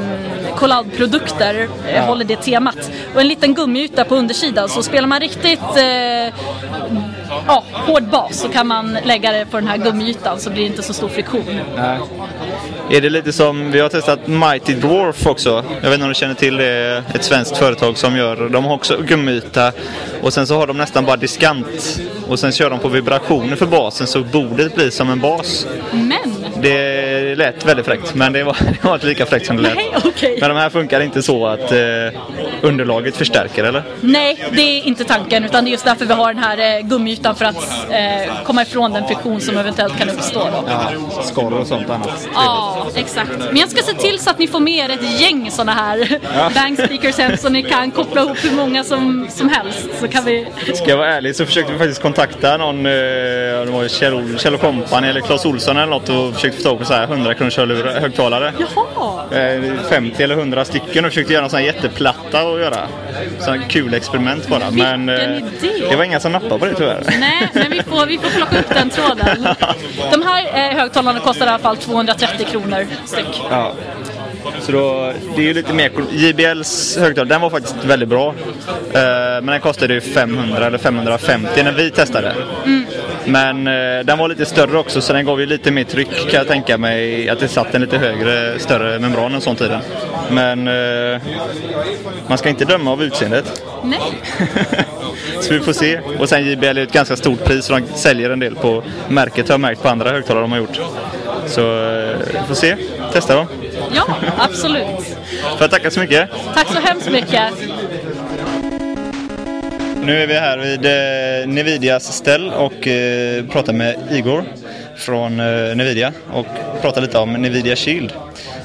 Collab-produkter 0.56 1.68
eh, 1.88 2.04
håller 2.04 2.24
det 2.24 2.36
temat. 2.36 2.90
Och 3.14 3.20
en 3.20 3.28
liten 3.28 3.54
gummiyta 3.54 4.04
på 4.04 4.14
undersidan 4.14 4.68
så 4.68 4.82
spelar 4.82 5.08
man 5.08 5.20
riktigt 5.20 5.60
eh, 5.60 6.34
ja, 7.46 7.64
hård 7.72 8.02
bas 8.02 8.40
så 8.40 8.48
kan 8.48 8.66
man 8.66 8.98
lägga 9.04 9.32
det 9.32 9.46
på 9.46 9.56
den 9.56 9.68
här 9.68 9.76
gummiytan 9.76 10.40
så 10.40 10.50
blir 10.50 10.62
det 10.62 10.66
inte 10.66 10.82
så 10.82 10.92
stor 10.92 11.08
friktion. 11.08 11.60
Nej. 11.76 11.98
Är 12.90 13.00
det 13.00 13.10
lite 13.10 13.32
som, 13.32 13.70
vi 13.70 13.80
har 13.80 13.88
testat 13.88 14.26
Mighty 14.26 14.74
Dwarf 14.74 15.26
också. 15.26 15.64
Jag 15.82 15.90
vet 15.90 15.94
inte 15.94 16.02
om 16.02 16.08
du 16.08 16.14
känner 16.14 16.34
till 16.34 16.56
det, 16.56 17.02
ett 17.14 17.24
svenskt 17.24 17.56
företag 17.56 17.98
som 17.98 18.16
gör, 18.16 18.48
de 18.48 18.64
har 18.64 18.74
också 18.74 18.96
gummiyta 19.02 19.72
och 20.22 20.32
sen 20.32 20.46
så 20.46 20.58
har 20.58 20.66
de 20.66 20.76
nästan 20.76 21.04
bara 21.04 21.16
diskant 21.16 22.00
och 22.28 22.38
sen 22.38 22.52
kör 22.52 22.70
de 22.70 22.78
på 22.78 22.88
vibrationer 22.88 23.56
för 23.56 23.66
basen 23.66 24.06
så 24.06 24.20
bordet 24.20 24.74
blir 24.74 24.90
som 24.90 25.10
en 25.10 25.20
bas. 25.20 25.66
Men, 25.92 26.44
Det 26.62 27.07
lät 27.36 27.64
väldigt 27.64 27.86
fräckt 27.86 28.14
men 28.14 28.32
det 28.32 28.44
var, 28.44 28.56
det 28.82 28.84
var 28.84 28.94
inte 28.94 29.06
lika 29.06 29.26
fräckt 29.26 29.46
som 29.46 29.56
det 29.56 29.62
lät. 29.62 29.74
nej 29.74 29.90
okej. 30.04 30.38
Men 30.40 30.48
de 30.48 30.56
här 30.56 30.70
funkar 30.70 31.00
inte 31.00 31.22
så 31.22 31.46
att 31.46 31.72
eh, 31.72 31.78
underlaget 32.62 33.16
förstärker 33.16 33.64
eller? 33.64 33.82
Nej, 34.00 34.44
det 34.52 34.62
är 34.62 34.82
inte 34.82 35.04
tanken 35.04 35.44
utan 35.44 35.64
det 35.64 35.70
är 35.70 35.72
just 35.72 35.84
därför 35.84 36.06
vi 36.06 36.14
har 36.14 36.34
den 36.34 36.42
här 36.42 36.76
eh, 36.78 36.86
gummiytan 36.86 37.36
för 37.36 37.44
att 37.44 37.56
eh, 37.90 38.44
komma 38.44 38.62
ifrån 38.62 38.92
den 38.92 39.06
friktion 39.06 39.40
som 39.40 39.58
eventuellt 39.58 39.98
kan 39.98 40.10
uppstå. 40.10 40.38
Då. 40.38 40.64
Ja, 40.66 40.92
skorr 41.22 41.52
och 41.52 41.66
sånt 41.66 41.90
annat. 41.90 42.28
Ja, 42.34 42.86
exakt. 42.94 43.30
Men 43.38 43.56
jag 43.56 43.70
ska 43.70 43.82
se 43.82 43.94
till 43.94 44.18
så 44.18 44.30
att 44.30 44.38
ni 44.38 44.46
får 44.48 44.60
med 44.60 44.90
er 44.90 44.94
ett 44.94 45.20
gäng 45.20 45.50
sådana 45.50 45.72
här 45.72 46.18
bang 46.54 46.76
speakers 46.78 47.18
hem 47.18 47.36
så 47.36 47.48
ni 47.48 47.62
kan 47.62 47.90
koppla 47.90 48.22
ihop 48.22 48.44
hur 48.44 48.56
många 48.56 48.84
som, 48.84 49.26
som 49.30 49.48
helst. 49.48 49.88
Så 50.00 50.08
kan 50.08 50.24
vi... 50.24 50.46
Ska 50.74 50.90
jag 50.90 50.96
vara 50.96 51.14
ärlig 51.14 51.36
så 51.36 51.46
försökte 51.46 51.72
vi 51.72 51.78
faktiskt 51.78 52.02
kontakta 52.02 52.56
någon, 52.56 52.86
eh, 52.86 52.92
det 52.92 53.70
var 53.70 53.88
Kjell, 53.88 54.38
Kjell 54.38 54.56
Company 54.56 55.08
eller 55.08 55.20
Clas 55.20 55.46
Olsson 55.46 55.76
eller 55.76 55.86
något 55.86 56.08
och 56.08 56.34
försökte 56.34 56.62
få 56.62 56.68
tag 56.68 56.78
på 56.78 56.84
så 56.84 56.92
här 56.94 57.06
100 57.18 57.34
kronors 57.34 57.56
högtalare. 58.00 58.52
Jaha! 58.58 59.38
Eh, 59.40 59.62
50 59.88 60.22
eller 60.22 60.34
100 60.36 60.64
stycken 60.64 61.04
och 61.04 61.10
försökte 61.10 61.32
göra 61.32 61.44
en 61.44 61.50
sån 61.50 61.58
här 61.58 61.66
jätteplatta 61.66 62.40
att 62.40 62.60
göra. 62.60 62.78
Sån 63.38 63.62
kul 63.68 63.94
experiment 63.94 64.48
bara. 64.48 64.70
Men 64.70 65.08
eh, 65.08 65.14
Vilken 65.16 65.46
idé. 65.76 65.86
det 65.90 65.96
var 65.96 66.04
inga 66.04 66.20
som 66.20 66.32
nappade 66.32 66.58
på 66.58 66.66
det 66.66 66.74
tyvärr. 66.74 67.04
Nej, 67.20 67.48
men 67.52 67.70
vi 67.70 67.82
får, 67.82 68.06
vi 68.06 68.18
får 68.18 68.30
plocka 68.30 68.58
upp 68.58 68.68
den 68.68 68.90
tråden. 68.90 69.48
De 70.12 70.22
här 70.22 70.70
eh, 70.70 70.76
högtalarna 70.78 71.20
kostar 71.20 71.46
i 71.46 71.48
alla 71.48 71.58
fall 71.58 71.76
230 71.76 72.46
kronor 72.50 72.86
styck. 73.04 73.42
Ja. 73.50 73.72
Så 74.60 74.72
då, 74.72 75.12
det 75.36 75.42
är 75.42 75.46
ju 75.46 75.54
lite 75.54 75.72
mer. 75.72 75.90
JBLs 76.10 76.96
högtalare, 76.96 77.28
den 77.28 77.40
var 77.40 77.50
faktiskt 77.50 77.84
väldigt 77.84 78.08
bra. 78.08 78.34
Eh, 78.92 79.00
men 79.42 79.46
den 79.46 79.60
kostade 79.60 79.94
ju 79.94 80.00
500 80.00 80.66
eller 80.66 80.78
550 80.78 81.62
när 81.62 81.72
vi 81.72 81.90
testade. 81.90 82.34
Men 83.24 83.66
eh, 83.66 84.04
den 84.04 84.18
var 84.18 84.28
lite 84.28 84.46
större 84.46 84.78
också 84.78 85.00
så 85.00 85.12
den 85.12 85.24
gav 85.24 85.40
ju 85.40 85.46
lite 85.46 85.70
mer 85.70 85.84
tryck 85.84 86.30
kan 86.30 86.38
jag 86.38 86.48
tänka 86.48 86.78
mig. 86.78 87.28
Att 87.28 87.40
det 87.40 87.48
satt 87.48 87.74
en 87.74 87.80
lite 87.80 87.98
högre, 87.98 88.58
större 88.58 88.98
membran 88.98 89.34
en 89.34 89.40
sån 89.40 89.56
tiden. 89.56 89.80
Men 90.30 90.68
eh, 90.68 91.20
man 92.28 92.38
ska 92.38 92.48
inte 92.48 92.64
döma 92.64 92.92
av 92.92 93.02
utseendet. 93.02 93.62
Nej. 93.84 94.00
så 95.40 95.52
vi 95.52 95.60
får 95.60 95.72
se. 95.72 96.00
Och 96.18 96.28
sen 96.28 96.44
JBL 96.44 96.64
är 96.64 96.78
ett 96.78 96.92
ganska 96.92 97.16
stort 97.16 97.44
pris 97.44 97.64
så 97.64 97.72
de 97.72 97.86
säljer 97.94 98.30
en 98.30 98.38
del 98.38 98.54
på 98.54 98.82
märket 99.08 99.48
har 99.48 99.52
jag 99.52 99.60
märkt 99.60 99.82
på 99.82 99.88
andra 99.88 100.10
högtalare 100.10 100.42
de 100.42 100.52
har 100.52 100.58
gjort. 100.58 100.80
Så 101.46 101.60
eh, 101.60 102.16
vi 102.32 102.46
får 102.48 102.54
se. 102.54 102.76
Testa 103.12 103.34
dem. 103.34 103.46
Ja, 103.94 104.04
absolut. 104.38 104.86
Får 105.42 105.60
jag 105.60 105.70
tacka 105.70 105.90
så 105.90 106.00
mycket. 106.00 106.28
Tack 106.54 106.66
så 106.68 106.80
hemskt 106.80 107.10
mycket. 107.10 107.52
Nu 110.02 110.22
är 110.22 110.26
vi 110.26 110.34
här 110.34 110.58
vid 110.58 110.86
eh, 110.86 111.48
Nvidias 111.48 112.12
ställ 112.12 112.50
och 112.50 112.86
eh, 112.86 113.44
pratar 113.44 113.72
med 113.72 113.96
Igor 114.10 114.44
från 114.96 115.40
eh, 115.40 115.76
Nvidia 115.76 116.12
och 116.32 116.46
pratar 116.82 117.00
lite 117.00 117.18
om 117.18 117.32
Nvidia 117.32 117.76
Shield. 117.76 118.12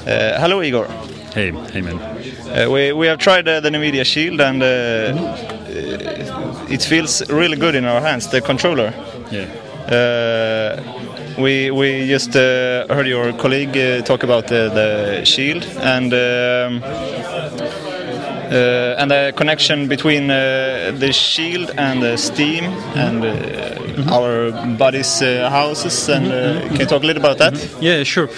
Uh, 0.06 0.12
hello 0.40 0.62
Igor. 0.62 0.86
Hey, 1.34 1.52
hey 1.72 1.82
man. 1.82 2.00
Uh, 2.56 2.74
we, 2.74 2.92
we 2.92 3.08
have 3.08 3.18
tried 3.18 3.48
uh, 3.48 3.60
the 3.60 3.70
Nvidia 3.70 4.04
Shield 4.04 4.40
and 4.40 4.62
uh, 4.62 4.66
uh, 4.66 6.70
it 6.70 6.82
feels 6.82 7.30
really 7.30 7.56
good 7.56 7.74
in 7.74 7.84
our 7.84 8.00
hands, 8.00 8.30
the 8.30 8.40
controller. 8.40 8.92
Yeah. 9.30 9.46
We 11.38 11.70
we 11.70 12.06
just 12.06 12.36
uh, 12.36 12.86
heard 12.88 13.06
your 13.06 13.32
colleague 13.32 13.76
uh, 13.76 14.02
talk 14.02 14.22
about 14.22 14.46
the, 14.46 14.70
the 14.72 15.24
shield 15.24 15.64
and 15.80 16.12
um, 16.12 16.82
uh, 18.50 19.00
and 19.00 19.10
the 19.10 19.32
connection 19.36 19.88
between 19.88 20.30
uh, 20.30 20.92
the 20.96 21.12
shield 21.12 21.72
and 21.76 22.02
the 22.02 22.16
Steam 22.16 22.64
and 22.94 23.24
uh, 23.24 24.14
our 24.14 24.52
buddies' 24.76 25.22
uh, 25.22 25.50
houses. 25.50 26.08
And 26.08 26.26
uh, 26.30 26.68
can 26.68 26.80
you 26.80 26.86
talk 26.86 27.02
a 27.02 27.06
little 27.06 27.22
about 27.22 27.38
that? 27.38 27.54
Yeah, 27.80 28.04
sure. 28.04 28.28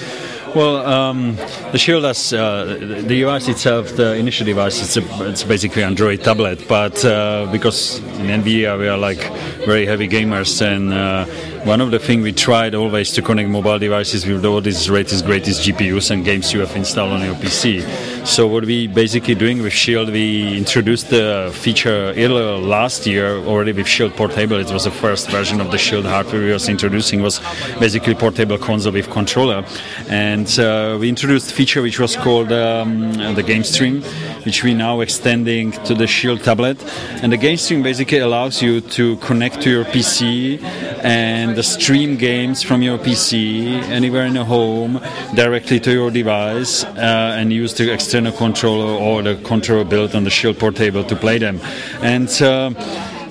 Well, 0.55 0.87
um, 0.87 1.37
the 1.73 1.79
Shield 1.79 2.05
has 2.05 2.33
uh, 2.33 2.65
the 2.81 3.03
device 3.03 3.49
itself, 3.49 3.97
the 3.97 4.15
initial 4.15 4.47
device, 4.47 4.81
it's, 4.83 4.97
a, 4.97 5.29
it's 5.29 5.45
basically 5.45 5.83
Android 5.83 6.23
tablet. 6.23 6.67
But 6.69 7.05
uh, 7.05 7.49
because 7.53 7.99
in 7.99 8.27
NVIDIA 8.43 8.79
we 8.79 8.89
are 8.89 8.99
like 8.99 9.19
very 9.67 9.87
heavy 9.87 10.09
gamers, 10.09 10.63
and 10.63 10.93
uh, 10.93 11.27
one 11.67 11.81
of 11.81 11.91
the 11.91 11.99
things 11.99 12.23
we 12.23 12.33
tried 12.33 12.75
always 12.75 13.13
to 13.13 13.23
connect 13.23 13.49
mobile 13.49 13.79
devices 13.79 14.27
with 14.27 14.45
all 14.45 14.61
these 14.61 14.89
latest, 14.89 15.25
greatest 15.25 15.63
GPUs 15.63 16.11
and 16.11 16.25
games 16.25 16.53
you 16.53 16.61
have 16.61 16.75
installed 16.77 17.13
on 17.13 17.25
your 17.25 17.35
PC. 17.35 17.83
So 18.27 18.47
what 18.47 18.65
we 18.65 18.87
basically 18.87 19.35
doing 19.35 19.63
with 19.63 19.73
Shield, 19.73 20.11
we 20.11 20.59
introduced 20.59 21.11
the 21.11 21.51
feature 21.55 22.13
earlier 22.17 22.57
last 22.59 23.07
year 23.07 23.39
already 23.39 23.73
with 23.73 23.87
Shield 23.87 24.15
Portable. 24.17 24.59
It 24.59 24.71
was 24.73 24.85
the 24.85 24.91
first 24.91 25.31
version 25.31 25.61
of 25.61 25.71
the 25.71 25.79
Shield 25.79 26.05
hardware 26.05 26.43
we 26.43 26.53
was 26.53 26.69
introducing 26.69 27.23
was 27.23 27.41
basically 27.79 28.15
portable 28.15 28.59
console 28.59 28.93
with 28.93 29.09
controller, 29.11 29.65
and 30.09 30.36
uh, 30.59 30.99
we 31.01 31.09
introduced 31.09 31.53
a 31.53 31.55
feature 31.55 31.81
which 31.81 31.99
was 31.99 32.17
called 32.17 32.53
um, 32.53 33.13
the 33.35 33.43
Game 33.43 33.63
Stream, 33.63 34.03
which 34.45 34.63
we 34.63 34.75
now 34.75 35.01
extending 35.01 35.73
to 35.87 35.95
the 35.95 36.07
Shield 36.07 36.43
tablet. 36.43 36.83
And 37.23 37.33
the 37.33 37.37
Game 37.37 37.57
Stream 37.57 37.83
basically 37.83 38.19
allows 38.19 38.61
you 38.61 38.81
to 38.81 39.17
connect 39.19 39.63
to 39.63 39.71
your 39.71 39.85
PC 39.85 40.61
and 41.05 41.65
stream 41.65 42.17
games 42.17 42.63
from 42.63 42.83
your 42.83 42.99
PC 42.99 43.83
anywhere 43.89 44.27
in 44.27 44.35
the 44.35 44.45
home 44.45 45.01
directly 45.35 45.81
to 45.81 45.93
your 45.93 46.11
device 46.11 46.85
uh, 46.85 47.37
and 47.39 47.53
use 47.53 47.75
the 47.75 47.93
external 47.93 48.33
controller 48.33 48.93
or 49.01 49.23
the 49.23 49.37
controller 49.45 49.85
built 49.85 50.15
on 50.15 50.25
the 50.25 50.31
Shield 50.31 50.59
Portable 50.59 51.05
to 51.05 51.17
play 51.17 51.39
them. 51.39 51.61
And 52.03 52.29
uh, 52.43 52.71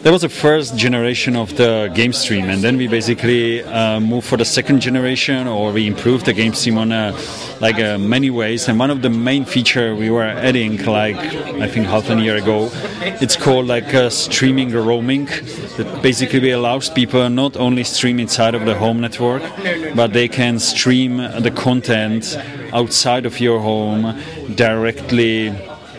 that 0.06 0.12
was 0.12 0.22
the 0.22 0.30
first 0.30 0.78
generation 0.78 1.36
of 1.36 1.58
the 1.58 1.92
game 1.96 2.14
stream 2.14 2.48
and 2.48 2.62
then 2.62 2.78
we 2.78 2.88
basically 2.88 3.64
uh, 3.64 4.00
moved 4.00 4.28
for 4.28 4.38
the 4.38 4.46
second 4.46 4.80
generation 4.80 5.48
or 5.48 5.72
we 5.72 5.88
improved 5.88 6.28
the 6.28 6.34
game 6.34 6.54
stream 6.54 6.78
on 6.78 6.92
uh, 6.92 7.20
like 7.60 7.80
uh, 7.80 7.98
many 7.98 8.30
ways. 8.30 8.68
And 8.68 8.78
one 8.78 8.92
of 8.92 9.02
the 9.02 9.10
main 9.10 9.46
feature 9.46 9.96
we 9.96 10.12
were 10.12 10.22
adding 10.22 10.78
like 10.86 11.16
i 11.16 11.68
think 11.68 11.88
half 11.88 12.08
a 12.12 12.22
year 12.22 12.36
ago 12.36 12.70
it's 13.20 13.36
called 13.36 13.66
like 13.66 13.96
uh, 13.96 14.12
streaming 14.12 14.72
roaming. 14.72 15.26
That 15.78 16.02
basically 16.04 16.52
allows 16.52 16.88
people 16.88 17.28
not 17.28 17.58
only 17.58 17.84
stream 17.84 18.20
inside 18.20 18.54
of 18.54 18.64
the 18.66 18.76
home 18.76 19.02
network 19.02 19.42
but 19.96 20.14
they 20.14 20.28
can 20.28 20.60
stream 20.60 21.18
the 21.18 21.52
content 21.52 22.38
outside 22.74 23.26
of 23.26 23.40
your 23.40 23.60
home 23.60 24.22
directly 24.54 25.50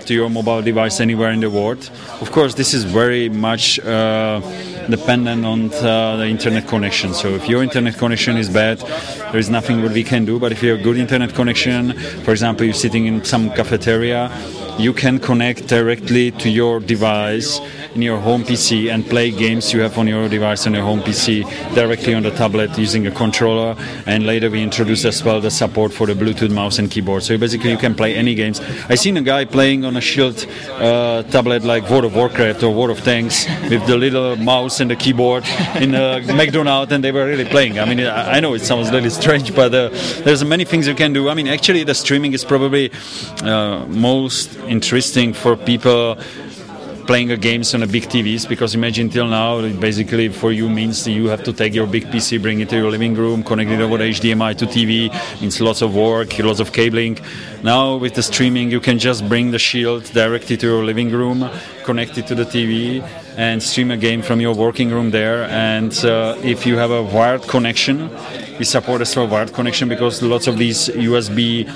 to 0.07 0.14
your 0.14 0.30
mobile 0.30 0.62
device 0.62 1.00
anywhere 1.00 1.30
in 1.30 1.40
the 1.40 1.50
world. 1.50 1.90
Of 2.20 2.32
course, 2.32 2.54
this 2.54 2.74
is 2.74 2.84
very 2.84 3.28
much 3.28 3.78
uh, 3.80 4.40
dependent 4.88 5.44
on 5.44 5.72
uh, 5.74 6.16
the 6.16 6.26
internet 6.26 6.68
connection. 6.68 7.14
So 7.14 7.28
if 7.30 7.48
your 7.48 7.62
internet 7.62 7.98
connection 7.98 8.36
is 8.36 8.48
bad, 8.48 8.78
there 8.78 9.38
is 9.38 9.50
nothing 9.50 9.82
that 9.82 9.92
we 9.92 10.04
can 10.04 10.24
do. 10.24 10.38
But 10.38 10.52
if 10.52 10.62
you 10.62 10.70
have 10.72 10.82
good 10.82 10.96
internet 10.96 11.34
connection, 11.34 11.92
for 12.24 12.30
example, 12.30 12.64
you're 12.64 12.74
sitting 12.74 13.07
in 13.07 13.24
some 13.24 13.50
cafeteria, 13.50 14.30
you 14.79 14.93
can 14.93 15.18
connect 15.18 15.68
directly 15.68 16.31
to 16.33 16.51
your 16.51 16.81
device 16.81 17.61
in 17.95 18.03
your 18.03 18.18
home 18.18 18.43
PC 18.43 18.93
and 18.93 19.07
play 19.07 19.31
games 19.31 19.72
you 19.72 19.81
have 19.81 19.97
on 19.97 20.07
your 20.07 20.29
device 20.29 20.66
on 20.66 20.74
your 20.74 20.83
home 20.83 21.01
PC 21.01 21.45
directly 21.74 22.14
on 22.14 22.22
the 22.22 22.31
tablet 22.31 22.77
using 22.79 23.07
a 23.07 23.11
controller. 23.11 23.74
And 24.07 24.27
later 24.27 24.51
we 24.51 24.62
introduce 24.62 25.05
as 25.05 25.24
well 25.24 25.41
the 25.41 25.51
support 25.51 25.93
for 25.93 26.07
the 26.07 26.12
Bluetooth 26.12 26.51
mouse 26.51 26.79
and 26.79 26.91
keyboard. 26.91 27.22
So 27.22 27.39
basically 27.39 27.70
you 27.70 27.79
can 27.79 27.95
play 27.95 28.14
any 28.14 28.35
games. 28.35 28.61
I 28.89 28.97
seen 28.97 29.16
a 29.16 29.22
guy 29.22 29.47
playing 29.47 29.85
on 29.85 29.97
a 29.97 30.01
Shield 30.01 30.47
uh, 30.72 31.22
tablet 31.24 31.64
like 31.64 31.89
World 31.89 32.05
of 32.05 32.14
Warcraft 32.14 32.62
or 32.62 32.74
World 32.74 32.91
of 32.91 33.03
Tanks 33.03 33.47
with 33.70 33.87
the 33.87 33.97
little 33.97 34.37
mouse 34.37 34.81
and 34.81 34.91
the 34.91 34.97
keyboard 34.97 35.45
in 35.81 35.95
a 35.95 36.20
McDonald's, 36.35 36.93
and 36.93 37.03
they 37.03 37.12
were 37.12 37.27
really 37.27 37.45
playing. 37.45 37.79
I 37.79 37.85
mean, 37.87 38.01
I 38.01 38.41
know 38.41 38.55
it 38.55 38.61
sounds 38.61 38.91
really 38.91 39.11
strange, 39.11 39.55
but 39.55 39.74
uh, 39.74 39.89
there's 40.24 40.45
many 40.45 40.64
things 40.64 40.87
you 40.87 40.95
can 40.95 41.12
do. 41.12 41.29
I 41.29 41.35
mean, 41.35 41.49
actually, 41.49 41.85
the 41.85 41.95
streaming 41.95 42.33
is 42.35 42.45
probably 42.45 42.91
uh, 43.43 43.87
most 43.87 44.57
interesting 44.69 45.33
for 45.33 45.57
people 45.57 46.19
playing 47.07 47.29
games 47.41 47.73
on 47.75 47.83
a 47.85 47.87
big 47.87 48.05
TVs 48.05 48.49
because 48.49 48.75
imagine 48.75 49.09
till 49.09 49.29
now 49.29 49.61
basically 49.79 50.29
for 50.29 50.51
you 50.51 50.69
means 50.69 51.07
you 51.07 51.29
have 51.29 51.43
to 51.45 51.53
take 51.53 51.73
your 51.73 51.87
big 51.87 52.05
PC, 52.07 52.43
bring 52.43 52.61
it 52.61 52.69
to 52.71 52.77
your 52.77 52.91
living 52.91 53.14
room, 53.14 53.45
connect 53.45 53.71
it 53.71 53.81
over 53.81 53.99
HDMI 53.99 54.57
to 54.59 54.67
TV, 54.67 55.11
means 55.41 55.61
lots 55.61 55.83
of 55.83 55.95
work, 55.95 56.37
lots 56.41 56.59
of 56.59 56.73
cabling. 56.73 57.19
Now 57.62 57.97
with 57.97 58.14
the 58.14 58.23
streaming 58.23 58.71
you 58.71 58.81
can 58.81 58.99
just 58.99 59.29
bring 59.29 59.53
the 59.53 59.59
Shield 59.59 60.05
directly 60.12 60.57
to 60.57 60.67
your 60.67 60.85
living 60.85 61.11
room, 61.11 61.49
connect 61.85 62.19
it 62.19 62.27
to 62.27 62.35
the 62.35 62.45
TV 62.45 63.03
and 63.37 63.62
stream 63.62 63.93
a 63.93 63.97
game 63.97 64.21
from 64.21 64.41
your 64.41 64.55
working 64.55 64.91
room 64.91 65.11
there 65.11 65.45
and 65.45 66.05
uh, 66.05 66.37
if 66.43 66.67
you 66.67 66.77
have 66.77 66.91
a 66.91 67.03
wired 67.03 67.43
connection, 67.43 68.11
we 68.59 68.64
support 68.64 69.03
well 69.14 69.29
wired 69.29 69.53
connection 69.53 69.89
because 69.89 70.23
lots 70.23 70.49
of 70.49 70.59
these 70.59 70.89
USB 70.89 71.67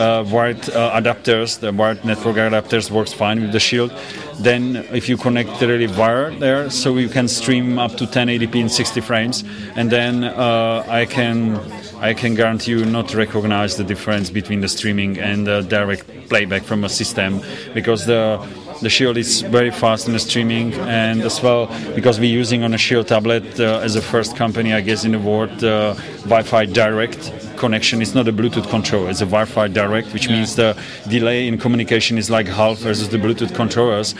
uh, 0.00 0.24
wired 0.24 0.68
uh, 0.70 0.98
adapters, 1.00 1.60
the 1.60 1.72
wired 1.72 2.04
network 2.04 2.36
adapters 2.36 2.90
works 2.90 3.12
fine 3.12 3.40
with 3.40 3.52
the 3.52 3.60
Shield. 3.60 3.92
Then 4.40 4.76
if 4.92 5.08
you 5.08 5.16
connect 5.16 5.60
the 5.60 5.68
really 5.68 5.86
wire 5.86 6.30
there, 6.30 6.70
so 6.70 6.96
you 6.96 7.08
can 7.08 7.28
stream 7.28 7.78
up 7.78 7.96
to 7.98 8.06
1080p 8.06 8.54
in 8.54 8.68
60 8.68 9.00
frames, 9.02 9.44
and 9.76 9.90
then 9.90 10.24
uh, 10.24 10.84
I 10.88 11.04
can 11.04 11.60
I 12.00 12.14
can 12.14 12.34
guarantee 12.34 12.70
you 12.70 12.84
not 12.86 13.14
recognize 13.14 13.76
the 13.76 13.84
difference 13.84 14.30
between 14.30 14.62
the 14.62 14.68
streaming 14.68 15.18
and 15.18 15.46
the 15.46 15.60
direct 15.60 16.28
playback 16.30 16.62
from 16.62 16.84
a 16.84 16.88
system 16.88 17.42
because 17.74 18.06
the 18.06 18.40
the 18.80 18.88
Shield 18.88 19.16
is 19.16 19.42
very 19.42 19.70
fast 19.70 20.06
in 20.06 20.12
the 20.12 20.18
streaming, 20.18 20.72
and 20.74 21.20
as 21.22 21.42
well 21.42 21.66
because 21.94 22.18
we're 22.18 22.38
using 22.38 22.62
on 22.62 22.74
a 22.74 22.78
Shield 22.78 23.08
tablet 23.08 23.60
uh, 23.60 23.80
as 23.82 23.96
a 23.96 24.02
first 24.02 24.36
company, 24.36 24.72
I 24.72 24.80
guess, 24.80 25.04
in 25.04 25.12
the 25.12 25.18
world, 25.18 25.62
uh, 25.62 25.94
Wi-Fi 26.24 26.66
Direct 26.66 27.32
connection. 27.56 28.00
It's 28.00 28.14
not 28.14 28.26
a 28.28 28.32
Bluetooth 28.32 28.68
control; 28.70 29.08
it's 29.08 29.20
a 29.20 29.26
Wi-Fi 29.26 29.68
Direct, 29.68 30.12
which 30.12 30.26
yeah. 30.26 30.32
means 30.32 30.56
the 30.56 30.76
delay 31.08 31.46
in 31.46 31.58
communication 31.58 32.18
is 32.18 32.30
like 32.30 32.46
half 32.46 32.78
versus 32.78 33.08
the 33.08 33.18
Bluetooth 33.18 33.54
controllers. 33.54 34.14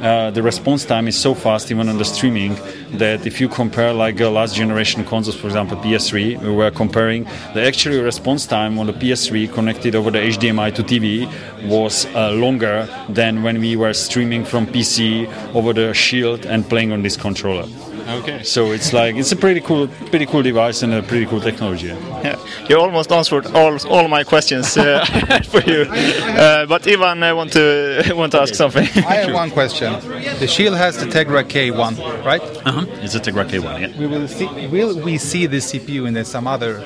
Uh, 0.00 0.30
the 0.30 0.42
response 0.42 0.86
time 0.86 1.06
is 1.08 1.18
so 1.18 1.34
fast 1.34 1.70
even 1.70 1.86
on 1.86 1.98
the 1.98 2.04
streaming 2.06 2.54
that 2.92 3.26
if 3.26 3.38
you 3.38 3.50
compare 3.50 3.92
like 3.92 4.18
uh, 4.18 4.30
last 4.30 4.54
generation 4.54 5.04
consoles 5.04 5.36
for 5.36 5.46
example 5.46 5.76
ps3 5.76 6.40
we 6.40 6.50
were 6.50 6.70
comparing 6.70 7.24
the 7.52 7.62
actual 7.62 8.02
response 8.02 8.46
time 8.46 8.78
on 8.78 8.86
the 8.86 8.94
ps3 8.94 9.52
connected 9.52 9.94
over 9.94 10.10
the 10.10 10.18
hdmi 10.18 10.74
to 10.74 10.82
tv 10.82 11.28
was 11.68 12.06
uh, 12.14 12.30
longer 12.30 12.88
than 13.10 13.42
when 13.42 13.60
we 13.60 13.76
were 13.76 13.92
streaming 13.92 14.42
from 14.42 14.66
pc 14.66 15.26
over 15.54 15.74
the 15.74 15.92
shield 15.92 16.46
and 16.46 16.66
playing 16.70 16.92
on 16.92 17.02
this 17.02 17.18
controller 17.18 17.68
Okay. 18.10 18.42
So 18.42 18.72
it's 18.72 18.92
like 18.92 19.16
it's 19.16 19.32
a 19.32 19.36
pretty 19.36 19.60
cool, 19.60 19.88
pretty 20.10 20.26
cool 20.26 20.42
device 20.42 20.82
and 20.82 20.92
a 20.92 21.02
pretty 21.02 21.26
cool 21.26 21.40
technology. 21.40 21.86
Yeah, 21.86 22.36
you 22.68 22.78
almost 22.78 23.12
answered 23.12 23.46
all 23.54 23.78
all 23.88 24.08
my 24.08 24.24
questions 24.24 24.76
uh, 24.76 25.04
for 25.52 25.60
you. 25.70 25.82
Uh, 25.82 26.66
but 26.66 26.86
Ivan, 26.86 27.22
I 27.22 27.32
want 27.32 27.52
to 27.52 28.12
want 28.20 28.32
to 28.32 28.40
ask 28.40 28.54
something. 28.54 28.86
I 29.06 29.14
have 29.22 29.32
one 29.34 29.50
question. 29.50 29.92
The 30.40 30.46
Shield 30.46 30.76
has 30.76 30.96
the 30.98 31.06
Tegra 31.06 31.44
K1, 31.44 32.24
right? 32.24 32.42
Uh 32.66 32.72
huh. 32.72 32.86
It's 33.04 33.14
a 33.14 33.20
Tegra 33.20 33.44
K1. 33.48 33.80
Yeah. 33.80 33.98
We 33.98 34.06
will 34.06 34.28
see. 34.28 34.66
Will 34.66 35.00
we 35.00 35.18
see 35.18 35.46
the 35.46 35.58
CPU 35.58 36.06
in 36.08 36.24
some 36.24 36.46
other 36.46 36.84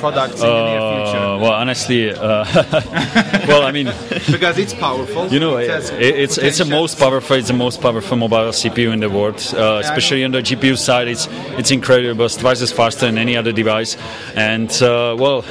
products 0.00 0.40
in 0.40 0.46
the 0.46 0.64
near 0.64 0.78
Uh, 0.80 1.04
future? 1.04 1.26
well, 1.42 1.52
honestly, 1.52 2.10
uh, 2.10 2.44
well, 3.48 3.62
I 3.62 3.72
mean, 3.72 3.86
because 4.30 4.58
it's 4.58 4.74
powerful. 4.74 5.28
you 5.28 5.40
know, 5.40 5.56
it 5.58 5.70
it, 6.00 6.14
it's 6.24 6.38
it's 6.38 6.58
the 6.58 6.64
most 6.64 6.98
powerful. 6.98 7.36
It's 7.36 7.48
the 7.48 7.54
most 7.66 7.80
powerful 7.80 8.16
mobile 8.16 8.50
CPU 8.52 8.92
in 8.92 9.00
the 9.00 9.08
world. 9.10 9.36
Uh, 9.56 9.80
especially 9.84 10.24
on 10.24 10.32
the 10.32 10.42
GPU 10.42 10.76
side, 10.76 11.08
it's 11.08 11.28
it's 11.58 11.70
incredible. 11.70 12.24
It's 12.26 12.36
twice 12.36 12.60
as 12.62 12.72
faster 12.72 13.06
than 13.06 13.18
any 13.18 13.36
other 13.36 13.52
device. 13.52 13.96
And 14.36 14.70
uh, 14.82 15.16
well, 15.18 15.44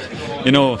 you 0.44 0.52
know. 0.52 0.78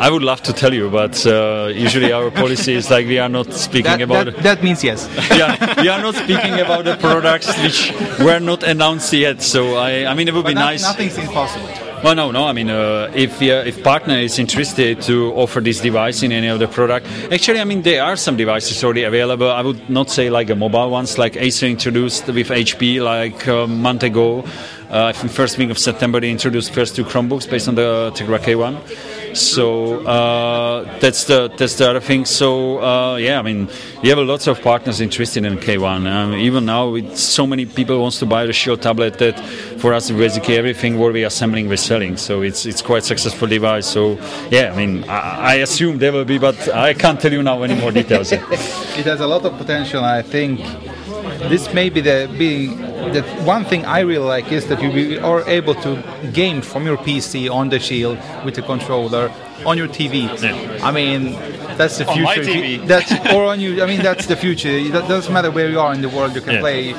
I 0.00 0.08
would 0.08 0.22
love 0.22 0.40
to 0.44 0.54
tell 0.54 0.72
you, 0.72 0.88
but 0.88 1.26
uh, 1.26 1.68
usually 1.74 2.10
our 2.10 2.30
policy 2.42 2.72
is 2.72 2.88
like 2.90 3.06
we 3.06 3.18
are 3.18 3.28
not 3.28 3.52
speaking 3.52 3.98
That, 3.98 4.00
about. 4.00 4.24
that, 4.26 4.36
that 4.42 4.62
means 4.62 4.82
yes. 4.82 5.06
yeah, 5.36 5.82
we 5.82 5.88
are 5.90 6.00
not 6.00 6.14
speaking 6.14 6.54
about 6.58 6.86
the 6.86 6.96
products 6.96 7.48
which 7.60 7.92
were 8.18 8.40
not 8.40 8.62
announced 8.62 9.12
yet. 9.12 9.42
So 9.42 9.76
I, 9.76 10.06
I 10.10 10.14
mean, 10.14 10.26
it 10.28 10.32
would 10.32 10.46
be 10.46 10.54
But 10.54 10.60
no- 10.60 10.70
nice. 10.72 10.82
Nothing's 10.84 11.18
impossible. 11.18 11.68
Well, 12.02 12.14
no, 12.14 12.30
no. 12.30 12.46
I 12.46 12.52
mean, 12.52 12.70
uh, 12.70 13.12
if 13.14 13.42
uh, 13.42 13.62
if 13.66 13.82
partner 13.84 14.18
is 14.18 14.38
interested 14.38 15.02
to 15.02 15.34
offer 15.34 15.60
this 15.60 15.80
device 15.80 16.22
in 16.22 16.32
any 16.32 16.46
of 16.46 16.58
the 16.58 16.66
product, 16.66 17.06
actually, 17.30 17.60
I 17.60 17.64
mean, 17.64 17.82
there 17.82 18.02
are 18.02 18.16
some 18.16 18.38
devices 18.38 18.82
already 18.82 19.02
available. 19.02 19.50
I 19.50 19.60
would 19.60 19.90
not 19.90 20.08
say 20.08 20.30
like 20.30 20.48
a 20.48 20.54
mobile 20.54 20.88
ones, 20.88 21.18
like 21.18 21.36
Acer 21.36 21.66
introduced 21.66 22.26
with 22.26 22.48
HP 22.48 23.02
like 23.04 23.46
a 23.46 23.66
month 23.66 24.02
ago. 24.02 24.44
Uh, 24.90 25.04
I 25.04 25.12
think 25.12 25.30
first 25.30 25.58
week 25.58 25.68
of 25.68 25.78
September 25.78 26.20
they 26.20 26.30
introduced 26.30 26.72
first 26.72 26.96
two 26.96 27.04
Chromebooks 27.04 27.48
based 27.48 27.68
on 27.68 27.74
the 27.74 28.10
Tegra 28.14 28.38
K1. 28.38 28.80
So 29.34 30.06
uh, 30.06 30.98
that's 30.98 31.24
the 31.24 31.48
that's 31.56 31.76
the 31.76 31.90
other 31.90 32.00
thing. 32.00 32.24
So 32.24 32.82
uh, 32.82 33.16
yeah, 33.16 33.38
I 33.38 33.42
mean, 33.42 33.68
we 34.02 34.08
have 34.08 34.18
lots 34.18 34.46
of 34.46 34.60
partners 34.60 35.00
interested 35.00 35.44
in 35.44 35.58
K1. 35.58 36.06
Um, 36.10 36.34
even 36.34 36.66
now, 36.66 36.88
with 36.90 37.16
so 37.16 37.46
many 37.46 37.66
people 37.66 38.00
wants 38.00 38.18
to 38.20 38.26
buy 38.26 38.46
the 38.46 38.52
Shield 38.52 38.82
tablet 38.82 39.18
that 39.18 39.38
for 39.78 39.94
us 39.94 40.10
basically 40.10 40.56
everything 40.56 40.98
what 40.98 41.12
we 41.12 41.24
are 41.24 41.26
assembling 41.26 41.68
we're 41.68 41.76
selling. 41.76 42.16
So 42.16 42.42
it's 42.42 42.66
it's 42.66 42.82
quite 42.82 43.04
successful 43.04 43.48
device. 43.48 43.86
So 43.86 44.18
yeah, 44.50 44.72
I 44.72 44.76
mean, 44.76 45.04
I, 45.08 45.52
I 45.52 45.54
assume 45.54 45.98
there 45.98 46.12
will 46.12 46.24
be, 46.24 46.38
but 46.38 46.68
I 46.74 46.94
can't 46.94 47.20
tell 47.20 47.32
you 47.32 47.42
now 47.42 47.62
any 47.62 47.74
more 47.74 47.92
details. 47.92 48.32
It 49.00 49.06
has 49.06 49.20
a 49.20 49.26
lot 49.26 49.44
of 49.46 49.56
potential. 49.56 50.04
I 50.04 50.20
think 50.20 50.60
this 51.48 51.72
may 51.72 51.88
be 51.88 52.00
the 52.00 52.28
be 52.38 52.66
the 53.12 53.22
one 53.44 53.64
thing 53.64 53.84
I 53.86 54.00
really 54.00 54.24
like 54.36 54.52
is 54.52 54.66
that 54.66 54.82
you 54.82 54.90
be- 54.92 55.18
are 55.18 55.42
able 55.48 55.74
to 55.76 56.02
game 56.32 56.60
from 56.62 56.84
your 56.86 56.96
PC 56.98 57.48
on 57.50 57.70
the 57.70 57.78
Shield 57.78 58.18
with 58.44 58.54
the 58.54 58.62
controller 58.62 59.30
on 59.64 59.76
your 59.78 59.88
TV. 59.88 60.28
I 60.82 60.90
mean, 60.90 61.32
that's 61.76 61.98
the 61.98 62.06
On 62.06 62.14
future. 62.14 62.24
my 62.24 62.36
TV. 62.36 62.86
That's 62.92 63.12
or 63.32 63.44
on 63.44 63.60
you. 63.60 63.82
I 63.82 63.86
mean, 63.86 64.02
that's 64.02 64.26
the 64.26 64.36
future. 64.36 64.68
It 64.68 64.92
doesn't 64.92 65.32
matter 65.32 65.50
where 65.50 65.70
you 65.70 65.80
are 65.80 65.94
in 65.94 66.02
the 66.02 66.08
world. 66.08 66.34
You 66.34 66.40
can 66.42 66.54
Yeah. 66.54 66.60
play. 66.60 66.94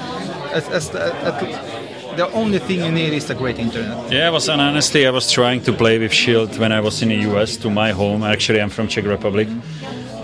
As, 0.54 0.68
as, 0.70 0.90
at- 0.96 1.72
the 2.18 2.30
only 2.34 2.60
thing 2.60 2.84
you 2.84 2.92
need 2.92 3.14
is 3.14 3.30
a 3.30 3.36
great 3.36 3.58
internet. 3.58 4.12
Yeah, 4.12 4.28
I 4.28 4.32
was 4.32 4.50
and 4.50 4.60
honestly, 4.62 5.08
I 5.08 5.12
was 5.12 5.32
trying 5.32 5.62
to 5.64 5.72
play 5.72 5.98
with 5.98 6.12
Shield 6.12 6.58
when 6.60 6.72
I 6.74 6.82
was 6.82 7.02
in 7.02 7.08
the 7.10 7.16
US 7.32 7.56
to 7.58 7.70
my 7.70 7.92
home. 7.92 8.24
Actually, 8.24 8.60
I'm 8.62 8.70
from 8.70 8.88
Czech 8.90 9.06
Republic, 9.06 9.48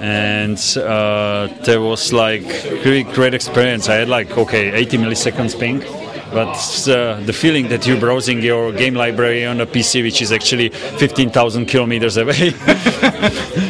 and 0.02 0.58
uh, 0.78 1.48
there 1.64 1.82
was 1.82 2.14
like 2.14 2.44
really 2.86 3.04
great 3.04 3.34
experience. 3.34 3.90
I 3.90 3.96
had 3.96 4.10
like 4.10 4.38
okay, 4.38 4.72
80 4.72 4.98
milliseconds 4.98 5.60
ping. 5.60 5.84
But 6.32 6.58
uh, 6.90 7.22
the 7.22 7.32
feeling 7.32 7.70
that 7.70 7.88
you're 7.88 8.00
browsing 8.00 8.42
your 8.42 8.74
game 8.74 8.96
library 8.96 9.46
on 9.46 9.62
a 9.62 9.66
PC, 9.66 10.04
which 10.04 10.22
is 10.22 10.34
actually 10.34 10.70
15,000 10.70 11.68
kilometers 11.68 12.18
away, 12.18 12.52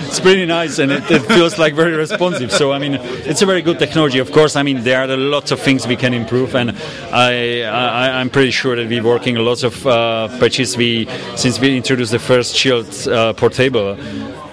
it's 0.07 0.19
pretty 0.21 0.45
nice 0.45 0.79
and 0.79 0.91
it, 0.91 1.09
it 1.11 1.19
feels 1.19 1.57
like 1.57 1.73
very 1.73 1.95
responsive. 1.95 2.51
So 2.51 2.71
I 2.71 2.79
mean, 2.79 2.93
it's 3.29 3.41
a 3.41 3.45
very 3.45 3.61
good 3.61 3.77
technology. 3.77 4.19
Of 4.19 4.31
course, 4.31 4.55
I 4.55 4.63
mean 4.63 4.83
there 4.83 5.01
are 5.01 5.17
lots 5.17 5.51
of 5.51 5.59
things 5.59 5.85
we 5.85 5.95
can 5.95 6.13
improve, 6.13 6.55
and 6.55 6.71
I, 7.11 7.63
I 7.63 8.19
I'm 8.19 8.29
pretty 8.29 8.51
sure 8.51 8.75
that 8.75 8.87
we're 8.87 9.03
working 9.03 9.37
a 9.37 9.41
lot 9.41 9.63
of 9.63 9.85
uh, 9.85 10.27
patches. 10.39 10.77
We 10.77 11.07
since 11.35 11.59
we 11.59 11.75
introduced 11.75 12.11
the 12.11 12.19
first 12.19 12.55
Shield 12.55 12.87
uh, 13.07 13.33
portable. 13.33 13.97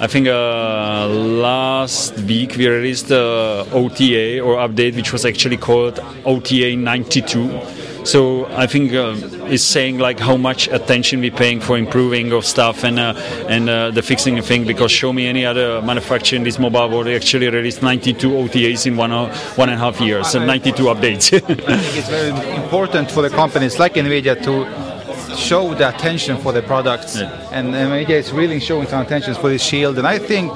I 0.00 0.08
think 0.08 0.26
uh, 0.26 1.06
last 1.08 2.18
week 2.18 2.56
we 2.56 2.66
released 2.66 3.10
OTA 3.12 4.40
or 4.40 4.56
update, 4.56 4.96
which 4.96 5.12
was 5.12 5.24
actually 5.24 5.56
called 5.56 6.00
OTA 6.24 6.76
92. 6.76 7.83
So 8.04 8.44
I 8.46 8.66
think 8.66 8.92
uh, 8.92 9.16
it's 9.46 9.62
saying 9.62 9.98
like 9.98 10.18
how 10.20 10.36
much 10.36 10.68
attention 10.68 11.20
we're 11.20 11.30
paying 11.30 11.60
for 11.60 11.78
improving 11.78 12.32
of 12.32 12.44
stuff 12.44 12.84
and 12.84 12.98
uh, 12.98 13.14
and 13.48 13.68
uh, 13.68 13.90
the 13.90 14.02
fixing 14.02 14.38
of 14.38 14.44
thing. 14.44 14.66
Because 14.66 14.92
show 14.92 15.12
me 15.12 15.26
any 15.26 15.46
other 15.46 15.80
manufacturer 15.80 16.36
in 16.36 16.44
this 16.44 16.58
mobile 16.58 16.88
world 16.90 17.06
they 17.06 17.16
actually 17.16 17.48
released 17.48 17.82
92 17.82 18.30
OTAs 18.30 18.86
in 18.86 18.96
one 18.96 19.10
or, 19.10 19.28
one 19.56 19.70
and 19.70 19.80
a 19.80 19.84
half 19.84 20.00
years 20.00 20.34
and 20.34 20.46
92 20.46 20.82
updates. 20.84 21.32
I 21.34 21.40
think 21.40 21.96
it's 21.96 22.08
very 22.08 22.30
important 22.62 23.10
for 23.10 23.22
the 23.22 23.30
companies 23.30 23.78
like 23.78 23.94
Nvidia 23.94 24.36
to 24.44 25.36
show 25.36 25.74
the 25.74 25.88
attention 25.88 26.36
for 26.38 26.52
the 26.52 26.62
products, 26.62 27.16
and 27.16 27.74
Nvidia 27.74 28.10
is 28.10 28.32
really 28.32 28.60
showing 28.60 28.86
some 28.86 29.00
attention 29.00 29.34
for 29.34 29.48
this 29.48 29.62
Shield. 29.62 29.96
And 29.96 30.06
I 30.06 30.18
think, 30.18 30.52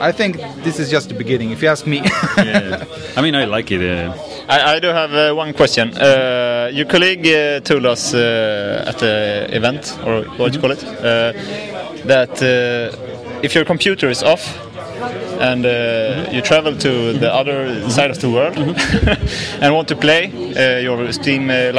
I 0.00 0.12
think 0.12 0.36
this 0.62 0.78
is 0.78 0.88
just 0.88 1.08
the 1.08 1.14
beginning. 1.14 1.50
If 1.50 1.62
you 1.62 1.68
ask 1.68 1.84
me. 1.84 1.98
yeah. 2.36 2.84
I 3.16 3.22
mean, 3.22 3.34
I 3.34 3.44
like 3.44 3.72
it. 3.72 3.82
Uh, 3.82 4.14
I, 4.48 4.76
I 4.76 4.80
do 4.80 4.88
have 4.88 5.12
uh, 5.12 5.34
one 5.34 5.52
question. 5.52 5.94
Uh, 5.94 6.70
your 6.72 6.86
colleague 6.86 7.26
uh, 7.26 7.60
told 7.60 7.84
us 7.84 8.14
uh, 8.14 8.84
at 8.86 8.98
the 8.98 9.46
event, 9.50 9.98
or 10.06 10.22
what 10.38 10.52
do 10.52 10.56
you 10.56 10.60
call 10.62 10.70
it, 10.70 10.82
uh, 10.84 11.32
that 12.06 12.42
uh, 12.42 13.40
if 13.42 13.54
your 13.54 13.66
computer 13.66 14.08
is 14.08 14.22
off 14.22 14.56
and 15.38 15.66
uh, 15.66 16.30
you 16.32 16.40
travel 16.40 16.74
to 16.76 17.12
the 17.12 17.32
other 17.32 17.88
side 17.90 18.10
of 18.10 18.20
the 18.20 18.30
world 18.30 18.56
and 19.60 19.74
want 19.74 19.88
to 19.88 19.96
play 19.96 20.32
uh, 20.56 20.80
your 20.80 21.12
Steam 21.12 21.50
uh, 21.50 21.70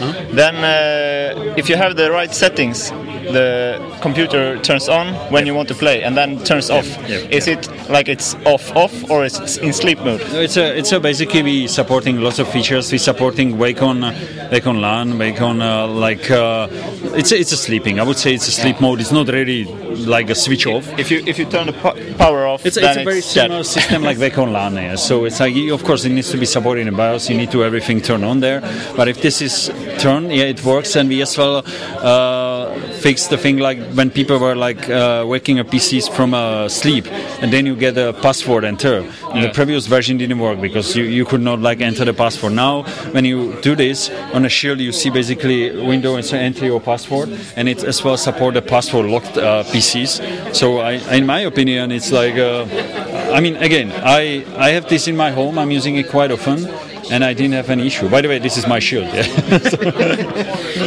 library, 0.00 0.34
then 0.34 0.54
uh, 0.56 1.54
if 1.56 1.68
you 1.68 1.76
have 1.76 1.96
the 1.96 2.10
right 2.10 2.32
settings, 2.32 2.90
the 2.90 3.78
computer 4.00 4.58
turns 4.60 4.88
on 4.88 5.14
when 5.30 5.46
you 5.46 5.54
want 5.54 5.68
to 5.68 5.74
play 5.74 6.02
and 6.02 6.16
then 6.16 6.42
turns 6.44 6.70
off. 6.70 6.86
yeah, 7.08 7.18
is 7.30 7.46
it 7.46 7.68
like 7.88 8.08
it's 8.08 8.34
off 8.46 8.74
off 8.76 9.10
or 9.10 9.24
is 9.24 9.38
it 9.38 9.58
in 9.62 9.72
sleep 9.72 9.98
mode? 10.00 10.20
It's 10.32 10.56
a, 10.56 10.76
it's 10.76 10.90
a 10.92 10.98
basically 11.00 11.42
we 11.42 11.66
supporting 11.68 12.20
lots 12.20 12.38
of 12.38 12.48
features. 12.48 12.90
We 12.90 12.98
supporting 12.98 13.58
Wake 13.58 13.82
on, 13.82 14.02
uh, 14.02 14.48
Wake 14.50 14.66
on 14.66 14.80
LAN, 14.80 15.18
Wake 15.18 15.40
on 15.40 15.60
uh, 15.62 15.86
like 15.86 16.30
uh, 16.30 16.68
it's 17.14 17.30
a, 17.32 17.38
it's 17.38 17.52
a 17.52 17.56
sleeping. 17.56 18.00
I 18.00 18.02
would 18.02 18.16
say 18.18 18.34
it's 18.34 18.48
a 18.48 18.52
sleep 18.52 18.80
mode. 18.80 19.00
It's 19.00 19.12
not 19.12 19.28
really 19.28 19.64
like 19.64 20.30
a 20.30 20.34
switch 20.34 20.66
off. 20.66 20.86
If 20.98 21.10
you 21.10 21.22
if 21.26 21.38
you 21.38 21.44
turn 21.44 21.66
the 21.66 21.72
po- 21.74 21.96
power 22.16 22.46
off, 22.46 22.64
It's, 22.66 22.76
it's 22.76 22.96
a 22.96 23.04
very 23.04 23.20
dead. 23.20 23.24
similar 23.24 23.64
system 23.64 24.02
like 24.02 24.18
Wake 24.18 24.38
on 24.38 24.52
LAN. 24.56 24.74
Yeah. 24.74 24.96
So 24.96 25.24
it's 25.26 25.38
like 25.40 25.54
of 25.70 25.84
course 25.84 26.04
it 26.04 26.10
needs 26.10 26.30
to 26.30 26.38
be 26.38 26.46
supported 26.46 26.86
in 26.88 26.96
BIOS. 26.96 27.28
You 27.30 27.36
need 27.36 27.50
to 27.52 27.62
everything 27.64 28.00
turn 28.00 28.24
on 28.24 28.40
there. 28.40 28.60
But 28.96 29.08
if 29.08 29.20
this 29.22 29.40
is 29.42 29.68
turned, 29.98 30.32
yeah, 30.32 30.44
it 30.44 30.64
works. 30.64 30.96
And 30.96 31.08
we 31.08 31.22
as 31.22 31.36
well 31.36 31.64
uh, 31.66 32.74
fixed 33.00 33.30
the 33.30 33.38
thing 33.38 33.58
like 33.58 33.78
when 33.94 34.10
people 34.10 34.38
were 34.38 34.54
like 34.54 34.88
uh, 34.88 35.24
waking 35.26 35.58
up 35.58 35.68
PCs 35.68 36.14
from 36.14 36.34
uh, 36.34 36.68
sleep, 36.68 37.06
and 37.42 37.52
then 37.52 37.66
you 37.66 37.76
get 37.76 37.96
a 37.96 38.12
password 38.12 38.64
enter. 38.64 39.04
In 39.34 39.42
the 39.42 39.50
previous 39.52 39.86
version 39.86 40.16
didn't 40.16 40.38
work 40.38 40.60
because 40.60 40.96
you, 40.96 41.04
you 41.04 41.24
could 41.24 41.40
not 41.40 41.60
like 41.60 41.80
enter 41.80 42.04
the 42.04 42.14
password. 42.14 42.52
Now 42.52 42.82
when 43.12 43.24
you 43.24 43.60
do 43.62 43.74
this 43.74 44.10
on 44.34 44.44
a 44.44 44.48
Shield, 44.48 44.80
you 44.80 44.92
see 44.92 45.10
basically 45.10 45.70
window 45.86 46.16
and 46.16 46.24
so 46.24 46.36
enter 46.36 46.66
your 46.66 46.80
password, 46.80 47.28
and 47.56 47.68
it 47.68 47.84
as 47.84 48.02
well 48.04 48.16
support 48.16 48.54
the 48.54 48.62
password 48.62 49.06
locked 49.06 49.36
uh, 49.36 49.62
PCs. 49.64 50.54
So 50.54 50.78
I, 50.78 50.92
in 51.16 51.26
my 51.26 51.40
opinion, 51.40 51.92
it's 51.92 52.12
like 52.12 52.36
uh, 52.36 52.66
I 53.32 53.40
mean 53.40 53.56
again, 53.56 53.92
I 53.92 54.44
I 54.56 54.70
have 54.70 54.88
this 54.88 55.08
in 55.08 55.16
my 55.16 55.30
home. 55.30 55.58
I'm 55.58 55.70
using 55.70 55.96
it 55.96 56.08
quite 56.08 56.30
often. 56.30 56.89
And 57.10 57.24
I 57.24 57.34
didn't 57.34 57.54
have 57.54 57.70
any 57.70 57.86
issue. 57.86 58.08
By 58.08 58.20
the 58.20 58.28
way, 58.28 58.38
this 58.38 58.56
is 58.56 58.66
my 58.66 58.78
shield. 58.78 59.06
Yeah. 59.12 59.26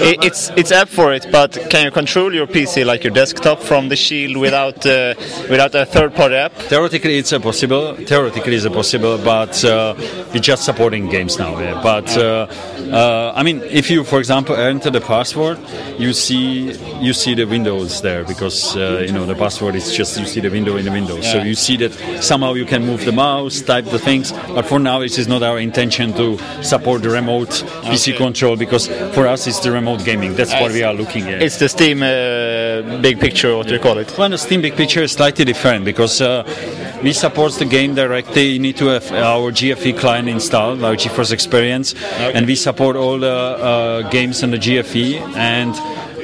I- 0.10 0.18
it's 0.22 0.50
it's 0.56 0.72
app 0.72 0.90
for 0.90 1.14
it, 1.14 1.28
but 1.32 1.52
can 1.70 1.86
you 1.86 1.92
control 1.92 2.34
your 2.34 2.48
PC 2.48 2.86
like 2.86 3.04
your 3.04 3.14
desktop 3.14 3.60
from 3.62 3.90
the 3.90 3.96
Shield 3.96 4.38
without 4.38 4.86
uh, 4.86 5.14
without 5.50 5.76
a 5.76 5.86
third-party 5.86 6.36
app? 6.36 6.54
Theoretically, 6.54 7.18
it's 7.18 7.32
a 7.32 7.40
possible. 7.40 7.96
Theoretically, 7.96 8.56
it's 8.56 8.66
a 8.66 8.70
possible, 8.72 9.18
but 9.18 9.64
uh, 9.66 9.96
we're 10.34 10.40
just 10.40 10.64
supporting 10.66 11.10
games 11.10 11.38
now. 11.38 11.60
Yeah. 11.60 11.82
But 11.84 12.18
uh, 12.18 12.48
uh, 12.92 13.34
I 13.36 13.44
mean, 13.44 13.62
if 13.64 13.90
you, 13.92 14.04
for 14.04 14.20
example, 14.20 14.56
enter 14.56 14.90
the 14.90 15.02
password, 15.02 15.60
you 15.98 16.14
see 16.14 16.72
you 17.02 17.14
see 17.14 17.34
the 17.36 17.46
windows 17.46 18.02
there 18.02 18.24
because 18.24 18.76
uh, 18.78 19.04
you 19.06 19.12
know 19.12 19.26
the 19.26 19.36
password 19.36 19.76
is 19.76 19.92
just 19.96 20.20
you 20.20 20.26
see 20.26 20.40
the 20.42 20.50
window 20.50 20.78
in 20.78 20.86
the 20.86 20.92
window. 20.92 21.20
So 21.22 21.42
you 21.44 21.56
see 21.56 21.78
that 21.78 21.92
somehow 22.24 22.54
you 22.54 22.66
can 22.66 22.86
move 22.86 23.04
the 23.06 23.12
mouse, 23.12 23.62
type 23.62 23.86
the 23.86 24.00
things. 24.00 24.32
But 24.32 24.66
for 24.66 24.80
now, 24.80 25.02
it 25.02 25.18
is 25.20 25.28
not 25.28 25.44
our 25.44 25.60
intention 25.60 26.13
to 26.18 26.38
support 26.64 27.02
the 27.02 27.10
remote 27.10 27.50
PC 27.84 28.14
Okay. 28.14 28.18
control 28.18 28.56
because 28.56 28.88
for 29.14 29.28
us 29.28 29.48
it's 29.48 29.60
the 29.60 29.72
remote 29.72 30.04
gaming. 30.06 30.36
That's 30.36 30.52
what 30.54 30.72
I 30.72 30.74
we 30.74 30.84
are 30.84 30.94
looking 30.94 31.24
at. 31.30 31.42
It's 31.42 31.58
the 31.58 31.70
Steam 31.70 32.02
uh, 32.04 33.02
big 33.02 33.20
picture, 33.20 33.56
what 33.58 33.68
do 33.68 33.74
you 33.74 33.80
call 33.80 33.98
it? 33.98 34.14
Well, 34.18 34.30
the 34.30 34.38
Steam 34.38 34.62
Big 34.62 34.76
Picture 34.76 35.04
is 35.04 35.12
slightly 35.12 35.46
different 35.46 35.86
because 35.86 36.22
uh, 36.22 36.44
we 37.04 37.14
support 37.14 37.54
the 37.54 37.66
game 37.66 37.96
directly. 37.96 38.46
You 38.54 38.60
need 38.60 38.78
to 38.78 38.88
have 38.88 39.12
our 39.12 39.52
GFE 39.52 39.98
client 40.00 40.30
installed, 40.30 40.84
our 40.84 40.96
GeForce 40.96 41.32
Experience, 41.32 41.96
and 42.36 42.46
we 42.46 42.56
support 42.56 42.96
all 42.96 43.20
the 43.20 43.28
uh, 43.32 44.10
games 44.10 44.44
on 44.44 44.52
the 44.52 44.58
GFE 44.58 45.20
and. 45.36 45.74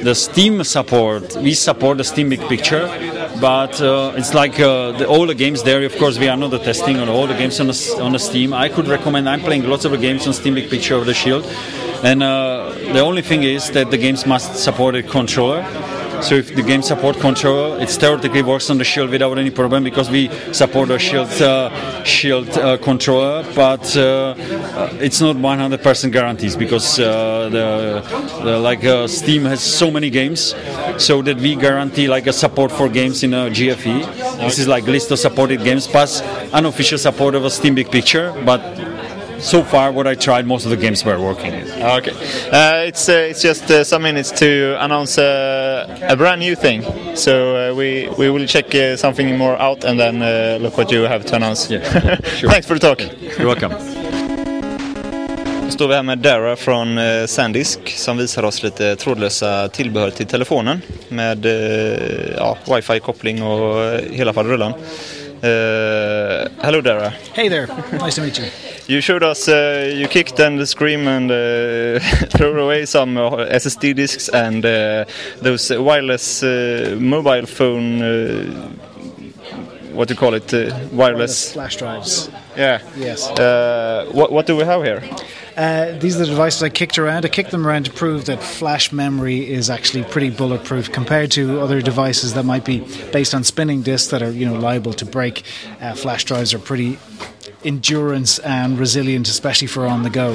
The 0.02 0.14
Steam 0.14 0.64
support, 0.64 1.36
we 1.36 1.52
support 1.52 1.98
the 1.98 2.04
Steam 2.04 2.30
Big 2.30 2.40
Picture, 2.48 2.86
but 3.38 3.80
uh, 3.82 4.14
it's 4.16 4.32
like 4.32 4.58
uh, 4.58 4.92
the, 4.92 5.06
all 5.06 5.26
the 5.26 5.34
games 5.34 5.62
there. 5.62 5.84
Of 5.84 5.96
course, 5.98 6.18
we 6.18 6.26
are 6.26 6.36
not 6.36 6.52
testing 6.62 6.98
on 6.98 7.08
all 7.10 7.26
the 7.26 7.34
games 7.34 7.60
on 7.60 7.66
the, 7.66 7.98
on 8.00 8.12
the 8.12 8.18
Steam. 8.18 8.54
I 8.54 8.70
could 8.70 8.88
recommend. 8.88 9.28
I'm 9.28 9.40
playing 9.40 9.64
lots 9.68 9.84
of 9.84 10.00
games 10.00 10.26
on 10.26 10.32
Steam 10.32 10.54
Big 10.54 10.70
Picture 10.70 10.94
of 10.94 11.04
the 11.04 11.12
Shield, 11.12 11.44
and 12.02 12.22
uh, 12.22 12.72
the 12.94 13.00
only 13.00 13.20
thing 13.20 13.42
is 13.42 13.70
that 13.72 13.90
the 13.90 13.98
games 13.98 14.24
must 14.24 14.56
support 14.56 14.94
a 14.94 15.02
controller. 15.02 15.62
So 16.22 16.34
if 16.34 16.54
the 16.54 16.62
game 16.62 16.82
support 16.82 17.18
controller, 17.18 17.80
it 17.80 17.88
theoretically 17.88 18.42
works 18.42 18.68
on 18.70 18.78
the 18.78 18.84
Shield 18.84 19.10
without 19.10 19.38
any 19.38 19.50
problem 19.50 19.84
because 19.84 20.10
we 20.10 20.28
support 20.52 20.90
a 20.90 20.98
Shield 20.98 21.30
uh, 21.40 22.04
Shield 22.04 22.48
uh, 22.50 22.76
controller, 22.78 23.44
but 23.54 23.96
uh, 23.96 24.34
uh, 24.36 24.96
it's 25.00 25.20
not 25.20 25.36
100% 25.36 26.12
guarantees 26.12 26.56
because 26.56 26.98
uh, 26.98 27.48
the, 27.48 28.42
the 28.44 28.58
like 28.58 28.84
uh, 28.84 29.06
Steam 29.06 29.44
has 29.44 29.62
so 29.62 29.90
many 29.90 30.10
games, 30.10 30.54
so 30.98 31.22
that 31.22 31.38
we 31.38 31.56
guarantee 31.56 32.06
like 32.08 32.26
a 32.26 32.32
support 32.32 32.70
for 32.70 32.88
games 32.88 33.22
in 33.22 33.32
a 33.32 33.48
GFE. 33.50 34.38
This 34.38 34.58
is 34.58 34.68
like 34.68 34.84
list 34.84 35.10
of 35.10 35.18
supported 35.18 35.64
games 35.64 35.86
plus 35.86 36.20
unofficial 36.52 36.98
support 36.98 37.34
of 37.34 37.44
a 37.44 37.50
Steam 37.50 37.74
Big 37.74 37.90
Picture, 37.90 38.32
but. 38.44 38.99
So 39.40 39.64
far, 39.64 39.90
what 39.90 40.06
I 40.06 40.14
tried, 40.14 40.46
most 40.46 40.64
of 40.66 40.70
the 40.70 40.76
games 40.76 41.04
were 41.04 41.18
working. 41.18 41.54
Okay, 41.54 42.12
uh, 42.52 42.84
it's 42.86 43.08
uh, 43.08 43.28
it's 43.30 43.40
just 43.40 43.70
uh, 43.70 43.84
some 43.84 44.02
minutes 44.02 44.30
to 44.32 44.76
announce 44.78 45.16
uh, 45.18 46.08
a 46.08 46.16
brand 46.16 46.40
new 46.40 46.54
thing. 46.54 46.84
So 47.14 47.32
uh, 47.70 47.74
we 47.74 48.08
we 48.18 48.28
will 48.30 48.46
check 48.46 48.74
uh, 48.74 48.96
something 48.96 49.38
more 49.38 49.56
out 49.56 49.84
and 49.84 49.98
then 49.98 50.22
uh, 50.22 50.58
look 50.60 50.76
what 50.76 50.92
you 50.92 51.02
have 51.02 51.24
to 51.24 51.36
announce. 51.36 51.70
Yeah, 51.70 52.20
sure. 52.36 52.50
Thanks 52.50 52.66
for 52.66 52.78
the 52.78 52.80
talk. 52.80 52.98
You're 53.38 53.46
welcome. 53.46 53.74
Då 55.64 55.70
står 55.70 55.88
vi 55.88 55.94
här 55.94 56.02
med 56.02 56.18
Dara 56.18 56.56
från 56.56 56.98
Sandisk 57.28 57.98
som 57.98 58.16
visar 58.16 58.42
oss 58.42 58.62
lite 58.62 58.96
trådlösa 58.96 59.68
tillbehör 59.68 60.10
till 60.10 60.26
telefonen 60.26 60.82
med 61.08 61.46
ja, 62.36 62.58
wifi-koppling 62.66 63.42
och 63.42 64.00
hela 64.10 64.32
faderullan. 64.32 64.72
Uh, 65.44 66.48
hello 66.62 66.80
Dara. 66.80 67.12
Hey 67.32 67.48
there. 67.48 67.66
Nice 68.04 68.16
to 68.16 68.22
meet 68.22 68.38
you. 68.38 68.69
You 68.90 69.00
showed 69.00 69.22
us 69.22 69.46
uh, 69.46 69.88
you 69.94 70.08
kicked 70.08 70.40
and 70.40 70.68
screamed 70.68 71.06
and 71.06 71.30
uh, 71.30 72.00
threw 72.36 72.60
away 72.60 72.86
some 72.86 73.16
uh, 73.16 73.30
SSD 73.46 73.94
disks 73.94 74.28
and 74.28 74.66
uh, 74.66 75.04
those 75.40 75.70
wireless 75.70 76.42
uh, 76.42 76.96
mobile 76.98 77.46
phone. 77.46 78.02
Uh, 78.02 78.68
what 79.92 80.08
do 80.08 80.14
you 80.14 80.18
call 80.18 80.34
it? 80.34 80.52
Uh, 80.52 80.76
wireless. 80.90 81.52
Flash 81.52 81.76
drives. 81.76 82.30
Yeah. 82.56 82.82
Yes. 82.96 83.30
Uh, 83.30 84.08
what, 84.10 84.32
what 84.32 84.46
do 84.46 84.56
we 84.56 84.64
have 84.64 84.82
here? 84.82 85.04
Uh, 85.56 85.96
these 86.00 86.16
are 86.16 86.20
the 86.20 86.26
devices 86.26 86.60
I 86.60 86.68
kicked 86.68 86.98
around. 86.98 87.24
I 87.24 87.28
kicked 87.28 87.52
them 87.52 87.64
around 87.64 87.84
to 87.84 87.92
prove 87.92 88.24
that 88.24 88.42
flash 88.42 88.90
memory 88.90 89.48
is 89.48 89.70
actually 89.70 90.02
pretty 90.02 90.30
bulletproof 90.30 90.90
compared 90.90 91.30
to 91.32 91.60
other 91.60 91.80
devices 91.80 92.34
that 92.34 92.44
might 92.44 92.64
be 92.64 92.80
based 93.12 93.34
on 93.34 93.44
spinning 93.44 93.82
disks 93.82 94.10
that 94.10 94.20
are 94.20 94.32
you 94.32 94.46
know 94.46 94.54
liable 94.54 94.94
to 94.94 95.06
break. 95.06 95.44
Uh, 95.80 95.94
flash 95.94 96.24
drives 96.24 96.52
are 96.52 96.58
pretty 96.58 96.98
endurance 97.64 98.38
and 98.40 98.78
resilient, 98.78 99.28
especially 99.28 99.66
for 99.66 99.86
on 99.86 100.02
the 100.02 100.10
go. 100.10 100.34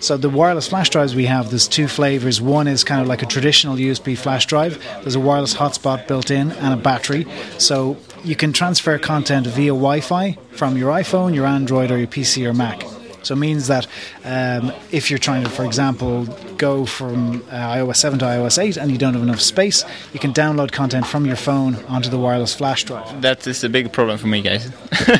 So 0.00 0.16
the 0.16 0.28
wireless 0.28 0.68
flash 0.68 0.90
drives 0.90 1.14
we 1.14 1.26
have, 1.26 1.50
there's 1.50 1.68
two 1.68 1.88
flavors. 1.88 2.40
One 2.40 2.66
is 2.66 2.84
kind 2.84 3.00
of 3.00 3.06
like 3.06 3.22
a 3.22 3.26
traditional 3.26 3.76
USB 3.76 4.16
flash 4.16 4.46
drive. 4.46 4.82
There's 5.02 5.14
a 5.14 5.20
wireless 5.20 5.54
hotspot 5.54 6.08
built 6.08 6.30
in 6.30 6.52
and 6.52 6.74
a 6.74 6.76
battery. 6.76 7.26
So 7.58 7.96
you 8.24 8.36
can 8.36 8.52
transfer 8.52 8.98
content 8.98 9.46
via 9.46 9.70
Wi-Fi 9.70 10.38
from 10.52 10.76
your 10.76 10.92
iPhone, 10.92 11.34
your 11.34 11.46
Android, 11.46 11.90
or 11.90 11.98
your 11.98 12.06
PC 12.06 12.46
or 12.46 12.54
Mac. 12.54 12.82
So 13.22 13.34
it 13.34 13.38
means 13.38 13.68
that 13.68 13.86
um, 14.24 14.72
if 14.90 15.10
you're 15.10 15.18
trying 15.18 15.44
to, 15.44 15.50
for 15.50 15.64
example, 15.64 16.26
go 16.62 16.86
from 16.86 17.42
uh, 17.50 17.76
iOS 17.78 17.96
7 17.96 18.20
to 18.20 18.24
iOS 18.24 18.56
8 18.62 18.76
and 18.76 18.92
you 18.92 18.96
don't 18.96 19.14
have 19.14 19.22
enough 19.24 19.40
space, 19.40 19.84
you 20.12 20.20
can 20.20 20.32
download 20.32 20.70
content 20.70 21.04
from 21.04 21.26
your 21.26 21.34
phone 21.48 21.74
onto 21.94 22.08
the 22.08 22.18
wireless 22.18 22.54
flash 22.54 22.84
drive. 22.84 23.20
That 23.20 23.44
is 23.48 23.64
a 23.64 23.68
big 23.68 23.92
problem 23.92 24.16
for 24.16 24.28
me, 24.28 24.42
guys. 24.42 24.70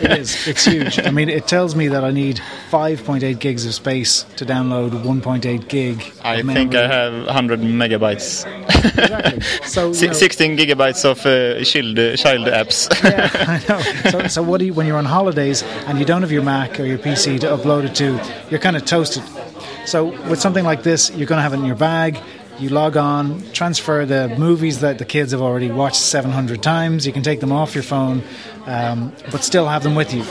it 0.05 0.21
is. 0.21 0.47
It's 0.47 0.65
huge. 0.65 1.01
I 1.01 1.11
mean, 1.11 1.29
it 1.29 1.49
tells 1.49 1.75
me 1.75 1.89
that 1.89 2.05
I 2.05 2.13
need 2.13 2.37
5.8 2.71 3.41
gigs 3.41 3.67
of 3.67 3.75
space 3.75 4.25
to 4.37 4.45
download 4.47 4.91
1.8 5.03 5.69
gig. 5.69 5.97
I 6.23 6.43
think 6.43 6.77
I 6.77 6.87
have 6.87 7.13
100 7.27 7.61
megabytes. 7.61 8.47
exactly. 8.69 9.41
So 9.73 9.93
you 9.93 10.09
know, 10.09 10.13
16 10.13 10.57
gigabytes 10.59 11.05
of 11.11 11.19
uh, 11.27 11.65
child, 11.65 11.97
child 12.25 12.47
apps. 12.61 12.79
yeah, 13.03 13.31
I 13.55 13.59
know. 13.69 13.81
So, 14.11 14.17
so 14.29 14.43
what 14.43 14.59
do 14.61 14.67
you, 14.67 14.75
when 14.75 14.87
you're 14.87 15.03
on 15.05 15.11
holidays 15.19 15.63
and 15.87 15.99
you 15.99 16.05
don't 16.05 16.23
have 16.23 16.33
your 16.33 16.43
Mac 16.43 16.79
or 16.79 16.85
your 16.85 16.99
PC 16.99 17.41
to 17.41 17.47
upload 17.57 17.85
it 17.89 17.95
to, 17.97 18.09
you're 18.51 18.61
kind 18.61 18.77
of 18.77 18.85
toasted. 18.85 19.25
So 19.87 20.07
with 20.29 20.41
something 20.41 20.65
like 20.65 20.83
this, 20.83 21.11
you're 21.11 21.27
going 21.27 21.39
to 21.39 21.43
have 21.43 21.53
it 21.53 21.59
in 21.59 21.65
your 21.65 21.77
bag. 21.77 22.19
You 22.59 22.69
log 22.69 22.97
on, 22.97 23.43
transfer 23.53 24.05
the 24.05 24.35
movies 24.39 24.81
that 24.81 24.99
the 24.99 25.05
kids 25.05 25.33
have 25.33 25.41
already 25.41 25.71
watched 25.71 25.97
700 25.97 26.63
times. 26.63 27.07
You 27.07 27.13
can 27.13 27.23
take 27.23 27.41
them 27.41 27.51
off 27.51 27.75
your 27.75 27.83
phone, 27.83 28.23
um, 28.67 29.13
but 29.31 29.43
still 29.43 29.67
have 29.69 29.83
them 29.83 29.95
with 29.95 30.13
you. 30.15 30.25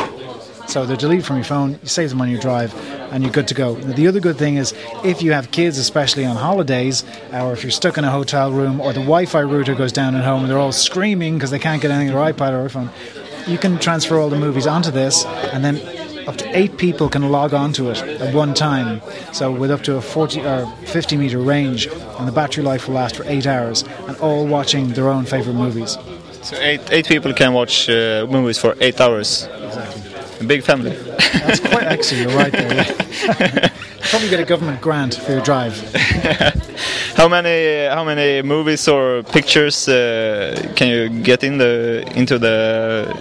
So 0.68 0.86
they're 0.86 0.96
deleted 0.96 1.26
from 1.26 1.36
your 1.36 1.44
phone, 1.44 1.72
you 1.82 1.88
save 1.88 2.12
them 2.12 2.22
on 2.22 2.30
your 2.30 2.40
drive, 2.40 2.74
and 3.12 3.24
you're 3.24 3.32
good 3.34 3.50
to 3.50 3.54
go. 3.54 3.76
The 3.76 4.08
other 4.08 4.22
good 4.22 4.38
thing 4.38 4.56
is 4.56 4.74
if 5.04 5.22
you 5.22 5.34
have 5.34 5.52
kids, 5.52 5.78
especially 5.78 6.24
on 6.24 6.38
holidays, 6.38 7.04
or 7.34 7.52
if 7.52 7.64
you're 7.64 7.72
stuck 7.72 7.98
in 7.98 8.06
a 8.06 8.12
hotel 8.12 8.52
room, 8.54 8.80
or 8.80 8.94
the 8.94 9.02
Wi 9.02 9.26
Fi 9.26 9.42
router 9.42 9.76
goes 9.76 9.92
down 9.92 10.16
at 10.16 10.24
home 10.24 10.44
and 10.44 10.50
they're 10.50 10.58
all 10.58 10.72
screaming 10.72 11.34
because 11.34 11.52
they 11.52 11.60
can't 11.60 11.82
get 11.82 11.92
anything 11.92 12.16
on 12.16 12.24
their 12.24 12.34
iPad 12.34 12.54
or 12.54 12.70
iPhone, 12.70 12.90
you 13.50 13.58
can 13.58 13.80
transfer 13.80 14.18
all 14.18 14.30
the 14.30 14.38
movies 14.38 14.66
onto 14.66 14.92
this, 14.92 15.26
and 15.26 15.66
then 15.66 15.76
up 16.28 16.38
to 16.38 16.58
eight 16.58 16.78
people 16.78 17.10
can 17.10 17.30
log 17.30 17.54
onto 17.54 17.90
it 17.90 17.98
at 17.98 18.34
one 18.34 18.54
time. 18.54 19.02
So 19.34 19.52
with 19.52 19.72
up 19.72 19.82
to 19.84 19.96
a 19.96 20.02
40 20.02 20.42
or 20.42 20.66
50 20.86 21.18
meter 21.18 21.40
range, 21.40 21.88
and 21.88 22.28
the 22.28 22.32
battery 22.32 22.64
life 22.64 22.88
will 22.88 22.96
last 22.96 23.16
for 23.16 23.24
eight 23.26 23.48
hours, 23.48 23.84
and 24.08 24.18
all 24.18 24.48
watching 24.48 24.90
their 24.90 25.10
own 25.10 25.26
favorite 25.26 25.56
movies. 25.56 25.98
So 26.44 26.58
eight, 26.58 26.82
eight 26.92 27.08
people 27.08 27.34
can 27.34 27.54
watch 27.54 27.90
uh, 27.90 28.26
movies 28.30 28.58
for 28.58 28.76
eight 28.80 29.00
hours. 29.00 29.48
Exactly. 29.62 30.12
A 30.40 30.44
big 30.44 30.64
family. 30.64 30.92
That's 31.34 31.60
quite 31.60 31.84
actually, 31.84 32.22
you're 32.22 32.36
right 32.36 32.52
there. 32.52 32.74
Yeah. 32.74 33.70
Probably 34.10 34.30
get 34.30 34.40
a 34.40 34.46
government 34.46 34.82
grant 34.82 35.16
for 35.16 35.34
your 35.34 35.42
drive. 35.42 35.78
how 37.16 37.28
many 37.28 37.86
how 37.88 38.04
many 38.04 38.42
movies 38.42 38.88
or 38.88 39.22
pictures 39.24 39.88
uh, 39.88 40.56
can 40.76 40.88
you 40.88 41.10
get 41.22 41.44
in 41.44 41.60
the 41.60 42.04
into 42.16 42.40
the 42.40 43.16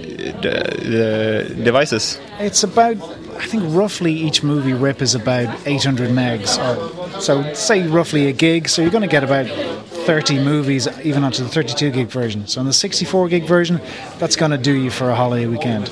the, 0.00 1.54
devices? 1.64 2.18
It's 2.38 2.62
about, 2.62 2.96
I 3.36 3.46
think, 3.46 3.64
roughly 3.66 4.12
each 4.12 4.42
movie 4.42 4.72
rip 4.72 5.02
is 5.02 5.14
about 5.14 5.66
800 5.66 6.10
megs, 6.10 6.58
or 6.58 7.20
so 7.20 7.52
say 7.54 7.86
roughly 7.86 8.28
a 8.28 8.32
gig. 8.32 8.68
So 8.68 8.82
you're 8.82 8.90
going 8.90 9.02
to 9.02 9.08
get 9.08 9.24
about 9.24 9.46
30 9.46 10.42
movies, 10.44 10.88
even 11.04 11.24
onto 11.24 11.42
the 11.44 11.48
32 11.48 11.90
gig 11.90 12.08
version. 12.08 12.46
So 12.46 12.60
on 12.60 12.66
the 12.66 12.72
64 12.72 13.28
gig 13.28 13.44
version, 13.44 13.80
that's 14.18 14.36
going 14.36 14.50
to 14.50 14.58
do 14.58 14.72
you 14.72 14.90
for 14.90 15.10
a 15.10 15.14
holiday 15.14 15.46
weekend. 15.46 15.90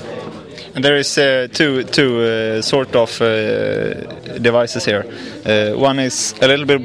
And 0.74 0.84
there 0.84 0.96
is 0.96 1.18
uh, 1.18 1.48
two 1.52 1.84
two 1.84 2.20
uh, 2.20 2.62
sort 2.62 2.94
of 2.94 3.20
uh, 3.20 4.38
devices 4.38 4.84
here. 4.84 5.04
Uh, 5.44 5.78
one 5.78 5.98
is 5.98 6.34
a 6.40 6.46
little 6.46 6.66
bit 6.66 6.80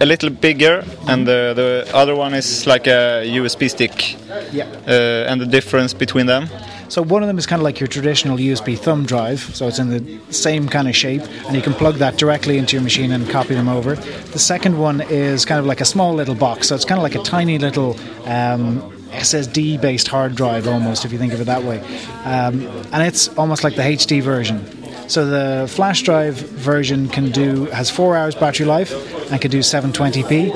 a 0.00 0.06
little 0.06 0.30
bigger, 0.30 0.84
and 1.08 1.26
the, 1.26 1.52
the 1.54 1.96
other 1.96 2.14
one 2.14 2.34
is 2.34 2.66
like 2.66 2.86
a 2.86 3.24
USB 3.24 3.70
stick. 3.70 4.16
Yeah. 4.52 4.66
Uh, 4.86 5.30
and 5.30 5.40
the 5.40 5.46
difference 5.46 5.94
between 5.94 6.26
them. 6.26 6.48
So 6.88 7.00
one 7.00 7.22
of 7.22 7.26
them 7.26 7.38
is 7.38 7.46
kind 7.46 7.58
of 7.58 7.64
like 7.64 7.80
your 7.80 7.86
traditional 7.86 8.36
USB 8.36 8.78
thumb 8.78 9.06
drive, 9.06 9.40
so 9.40 9.66
it's 9.66 9.78
in 9.78 9.88
the 9.88 10.20
same 10.30 10.68
kind 10.68 10.88
of 10.88 10.94
shape, 10.94 11.22
and 11.46 11.56
you 11.56 11.62
can 11.62 11.72
plug 11.72 11.94
that 11.96 12.18
directly 12.18 12.58
into 12.58 12.76
your 12.76 12.82
machine 12.82 13.12
and 13.12 13.30
copy 13.30 13.54
them 13.54 13.66
over. 13.66 13.94
The 13.94 14.38
second 14.38 14.78
one 14.78 15.00
is 15.00 15.46
kind 15.46 15.58
of 15.58 15.64
like 15.64 15.80
a 15.80 15.86
small 15.86 16.12
little 16.12 16.34
box, 16.34 16.68
so 16.68 16.74
it's 16.74 16.84
kind 16.84 16.98
of 16.98 17.02
like 17.02 17.14
a 17.14 17.22
tiny 17.22 17.58
little. 17.58 17.96
Um, 18.26 19.01
SSD 19.12 19.80
based 19.80 20.08
hard 20.08 20.34
drive 20.34 20.66
almost, 20.66 21.04
if 21.04 21.12
you 21.12 21.18
think 21.18 21.32
of 21.32 21.40
it 21.40 21.44
that 21.44 21.62
way. 21.62 21.80
Um, 22.24 22.66
and 22.92 23.02
it's 23.02 23.28
almost 23.36 23.64
like 23.64 23.76
the 23.76 23.82
HD 23.82 24.22
version. 24.22 24.64
So 25.08 25.26
the 25.26 25.68
flash 25.68 26.02
drive 26.02 26.36
version 26.36 27.08
can 27.08 27.30
do 27.30 27.66
has 27.66 27.90
four 27.90 28.16
hours 28.16 28.34
battery 28.34 28.66
life 28.66 28.92
and 29.30 29.40
can 29.40 29.50
do 29.50 29.58
720p, 29.58 30.54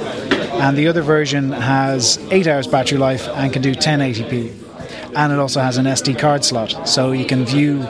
and 0.60 0.76
the 0.78 0.86
other 0.86 1.02
version 1.02 1.52
has 1.52 2.18
eight 2.30 2.46
hours 2.46 2.66
battery 2.66 2.98
life 2.98 3.28
and 3.28 3.52
can 3.52 3.60
do 3.60 3.74
1080p. 3.74 5.14
And 5.14 5.32
it 5.32 5.38
also 5.38 5.60
has 5.60 5.76
an 5.76 5.86
SD 5.86 6.18
card 6.18 6.44
slot, 6.44 6.88
so 6.88 7.12
you 7.12 7.26
can 7.26 7.44
view 7.44 7.86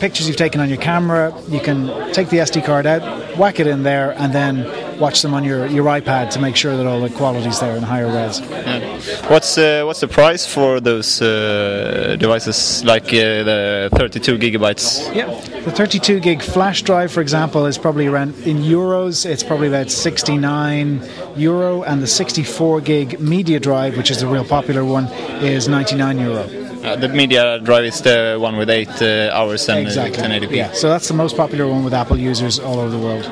pictures 0.00 0.26
you've 0.26 0.36
taken 0.36 0.60
on 0.60 0.68
your 0.68 0.78
camera. 0.78 1.32
You 1.48 1.60
can 1.60 2.12
take 2.12 2.28
the 2.28 2.38
SD 2.38 2.64
card 2.64 2.86
out, 2.86 3.38
whack 3.38 3.60
it 3.60 3.68
in 3.68 3.84
there, 3.84 4.10
and 4.18 4.32
then 4.32 4.64
watch 5.02 5.20
them 5.20 5.34
on 5.34 5.42
your, 5.42 5.66
your 5.66 5.84
iPad 5.86 6.30
to 6.30 6.38
make 6.40 6.54
sure 6.54 6.76
that 6.76 6.86
all 6.86 7.00
the 7.00 7.10
quality's 7.10 7.58
there 7.58 7.76
in 7.76 7.82
higher 7.82 8.06
res. 8.06 8.38
Yeah. 8.40 9.28
What's 9.32 9.58
uh, 9.58 9.82
what's 9.84 10.00
the 10.00 10.06
price 10.20 10.46
for 10.46 10.80
those 10.80 11.20
uh, 11.20 12.16
devices, 12.18 12.84
like 12.84 13.06
uh, 13.06 13.42
the 13.50 13.88
32 13.92 14.38
gigabytes? 14.38 15.12
Yeah, 15.14 15.26
the 15.64 15.72
32 15.72 16.20
gig 16.20 16.40
flash 16.40 16.82
drive, 16.82 17.10
for 17.10 17.20
example, 17.20 17.66
is 17.66 17.76
probably 17.78 18.06
around 18.06 18.30
in 18.46 18.58
euros. 18.58 19.26
It's 19.26 19.42
probably 19.42 19.68
about 19.68 19.90
69 19.90 21.02
euro, 21.36 21.82
and 21.82 22.00
the 22.00 22.06
64 22.06 22.80
gig 22.80 23.18
media 23.18 23.58
drive, 23.58 23.96
which 23.96 24.10
is 24.10 24.20
the 24.20 24.28
real 24.28 24.44
popular 24.44 24.84
one, 24.84 25.06
is 25.42 25.66
99 25.66 26.18
euro. 26.20 26.44
Uh, 26.84 26.96
the 26.96 27.08
media 27.08 27.58
drive 27.58 27.84
is 27.84 28.00
the 28.02 28.36
one 28.40 28.56
with 28.56 28.70
eight 28.70 29.02
uh, 29.02 29.30
hours 29.32 29.68
and 29.68 29.80
exactly. 29.80 30.22
1080p. 30.22 30.56
Yeah, 30.56 30.72
so 30.72 30.88
that's 30.88 31.08
the 31.08 31.14
most 31.14 31.36
popular 31.36 31.66
one 31.66 31.82
with 31.84 31.94
Apple 31.94 32.18
users 32.18 32.60
all 32.60 32.78
over 32.78 32.90
the 32.90 32.98
world. 32.98 33.24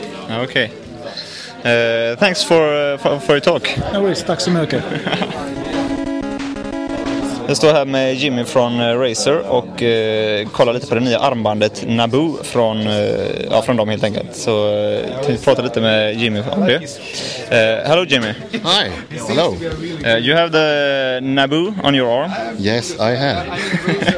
Okay. 0.48 0.70
Uh, 1.64 2.16
thanks 2.16 2.42
for, 2.42 2.62
uh, 2.62 2.96
for, 2.98 3.20
for 3.20 3.32
your 3.32 3.40
talk. 3.40 3.68
No 3.92 4.00
worries, 4.02 4.22
tack 4.22 4.40
så 4.40 4.50
mycket. 4.50 4.84
Jag 7.48 7.56
står 7.56 7.72
här 7.72 7.84
med 7.84 8.14
Jimmy 8.14 8.44
från 8.44 8.80
uh, 8.80 8.98
Razer 9.00 9.38
och 9.38 9.82
uh, 9.82 10.48
kollar 10.48 10.72
lite 10.72 10.86
på 10.86 10.94
det 10.94 11.00
nya 11.00 11.18
armbandet 11.18 11.84
Naboo 11.86 12.38
från, 12.42 12.86
uh, 12.86 12.94
ja, 13.50 13.62
från 13.62 13.76
dem 13.76 13.88
helt 13.88 14.04
enkelt. 14.04 14.36
Så 14.36 14.74
uh, 14.74 15.24
tänkte 15.26 15.44
prata 15.44 15.62
lite 15.62 15.80
med 15.80 16.14
Jimmy 16.14 16.42
om 16.50 16.60
det. 16.60 16.76
Uh, 16.76 17.88
hello 17.88 18.04
Jimmy. 18.04 18.34
Hi, 18.52 18.90
hello. 19.28 19.56
Uh, 20.04 20.18
you 20.18 20.36
have 20.36 20.50
the 20.52 21.20
Naboo 21.22 21.74
on 21.82 21.94
your 21.94 22.22
arm. 22.22 22.30
Yes, 22.58 22.94
I 22.94 23.16
have. 23.16 23.46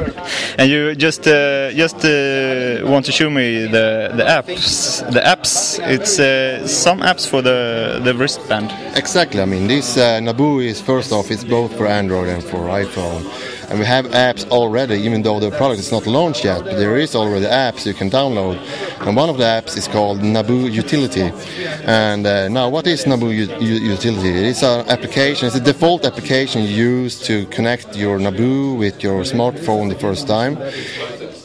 and 0.59 0.71
you 0.71 0.95
just 0.95 1.27
uh, 1.27 1.71
just 1.73 2.05
uh, 2.05 2.81
want 2.85 3.05
to 3.07 3.13
show 3.13 3.31
me 3.31 3.67
the 3.67 4.13
the 4.15 4.25
apps. 4.25 5.01
The 5.13 5.21
apps. 5.21 5.79
It's 5.87 6.19
uh, 6.19 6.67
some 6.67 7.01
apps 7.01 7.27
for 7.29 7.43
the 7.43 8.01
the 8.05 8.15
wristband. 8.15 8.71
Exactly. 8.97 9.41
I 9.41 9.45
mean, 9.45 9.67
this 9.69 9.97
Naboo 9.97 10.65
is 10.65 10.81
first 10.81 11.13
off, 11.13 11.31
it's 11.31 11.45
both 11.45 11.77
for 11.77 11.87
Android 11.87 12.29
and 12.29 12.43
for 12.43 12.61
iPhone. 12.69 13.23
And 13.73 13.81
we 13.81 13.87
have 13.87 14.05
apps 14.09 14.47
already, 14.51 14.97
even 14.97 15.23
though 15.23 15.41
the 15.41 15.51
product 15.51 15.81
is 15.81 15.91
not 15.91 16.07
launched 16.07 16.45
yet. 16.45 16.63
But 16.63 16.77
there 16.77 16.99
is 16.99 17.15
already 17.15 17.47
apps 17.47 17.87
you 17.87 17.95
can 17.95 18.11
download, 18.11 18.59
and 19.01 19.17
one 19.17 19.31
of 19.31 19.39
the 19.39 19.45
apps 19.45 19.79
is 19.79 19.89
called 19.89 20.19
Naboo 20.21 20.71
Utility. 20.71 21.33
And 21.87 22.27
uh, 22.27 22.49
now, 22.49 22.69
what 22.69 22.87
is 22.87 23.07
Naboo 23.07 23.35
U- 23.35 23.67
U- 23.67 23.93
Utility? 23.93 24.29
It's 24.51 24.63
an 24.63 24.87
application. 24.91 25.47
It's 25.47 25.57
a 25.57 25.61
default 25.61 26.05
application 26.05 26.65
used 26.65 27.25
to 27.25 27.47
connect 27.47 27.97
your 27.97 28.19
Naboo 28.19 28.77
with 28.79 29.03
your 29.03 29.23
smartphone 29.23 29.89
the 29.89 29.99
first 29.99 30.27
time. 30.29 30.59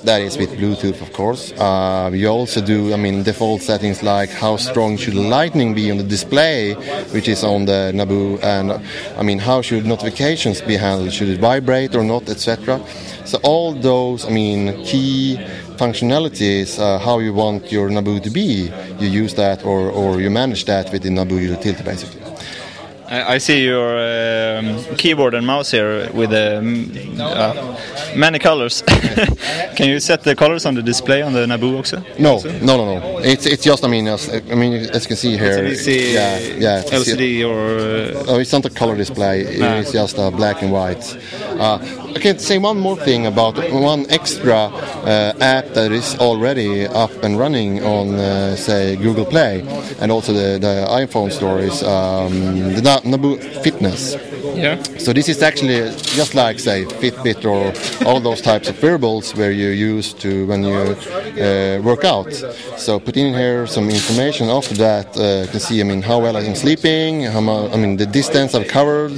That 0.04 0.22
is 0.22 0.38
with 0.38 0.52
Bluetooth, 0.52 1.02
of 1.02 1.12
course. 1.12 1.52
Uh, 1.54 2.12
you 2.14 2.28
also 2.28 2.62
do, 2.62 2.94
I 2.94 2.98
mean, 2.98 3.24
default 3.24 3.62
settings 3.62 4.04
like 4.04 4.30
how 4.30 4.56
strong 4.56 4.96
should 4.96 5.16
the 5.16 5.22
lightning 5.22 5.74
be 5.74 5.90
on 5.92 5.98
the 5.98 6.04
display, 6.04 6.76
which 7.12 7.28
is 7.28 7.44
on 7.44 7.66
the 7.66 7.92
Naboo, 7.94 8.42
and 8.44 8.72
I 9.18 9.24
mean, 9.24 9.40
how 9.40 9.62
should 9.62 9.86
notifications 9.86 10.62
be 10.62 10.78
handled? 10.78 11.12
Should 11.12 11.30
it 11.30 11.40
vibrate 11.40 11.96
or 11.96 12.04
not, 12.04 12.17
etc. 12.30 12.80
So 13.26 13.40
all 13.44 13.74
those, 13.74 14.26
I 14.26 14.30
mean, 14.30 14.84
key 14.84 15.38
functionalities, 15.78 16.80
uh, 16.80 17.00
how 17.00 17.20
you 17.20 17.34
want 17.34 17.72
your 17.72 17.90
Naboo 17.90 18.22
to 18.24 18.30
be, 18.30 18.72
you 19.00 19.08
use 19.08 19.34
that 19.36 19.64
or, 19.64 19.92
or 19.92 20.22
you 20.22 20.30
manage 20.30 20.66
that 20.66 20.92
with 20.92 21.04
the 21.04 21.10
Naboo 21.10 21.42
utility, 21.42 21.84
basically. 21.84 22.22
I, 23.10 23.38
see 23.38 23.64
your 23.64 23.98
um, 23.98 24.84
keyboard 24.98 25.34
and 25.34 25.48
mouse 25.48 25.72
here 25.72 26.12
with 26.12 26.34
um, 26.34 26.92
uh, 27.20 27.78
many 28.16 28.38
colors. 28.40 28.82
Can 29.76 29.88
you 29.88 30.00
set 30.00 30.24
the 30.24 30.36
colors 30.36 30.66
on 30.66 30.76
the 30.76 30.82
display 30.84 31.22
on 31.22 31.32
the 31.34 31.46
Naboo 31.46 31.78
also? 31.78 32.04
No, 32.20 32.40
no, 32.62 32.78
no, 32.78 33.00
no. 33.00 33.20
It's 33.20 33.46
it's 33.46 33.64
just 33.64 33.86
I 33.86 33.88
mean 33.88 34.08
as, 34.08 34.30
I 34.30 34.56
mean 34.56 34.74
as 34.74 35.04
you 35.04 35.08
can 35.08 35.16
see 35.18 35.38
here. 35.38 35.64
It's 35.64 35.88
yeah, 35.88 36.38
yeah. 36.40 36.80
it's- 36.80 37.08
LCD 37.08 37.48
or 37.48 37.80
uh, 37.80 38.26
Oh, 38.28 38.40
it's 38.40 38.52
not 38.52 38.66
a 38.66 38.70
color 38.70 38.96
display. 38.98 39.42
It's 39.42 39.92
just 39.94 40.20
uh, 40.20 40.30
black 40.30 40.62
and 40.62 40.72
white. 40.72 41.18
Uh, 41.60 41.78
I 42.16 42.20
can 42.20 42.40
say 42.40 42.58
one 42.58 42.80
more 42.80 42.96
thing 42.96 43.26
about 43.26 43.58
one 43.72 44.06
extra 44.10 44.56
uh, 44.56 45.34
app 45.40 45.66
that 45.74 45.92
is 45.92 46.18
already 46.20 46.88
up 46.88 47.12
and 47.24 47.38
running 47.38 47.84
on, 47.84 48.16
uh, 48.16 48.56
say, 48.56 48.96
Google 48.96 49.26
Play, 49.26 49.62
and 50.00 50.12
also 50.12 50.34
the, 50.34 50.58
the 50.60 50.88
iPhone 50.90 51.32
store 51.32 51.60
is 51.60 51.84
um, 51.84 52.74
the 52.74 52.82
Naboo 52.82 53.38
Fitness. 53.78 54.16
yeah. 54.56 54.82
So 54.98 55.14
this 55.14 55.30
is 55.30 55.44
actually 55.44 55.92
just 56.16 56.34
like 56.34 56.60
say 56.60 56.86
Fitbit 56.86 57.46
or 57.46 57.74
all 58.08 58.20
those 58.20 58.42
types 58.42 58.70
of 58.70 58.82
wearables 58.82 59.36
where 59.36 59.52
you 59.52 59.68
use 59.70 60.14
to 60.16 60.48
when 60.48 60.64
you 60.64 60.74
uh, 60.76 61.80
work 61.84 62.04
out. 62.04 62.34
So 62.78 63.00
put 63.00 63.18
in 63.18 63.34
here 63.34 63.68
some 63.68 63.90
information. 63.90 64.50
After 64.50 64.74
that, 64.76 65.16
uh, 65.16 65.44
you 65.44 65.48
can 65.52 65.60
see 65.60 65.80
I 65.80 65.84
mean 65.84 66.02
how 66.02 66.20
well 66.20 66.36
I'm 66.38 66.56
sleeping, 66.56 67.24
how 67.24 67.42
mu- 67.42 67.70
I 67.70 67.78
mean 67.78 67.98
the 67.98 68.08
distance 68.08 68.56
I've 68.56 68.68
covered, 68.68 69.12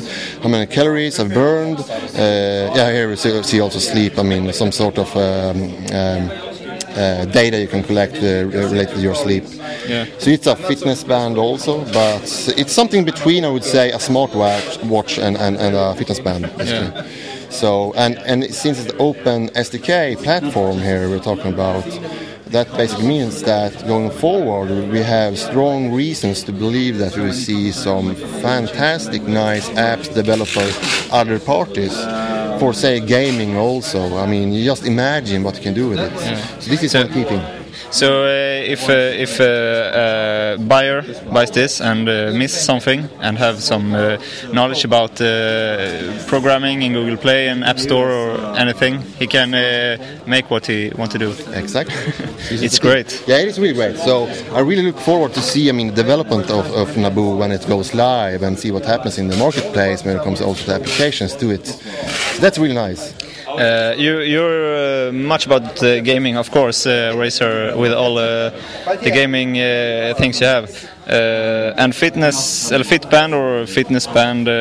how 0.43 0.49
many 0.49 0.65
calories 0.65 1.19
I've 1.19 1.33
burned. 1.33 1.79
Uh, 1.79 2.73
yeah, 2.75 2.91
here 2.91 3.07
we 3.09 3.15
see, 3.15 3.41
see 3.43 3.61
also 3.61 3.79
sleep. 3.79 4.19
I 4.19 4.23
mean 4.23 4.51
some 4.51 4.71
sort 4.73 4.97
of 4.97 5.15
um, 5.15 5.61
um, 5.95 6.48
uh, 6.97 7.25
data 7.25 7.59
you 7.59 7.67
can 7.67 7.83
collect 7.83 8.15
uh, 8.15 8.45
related 8.47 8.95
to 8.95 9.01
your 9.01 9.15
sleep. 9.15 9.43
Yeah. 9.87 10.05
So 10.17 10.29
it's 10.29 10.47
a 10.47 10.55
fitness 10.55 11.03
band 11.03 11.37
also, 11.37 11.83
but 11.85 12.23
it's 12.57 12.73
something 12.73 13.05
between 13.05 13.45
I 13.45 13.49
would 13.49 13.63
say 13.63 13.91
a 13.91 13.97
smartwatch 13.97 14.83
watch 14.85 15.17
and, 15.19 15.37
and, 15.37 15.57
and 15.57 15.75
a 15.75 15.95
fitness 15.95 16.19
band. 16.19 16.43
basically. 16.57 17.09
So 17.49 17.93
and 17.93 18.17
and 18.19 18.43
since 18.53 18.79
it's 18.79 18.91
the 18.91 18.97
open 18.97 19.49
SDK 19.49 20.21
platform 20.23 20.77
here 20.77 21.09
we're 21.09 21.19
talking 21.19 21.51
about, 21.51 21.85
that 22.47 22.67
basically 22.77 23.07
means 23.07 23.41
that 23.43 23.73
going 23.87 24.11
forward 24.11 24.69
we 24.89 24.99
have 24.99 25.37
strong 25.37 25.91
reasons 25.91 26.43
to 26.43 26.51
believe 26.51 26.97
that 26.97 27.15
we 27.15 27.23
will 27.23 27.33
see 27.33 27.71
some 27.71 28.15
fantastic 28.41 29.23
nice 29.23 29.69
apps 29.69 30.13
developed 30.13 30.55
by 30.55 30.71
other 31.11 31.39
parties 31.39 31.93
for 32.59 32.73
say 32.73 32.99
gaming 32.99 33.55
also. 33.57 34.17
I 34.17 34.25
mean 34.27 34.51
you 34.53 34.63
just 34.65 34.85
imagine 34.85 35.43
what 35.43 35.55
you 35.57 35.61
can 35.63 35.73
do 35.73 35.89
with 35.89 35.99
it. 35.99 36.11
So 36.61 36.69
this 36.69 36.83
is 36.83 36.91
So- 36.91 37.03
what 37.03 37.13
keeping. 37.13 37.58
So 37.91 38.23
uh, 38.23 38.27
if 38.73 38.87
uh, 38.89 38.93
if 38.93 39.39
uh, 39.41 39.43
uh, 39.43 40.57
buyer 40.57 41.01
buys 41.33 41.51
this 41.51 41.81
and 41.81 42.07
uh, 42.07 42.31
miss 42.33 42.53
something 42.53 43.09
and 43.19 43.37
have 43.37 43.61
some 43.61 43.93
uh, 43.95 44.17
knowledge 44.53 44.85
about 44.85 45.19
uh, 45.19 46.13
programming 46.27 46.83
in 46.83 46.93
Google 46.93 47.17
Play 47.17 47.49
and 47.49 47.63
App 47.63 47.79
Store 47.79 48.11
or 48.11 48.57
anything, 48.57 49.01
he 49.17 49.25
can 49.27 49.53
uh, 49.53 49.97
make 50.27 50.51
what 50.51 50.67
he 50.67 50.91
want 50.97 51.11
to 51.11 51.17
do. 51.17 51.33
Exactly. 51.53 51.95
It's 52.51 52.79
great. 52.79 53.23
Yeah, 53.27 53.39
it 53.39 53.47
is 53.47 53.59
really 53.59 53.73
great. 53.73 53.97
So 53.97 54.27
I 54.53 54.61
really 54.61 54.83
look 54.83 54.97
forward 54.99 55.33
to 55.33 55.41
see, 55.41 55.69
I 55.69 55.71
mean, 55.71 55.87
the 55.87 56.01
development 56.03 56.49
of, 56.49 56.65
of 56.73 56.89
Naboo 56.95 57.37
when 57.37 57.51
it 57.51 57.67
goes 57.67 57.93
live 57.93 58.43
and 58.43 58.57
see 58.57 58.71
what 58.71 58.85
happens 58.85 59.17
in 59.17 59.27
the 59.27 59.37
marketplace 59.37 60.03
when 60.05 60.15
it 60.17 60.23
comes 60.23 60.41
also 60.41 60.65
to 60.65 60.73
applications 60.73 61.35
to 61.35 61.51
it. 61.51 61.65
That's 62.39 62.57
really 62.57 62.75
nice. 62.75 63.13
Uh, 63.57 63.95
you, 63.97 64.19
you're 64.19 65.07
uh, 65.09 65.11
much 65.11 65.45
about 65.45 65.81
uh, 65.83 66.01
gaming, 66.01 66.37
of 66.37 66.51
course, 66.51 66.85
uh, 66.85 67.13
Racer, 67.17 67.75
with 67.75 67.93
all 67.93 68.17
uh, 68.17 68.51
the 69.01 69.11
gaming 69.11 69.57
uh, 69.59 70.13
things 70.17 70.39
you 70.39 70.47
have. 70.47 70.69
Uh, 71.09 71.73
and 71.77 71.95
fitness, 71.95 72.71
a 72.71 72.75
uh, 72.75 72.83
Fitband 72.83 73.33
or 73.33 73.65
fitness 73.65 74.05
band, 74.05 74.47
uh, 74.47 74.51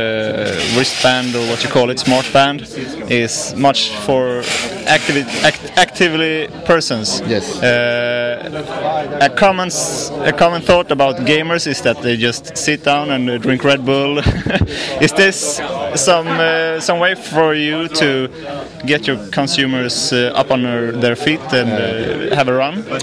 wristband 0.77 1.35
or 1.35 1.47
what 1.51 1.63
you 1.63 1.69
call 1.69 1.91
it, 1.91 1.99
smart 1.99 2.27
band, 2.33 2.63
is 3.11 3.55
much 3.55 3.91
for 4.07 4.41
activi- 4.87 5.27
act- 5.45 5.73
actively 5.77 6.49
persons. 6.65 7.21
Yes. 7.27 7.63
Uh, 7.63 9.19
a 9.21 9.29
common 9.29 9.69
a 10.25 10.33
common 10.33 10.63
thought 10.63 10.91
about 10.91 11.17
gamers 11.19 11.67
is 11.67 11.83
that 11.83 12.01
they 12.01 12.17
just 12.17 12.57
sit 12.57 12.83
down 12.83 13.11
and 13.11 13.43
drink 13.43 13.63
Red 13.63 13.85
Bull. 13.85 14.19
is 15.01 15.13
this 15.13 15.61
some 15.95 16.29
uh, 16.29 16.81
some 16.81 16.99
way 16.99 17.15
for 17.15 17.55
you 17.55 17.89
to 17.89 18.29
get 18.87 19.07
your 19.07 19.19
consumers 19.31 20.13
uh, 20.13 20.33
up 20.35 20.51
on 20.51 20.63
their, 20.63 20.93
their 20.93 21.17
feet 21.17 21.41
and 21.53 21.71
uh, 21.71 22.35
have 22.35 22.49
a 22.49 22.55
run? 22.55 22.85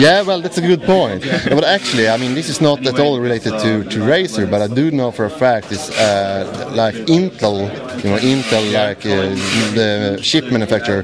Yeah, 0.00 0.22
well, 0.22 0.40
that's 0.40 0.58
a 0.58 0.60
good 0.62 0.82
point. 0.82 1.22
But 1.48 1.64
actually, 1.64 2.08
I 2.08 2.16
mean, 2.16 2.29
this 2.36 2.48
is 2.48 2.60
not 2.60 2.86
at 2.86 2.98
all 2.98 3.20
related 3.20 3.52
to, 3.60 3.84
to 3.84 3.98
Razer, 4.00 4.50
but 4.50 4.62
I 4.62 4.68
do 4.72 4.90
know 4.90 5.10
for 5.10 5.24
a 5.24 5.30
fact 5.30 5.72
it's 5.72 5.90
uh, 5.98 6.72
like 6.74 6.94
Intel, 7.06 7.68
you 8.02 8.10
know, 8.10 8.18
Intel, 8.18 8.72
like 8.72 9.04
uh, 9.06 9.34
the 9.74 10.18
chip 10.22 10.50
manufacturer, 10.50 11.02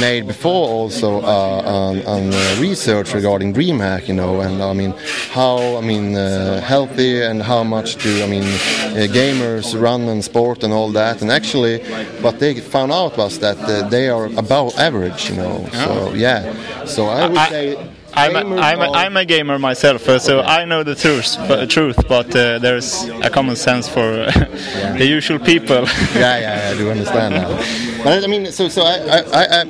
made 0.00 0.26
before 0.26 0.68
also 0.68 1.20
uh, 1.22 1.62
on, 1.64 2.04
on 2.06 2.32
uh, 2.32 2.56
research 2.60 3.14
regarding 3.14 3.52
DreamHack, 3.54 4.08
you 4.08 4.14
know, 4.14 4.40
and 4.40 4.62
I 4.62 4.72
mean, 4.72 4.94
how, 5.30 5.76
I 5.76 5.80
mean, 5.80 6.16
uh, 6.16 6.60
healthy 6.60 7.22
and 7.22 7.42
how 7.42 7.62
much 7.64 7.96
do, 7.96 8.22
I 8.22 8.26
mean, 8.26 8.42
uh, 8.42 9.06
gamers 9.12 9.80
run 9.80 10.02
and 10.08 10.22
sport 10.24 10.62
and 10.64 10.72
all 10.72 10.90
that. 10.92 11.22
And 11.22 11.30
actually, 11.30 11.82
what 12.20 12.38
they 12.38 12.60
found 12.60 12.92
out 12.92 13.16
was 13.16 13.38
that 13.40 13.58
uh, 13.58 13.88
they 13.88 14.08
are 14.08 14.26
above 14.36 14.78
average, 14.78 15.30
you 15.30 15.36
know. 15.36 15.68
So, 15.72 16.12
yeah. 16.14 16.84
So 16.84 17.06
I 17.06 17.26
would 17.26 17.48
say. 17.48 17.90
I'm 18.14 18.36
a, 18.36 18.60
I'm, 18.60 18.80
a, 18.80 18.90
I'm 18.92 19.16
a 19.16 19.24
gamer 19.24 19.58
myself, 19.58 20.08
uh, 20.08 20.18
so 20.18 20.38
Okay. 20.40 20.48
I 20.48 20.64
know 20.64 20.82
the 20.82 20.94
truth, 20.94 21.36
but, 21.48 21.70
truth, 21.70 21.96
but 22.08 22.34
uh, 22.36 22.58
there's 22.58 23.04
a 23.22 23.30
common 23.30 23.56
sense 23.56 23.88
for 23.88 24.02
the 24.98 25.06
usual 25.06 25.38
people. 25.38 25.84
yeah, 26.14 26.38
yeah, 26.38 26.70
I 26.72 26.76
do 26.78 26.90
understand 26.90 27.34
that. 27.34 27.48
But 28.04 28.24
I 28.24 28.26
mean, 28.26 28.50
so 28.50 28.68
so 28.68 28.82
I 28.82 28.96
I, 29.18 29.42
I, 29.44 29.60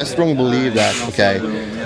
I 0.00 0.04
strongly 0.04 0.34
believe 0.34 0.74
that 0.74 0.94
okay, 1.08 1.38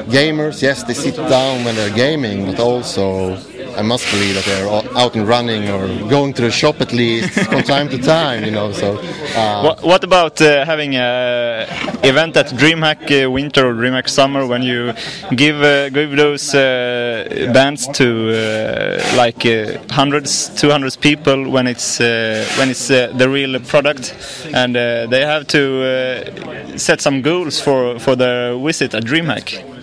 gamers, 0.09 0.61
yes, 0.61 0.83
they 0.83 0.95
sit 0.95 1.15
down 1.15 1.65
when 1.65 1.77
they're 1.77 1.95
gaming, 1.95 2.45
but 2.47 2.59
also 2.59 3.37
I 3.77 3.83
must 3.83 4.11
believe 4.11 4.35
that 4.35 4.45
they're 4.45 4.69
out 4.97 5.15
and 5.17 5.29
running 5.29 5.69
or 5.69 5.87
going 6.09 6.33
to 6.35 6.43
the 6.43 6.51
shop 6.51 6.81
at 6.81 6.93
least 6.93 7.31
from 7.51 7.63
time 7.63 7.89
to 7.91 7.99
time, 7.99 8.45
you 8.45 8.51
know. 8.51 8.73
So 8.73 8.99
uh, 9.37 9.63
What, 9.63 9.83
what 9.83 10.05
about 10.05 10.41
uh, 10.41 10.65
having 10.65 10.97
an 10.97 11.69
event 12.03 12.37
at 12.37 12.47
DreamHack 12.47 13.25
uh, 13.25 13.31
Winter 13.31 13.67
or 13.69 13.75
DreamHack 13.75 14.09
Summer 14.09 14.47
when 14.47 14.63
you 14.63 14.93
give 15.35 15.63
uh, 15.63 15.91
give 15.91 16.17
those 16.17 16.55
uh, 16.55 17.51
bands 17.53 17.87
to 17.99 18.07
uh, 18.33 19.17
like 19.17 19.45
uh, 19.47 19.79
hundreds, 19.91 20.49
two 20.61 20.71
hundreds 20.71 20.97
people 20.97 21.51
when 21.51 21.67
it's 21.67 22.01
uh, 22.01 22.45
when 22.59 22.71
it's 22.71 22.91
uh, 22.91 23.13
the 23.15 23.29
real 23.29 23.59
product, 23.61 24.15
and 24.55 24.77
uh, 24.77 25.07
they 25.07 25.25
have 25.25 25.47
to 25.49 25.63
uh, 25.83 26.79
set 26.79 27.01
some 27.01 27.21
goals 27.23 27.61
for 27.61 27.99
for 27.99 28.17
their 28.17 28.57
visit 28.59 28.95
at 28.95 29.05
DreamHack. 29.05 29.76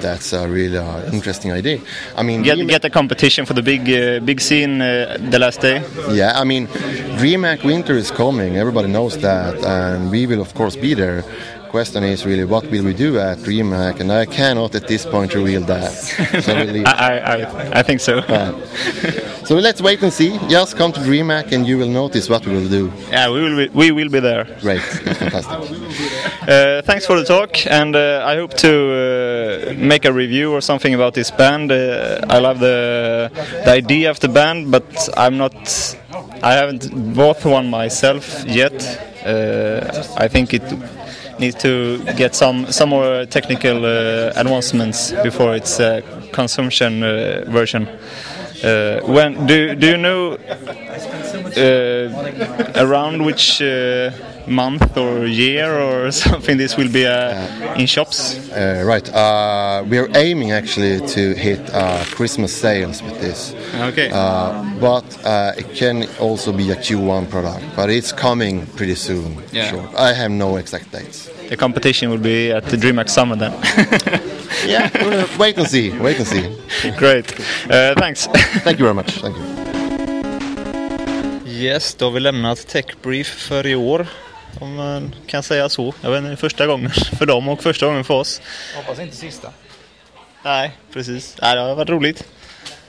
That's 0.00 0.32
a 0.32 0.46
really 0.48 0.76
uh, 0.78 1.12
interesting 1.12 1.52
idea. 1.52 1.80
I 2.16 2.22
mean, 2.22 2.42
Get 2.42 2.58
get 2.68 2.84
a 2.84 2.90
competition 2.90 3.46
for 3.46 3.54
the 3.54 3.62
big 3.62 3.82
uh, 3.88 4.20
big 4.24 4.40
scene 4.40 4.80
uh, 4.80 5.16
the 5.30 5.38
last 5.38 5.60
day. 5.60 5.82
Yeah, 6.10 6.40
I 6.40 6.44
mean, 6.44 6.66
DreamHack 7.18 7.64
Winter 7.64 7.94
is 7.96 8.10
coming. 8.10 8.56
Everybody 8.56 8.88
knows 8.88 9.18
that, 9.18 9.54
and 9.64 10.10
we 10.10 10.26
will 10.26 10.40
of 10.40 10.54
course 10.54 10.76
be 10.76 10.94
there. 10.94 11.24
Question 11.70 12.02
is 12.02 12.26
really 12.26 12.44
what 12.44 12.68
will 12.68 12.84
we 12.84 12.92
do 12.92 13.20
at 13.20 13.38
DreamHack, 13.38 14.00
and 14.00 14.10
I 14.10 14.26
cannot 14.26 14.74
at 14.74 14.88
this 14.88 15.06
point 15.06 15.34
reveal 15.34 15.60
that. 15.62 15.92
So, 16.42 16.54
we'll 16.54 16.66
leave. 16.66 16.86
I, 16.86 17.18
I, 17.18 17.36
I, 17.36 17.78
I 17.78 17.82
think 17.84 18.00
so. 18.00 18.18
Uh, 18.18 18.66
so 19.44 19.54
let's 19.54 19.80
wait 19.80 20.02
and 20.02 20.12
see. 20.12 20.36
Just 20.48 20.76
come 20.76 20.90
to 20.92 21.00
DreamHack, 21.00 21.52
and 21.52 21.64
you 21.66 21.78
will 21.78 21.88
notice 21.88 22.28
what 22.28 22.44
we 22.44 22.54
will 22.54 22.68
do. 22.68 22.92
Yeah, 23.10 23.30
we 23.30 23.42
will 23.42 23.56
be, 23.56 23.68
we 23.68 23.92
will 23.92 24.08
be 24.08 24.18
there. 24.18 24.44
Great, 24.60 24.82
that's 25.04 25.18
fantastic. 25.18 25.60
Uh, 26.40 26.82
thanks 26.82 27.06
for 27.06 27.16
the 27.16 27.24
talk, 27.24 27.66
and 27.66 27.94
uh, 27.94 28.24
I 28.26 28.34
hope 28.34 28.54
to 28.54 29.70
uh, 29.70 29.74
make 29.76 30.04
a 30.06 30.12
review 30.12 30.52
or 30.52 30.60
something 30.60 30.94
about 30.94 31.14
this 31.14 31.30
band. 31.30 31.70
Uh, 31.70 32.20
I 32.28 32.38
love 32.38 32.58
the 32.58 33.30
the 33.64 33.70
idea 33.70 34.10
of 34.10 34.18
the 34.18 34.28
band, 34.28 34.70
but 34.72 35.08
I'm 35.16 35.36
not. 35.36 35.54
I 36.42 36.54
haven't 36.54 37.14
bought 37.14 37.44
one 37.44 37.68
myself 37.70 38.44
yet. 38.46 38.74
Uh, 39.24 40.02
I 40.16 40.28
think 40.28 40.54
it 40.54 40.62
needs 41.40 41.56
to 41.56 41.98
get 42.16 42.34
some 42.34 42.70
some 42.70 42.90
more 42.90 43.26
technical 43.26 43.84
uh, 43.84 44.32
advancements 44.36 45.12
before 45.22 45.56
its 45.56 45.80
consumption 46.32 47.02
uh, 47.02 47.44
version. 47.48 47.88
Uh, 48.62 49.00
when 49.06 49.46
do 49.46 49.74
do 49.74 49.86
you 49.86 49.96
know 49.96 50.36
uh, 51.56 52.82
around 52.84 53.24
which 53.24 53.62
uh, 53.62 54.10
month 54.50 54.96
or 54.96 55.26
year 55.26 55.78
or 55.78 56.10
something 56.26 56.56
this 56.58 56.76
will 56.76 56.90
be 56.92 57.06
uh, 57.06 57.74
in 57.74 57.86
shops? 57.86 58.50
Uh, 58.50 58.82
right, 58.86 59.08
uh, 59.14 59.84
we 59.88 59.98
are 59.98 60.08
aiming 60.14 60.52
actually 60.52 61.00
to 61.06 61.34
hit 61.34 61.60
uh, 61.72 62.04
Christmas 62.16 62.52
sales 62.52 63.02
with 63.02 63.20
this. 63.20 63.54
Okay. 63.74 64.10
Uh, 64.12 64.62
but 64.80 65.04
uh, 65.24 65.52
it 65.56 65.74
can 65.74 66.06
also 66.18 66.52
be 66.52 66.70
a 66.70 66.76
Q1 66.76 67.30
product, 67.30 67.64
but 67.76 67.90
it's 67.90 68.12
coming 68.12 68.66
pretty 68.76 68.96
soon. 68.96 69.36
Yeah. 69.52 69.70
Sure. 69.70 69.88
I 69.96 70.12
have 70.12 70.30
no 70.30 70.56
exact 70.56 70.90
dates. 70.92 71.30
The 71.48 71.56
competition 71.56 72.10
will 72.10 72.18
be 72.18 72.52
at 72.52 72.64
the 72.64 72.76
DreamHack 72.76 73.08
Summer 73.08 73.36
then. 73.36 73.52
Yeah, 74.66 74.90
wait 75.38 75.56
and 75.58 75.66
see. 75.66 75.90
Wait 75.98 76.18
and 76.18 76.26
see. 76.26 76.42
Great. 76.98 77.32
Uh, 77.70 77.94
thanks. 77.94 78.26
Thank 78.64 78.78
you 78.78 78.84
very 78.84 78.94
much. 78.94 79.20
Thank 79.20 79.36
you. 79.36 79.44
Yes, 81.46 81.94
då 81.94 82.04
har 82.04 82.12
vi 82.12 82.20
lämnat 82.20 82.66
Techbrief 82.66 83.26
för 83.26 83.66
i 83.66 83.74
år. 83.74 84.06
Om 84.60 84.74
man 84.74 85.14
kan 85.26 85.42
säga 85.42 85.68
så. 85.68 85.94
Jag 86.00 86.10
vet 86.10 86.24
inte, 86.24 86.36
första 86.36 86.66
gången 86.66 86.90
för 87.18 87.26
dem 87.26 87.48
och 87.48 87.62
första 87.62 87.86
gången 87.86 88.04
för 88.04 88.14
oss. 88.14 88.42
Hoppas 88.76 88.98
inte 88.98 89.16
sista. 89.16 89.52
Nej, 90.44 90.76
precis. 90.92 91.36
Nej, 91.42 91.54
det 91.54 91.60
har 91.60 91.74
varit 91.74 91.88
roligt. 91.88 92.24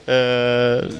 Uh, 0.08 0.90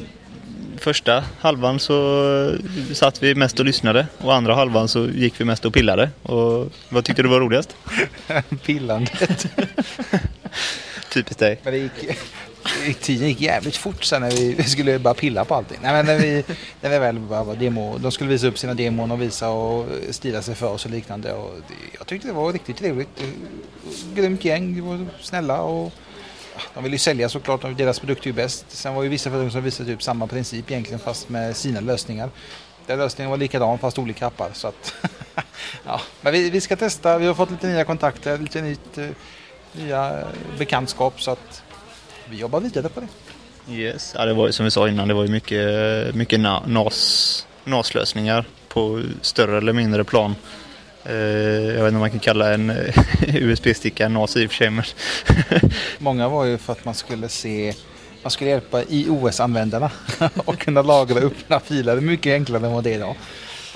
första 0.79 1.25
halvan 1.41 1.79
så 1.79 2.59
satt 2.93 3.23
vi 3.23 3.35
mest 3.35 3.59
och 3.61 3.65
lyssnade 3.65 4.07
och 4.19 4.35
andra 4.35 4.55
halvan 4.55 4.89
så 4.89 5.07
gick 5.07 5.41
vi 5.41 5.45
mest 5.45 5.65
och 5.65 5.75
pillade. 5.75 6.11
Och 6.23 6.73
vad 6.89 7.05
tyckte 7.05 7.23
du 7.23 7.29
var 7.29 7.41
roligast? 7.41 7.77
Pillandet. 8.65 9.47
Typiskt 11.13 11.39
dig. 11.39 11.61
Men 11.63 11.73
det 11.73 11.79
gick, 11.79 12.19
tiden 13.01 13.29
gick 13.29 13.41
jävligt 13.41 13.77
fort 13.77 14.05
sen 14.05 14.23
när 14.23 14.31
vi, 14.31 14.55
vi 14.55 14.63
skulle 14.63 14.99
bara 14.99 15.15
pilla 15.15 15.45
på 15.45 15.55
allting. 15.55 15.79
Nej, 15.83 15.93
men 15.93 16.07
när 16.07 16.19
vi, 16.19 16.45
när 16.81 16.91
vi 16.91 16.99
väl 16.99 17.19
bara 17.19 17.45
var 17.45 17.57
demo, 17.57 17.99
de 17.99 18.13
skulle 18.13 18.31
visa 18.31 18.47
upp 18.47 18.59
sina 18.59 18.75
demon 18.75 19.11
och 19.11 19.23
visa 19.23 19.49
och 19.49 19.87
stila 20.11 20.43
sig 20.43 20.55
för 20.55 20.67
oss 20.67 20.85
och 20.85 20.91
liknande. 20.91 21.33
Och 21.33 21.55
det, 21.69 21.75
jag 21.99 22.07
tyckte 22.07 22.29
det 22.29 22.35
var 22.35 22.53
riktigt 22.53 22.77
trevligt. 22.77 23.23
Grymt 24.15 24.45
gäng, 24.45 24.77
de 24.77 24.81
var 24.81 25.07
snälla 25.21 25.63
och 25.63 25.93
de 26.75 26.85
vill 26.85 26.93
ju 26.93 26.99
sälja 26.99 27.29
såklart, 27.29 27.79
deras 27.79 27.99
produkt 27.99 28.23
är 28.23 28.27
ju 28.27 28.33
bäst. 28.33 28.65
Sen 28.69 28.95
var 28.95 29.03
ju 29.03 29.09
vissa 29.09 29.31
företag 29.31 29.53
som 29.53 29.63
visade 29.63 29.91
typ 29.91 30.03
samma 30.03 30.27
princip 30.27 30.71
egentligen 30.71 31.01
fast 31.01 31.29
med 31.29 31.57
sina 31.57 31.81
lösningar. 31.81 32.31
Den 32.87 32.99
lösningen 32.99 33.31
var 33.31 33.37
likadan 33.37 33.79
fast 33.79 33.99
olika 33.99 34.27
appar. 34.27 34.51
Så 34.53 34.69
att, 34.69 34.95
ja. 35.85 36.01
Men 36.21 36.33
vi, 36.33 36.51
vi 36.51 36.61
ska 36.61 36.77
testa, 36.77 37.19
vi 37.19 37.27
har 37.27 37.35
fått 37.35 37.51
lite 37.51 37.67
nya 37.67 37.85
kontakter, 37.85 38.39
lite 38.39 38.63
nytt, 38.63 38.99
uh, 38.99 39.09
nya 39.73 40.25
bekantskap 40.59 41.23
så 41.23 41.31
att 41.31 41.62
vi 42.31 42.37
jobbar 42.37 42.61
vidare 42.61 42.89
på 42.89 43.01
det. 43.01 43.09
Yes, 43.73 44.14
ja, 44.18 44.25
det 44.25 44.33
var 44.33 44.51
som 44.51 44.64
vi 44.64 44.70
sa 44.70 44.89
innan, 44.89 45.09
det 45.09 45.14
var 45.14 45.23
ju 45.23 45.31
mycket, 45.31 46.14
mycket 46.14 46.41
NAS, 46.66 47.47
NAS-lösningar 47.64 48.45
på 48.68 49.03
större 49.20 49.59
eller 49.59 49.73
mindre 49.73 50.05
plan. 50.05 50.35
Eh, 51.05 51.14
jag 51.14 51.75
vet 51.75 51.79
inte 51.79 51.95
om 51.95 52.01
man 52.01 52.11
kan 52.11 52.20
kalla 52.20 52.55
en 52.55 52.70
USB-sticka 53.27 54.07
en 54.07 54.12
NAS 54.12 54.37
i 54.37 54.47
och 54.47 54.51
för 54.51 54.57
sig. 54.57 54.70
Men 54.70 54.85
Många 55.99 56.29
var 56.29 56.45
ju 56.45 56.59
för 56.59 56.73
att 56.73 56.85
man 56.85 56.95
skulle 56.95 57.29
se 57.29 57.75
man 58.23 58.31
skulle 58.31 58.51
hjälpa 58.51 58.83
iOS-användarna 58.83 59.91
och 60.45 60.59
kunna 60.59 60.83
lagra 60.83 61.18
och 61.18 61.25
öppna 61.25 61.61
filer 61.61 62.01
mycket 62.01 62.33
enklare 62.33 62.66
än 62.66 62.73
vad 62.73 62.85
det 62.85 62.91
är 62.91 62.95
idag. 62.95 63.16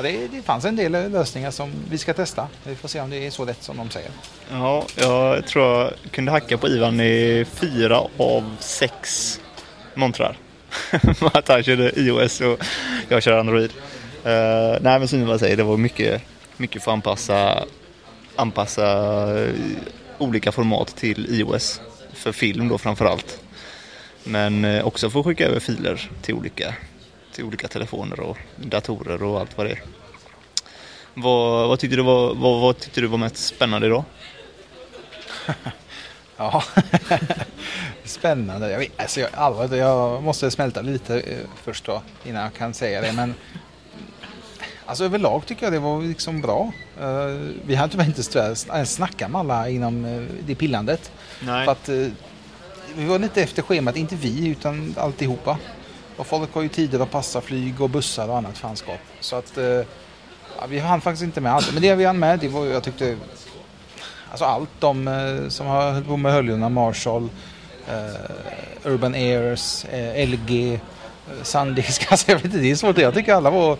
Det, 0.02 0.28
det 0.32 0.42
fanns 0.42 0.64
en 0.64 0.76
del 0.76 0.92
lösningar 0.92 1.50
som 1.50 1.72
vi 1.90 1.98
ska 1.98 2.14
testa. 2.14 2.48
Vi 2.64 2.74
får 2.74 2.88
se 2.88 3.00
om 3.00 3.10
det 3.10 3.26
är 3.26 3.30
så 3.30 3.44
lätt 3.44 3.62
som 3.62 3.76
de 3.76 3.90
säger. 3.90 4.10
Ja, 4.50 4.86
jag 4.96 5.46
tror 5.46 5.64
jag 5.64 5.92
kunde 6.10 6.30
hacka 6.32 6.58
på 6.58 6.68
Ivan 6.68 7.00
i 7.00 7.46
fyra 7.52 8.00
av 8.16 8.56
sex 8.60 9.40
montrar. 9.94 10.36
att 11.32 11.48
han 11.48 11.62
körde 11.62 12.00
iOS 12.00 12.40
och 12.40 12.58
jag 13.08 13.22
kör 13.22 13.38
Android. 13.38 13.70
Uh, 14.26 14.78
nej 14.80 14.98
men 14.98 15.08
som 15.08 15.28
jag 15.28 15.40
säger, 15.40 15.56
det 15.56 15.62
var 15.62 15.76
mycket, 15.76 16.22
mycket 16.56 16.82
för 16.82 16.90
att 16.90 16.94
anpassa, 16.94 17.64
anpassa 18.36 18.86
eh, 19.40 19.54
olika 20.18 20.52
format 20.52 20.96
till 20.96 21.26
iOS. 21.40 21.80
För 22.12 22.32
film 22.32 22.68
då 22.68 22.78
framförallt. 22.78 23.40
Men 24.24 24.64
eh, 24.64 24.86
också 24.86 25.10
för 25.10 25.20
att 25.20 25.26
skicka 25.26 25.46
över 25.46 25.60
filer 25.60 26.10
till 26.22 26.34
olika 26.34 26.74
till 27.36 27.44
olika 27.44 27.68
telefoner 27.68 28.20
och 28.20 28.38
datorer 28.56 29.22
och 29.22 29.40
allt 29.40 29.56
vad 29.56 29.66
det 29.66 29.72
är. 29.72 29.82
Vad, 31.14 31.68
vad, 31.68 31.78
tyckte, 31.78 31.96
du 31.96 32.02
var, 32.02 32.34
vad, 32.34 32.60
vad 32.60 32.78
tyckte 32.78 33.00
du 33.00 33.06
var 33.06 33.18
mest 33.18 33.36
spännande 33.36 33.86
idag? 33.86 34.04
ja, 36.36 36.62
spännande. 38.04 38.70
Jag, 38.70 38.78
vet, 38.78 39.00
alltså 39.00 39.20
jag, 39.20 39.30
allvarligt, 39.34 39.72
jag 39.72 40.22
måste 40.22 40.50
smälta 40.50 40.82
lite 40.82 41.20
eh, 41.20 41.38
först 41.64 41.84
då 41.84 42.02
innan 42.24 42.42
jag 42.42 42.54
kan 42.54 42.74
säga 42.74 43.00
det. 43.00 43.12
Men 43.12 43.34
alltså 44.86 45.04
överlag 45.04 45.46
tycker 45.46 45.66
jag 45.66 45.72
det 45.72 45.78
var 45.78 46.02
liksom 46.02 46.40
bra. 46.40 46.72
Uh, 47.00 47.50
vi 47.66 47.74
hade 47.74 47.92
tyvärr 47.92 48.06
inte 48.06 48.38
ens 48.72 48.94
snackat 48.94 49.30
med 49.30 49.38
alla 49.38 49.68
inom 49.68 50.04
uh, 50.04 50.28
det 50.46 50.54
pillandet. 50.54 51.12
Nej. 51.40 51.64
För 51.64 51.72
att, 51.72 51.88
uh, 51.88 52.08
vi 52.96 53.04
var 53.04 53.18
lite 53.18 53.42
efter 53.42 53.62
schemat, 53.62 53.96
inte 53.96 54.16
vi 54.16 54.48
utan 54.48 54.94
alltihopa. 54.98 55.58
Och 56.16 56.26
folk 56.26 56.54
har 56.54 56.62
ju 56.62 56.68
tider 56.68 57.00
att 57.00 57.10
passa 57.10 57.40
flyg 57.40 57.80
och 57.80 57.90
bussar 57.90 58.28
och 58.28 58.36
annat 58.36 58.58
fanskap. 58.58 59.00
Så 59.20 59.36
att 59.36 59.58
eh, 59.58 59.64
ja, 59.64 60.66
vi 60.68 60.78
hann 60.78 61.00
faktiskt 61.00 61.22
inte 61.22 61.40
med 61.40 61.52
allt. 61.52 61.72
Men 61.72 61.82
det 61.82 61.94
vi 61.94 62.04
hann 62.04 62.18
med, 62.18 62.38
det 62.38 62.48
var 62.48 62.66
jag 62.66 62.82
tyckte 62.82 63.16
Alltså 64.30 64.44
allt 64.44 64.70
de 64.78 65.08
eh, 65.08 65.48
som 65.48 65.66
har 65.66 65.92
hållit 65.92 66.08
på 66.08 66.16
med 66.16 66.32
höljorna, 66.32 66.68
Marshall, 66.68 67.28
eh, 67.88 68.90
Urban 68.90 69.14
Airs, 69.14 69.84
eh, 69.84 70.28
LG, 70.28 70.74
eh, 70.74 70.80
Sandisk. 71.42 72.06
Alltså 72.10 72.30
jag 72.30 72.36
vet 72.36 72.44
inte, 72.44 72.58
det 72.58 72.70
är 72.70 72.76
svårt. 72.76 72.98
Jag 72.98 73.14
tycker 73.14 73.34
alla 73.34 73.50
var... 73.50 73.78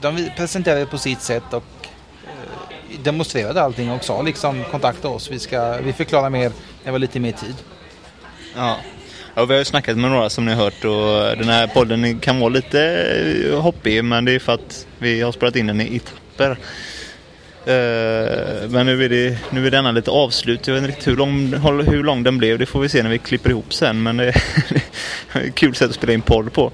De 0.00 0.30
presenterade 0.36 0.86
på 0.86 0.98
sitt 0.98 1.22
sätt 1.22 1.52
och 1.52 1.64
eh, 2.24 3.00
demonstrerade 3.02 3.62
allting 3.62 3.90
och 3.90 4.04
sa 4.04 4.22
liksom 4.22 4.64
kontakta 4.64 5.08
oss. 5.08 5.30
Vi, 5.30 5.38
ska, 5.38 5.76
vi 5.76 5.92
förklarar 5.92 6.30
mer 6.30 6.48
när 6.48 6.54
vi 6.84 6.90
har 6.90 6.98
lite 6.98 7.20
mer 7.20 7.32
tid. 7.32 7.54
Ja, 8.56 8.76
Ja, 9.38 9.44
vi 9.44 9.54
har 9.54 9.58
ju 9.58 9.64
snackat 9.64 9.98
med 9.98 10.10
några 10.10 10.30
som 10.30 10.44
ni 10.44 10.54
har 10.54 10.64
hört 10.64 10.84
och 10.84 11.36
den 11.36 11.48
här 11.48 11.66
podden 11.66 12.20
kan 12.20 12.40
vara 12.40 12.48
lite 12.48 12.80
eh, 13.50 13.60
hoppig 13.60 14.04
men 14.04 14.24
det 14.24 14.32
är 14.32 14.38
för 14.38 14.52
att 14.52 14.86
vi 14.98 15.20
har 15.20 15.32
spelat 15.32 15.56
in 15.56 15.66
den 15.66 15.80
i 15.80 15.96
etapper. 15.96 16.50
Eh, 17.66 18.70
men 18.70 18.86
nu 18.86 19.04
är, 19.04 19.08
det, 19.08 19.38
nu 19.50 19.66
är 19.66 19.70
denna 19.70 19.92
lite 19.92 20.10
avslut. 20.10 20.66
Jag 20.66 20.74
vet 20.74 20.82
inte 20.82 20.90
riktigt 20.90 21.08
hur 21.08 21.16
lång, 21.16 21.54
hur 21.86 22.02
lång 22.02 22.22
den 22.22 22.38
blev. 22.38 22.58
Det 22.58 22.66
får 22.66 22.80
vi 22.80 22.88
se 22.88 23.02
när 23.02 23.10
vi 23.10 23.18
klipper 23.18 23.50
ihop 23.50 23.74
sen. 23.74 24.02
Men 24.02 24.16
det 24.16 24.24
är 24.24 24.36
ett 25.46 25.54
kul 25.54 25.74
sätt 25.74 25.88
att 25.88 25.96
spela 25.96 26.12
in 26.12 26.22
podd 26.22 26.52
på. 26.52 26.72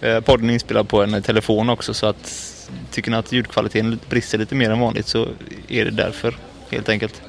Eh, 0.00 0.20
podden 0.20 0.50
är 0.50 0.54
inspelad 0.54 0.88
på 0.88 1.02
en 1.02 1.22
telefon 1.22 1.70
också 1.70 1.94
så 1.94 2.06
att 2.06 2.60
tycker 2.90 3.10
ni 3.10 3.16
att 3.16 3.32
ljudkvaliteten 3.32 3.98
brister 4.08 4.38
lite 4.38 4.54
mer 4.54 4.70
än 4.70 4.80
vanligt 4.80 5.06
så 5.06 5.28
är 5.68 5.84
det 5.84 5.90
därför 5.90 6.36
helt 6.70 6.88
enkelt. 6.88 7.22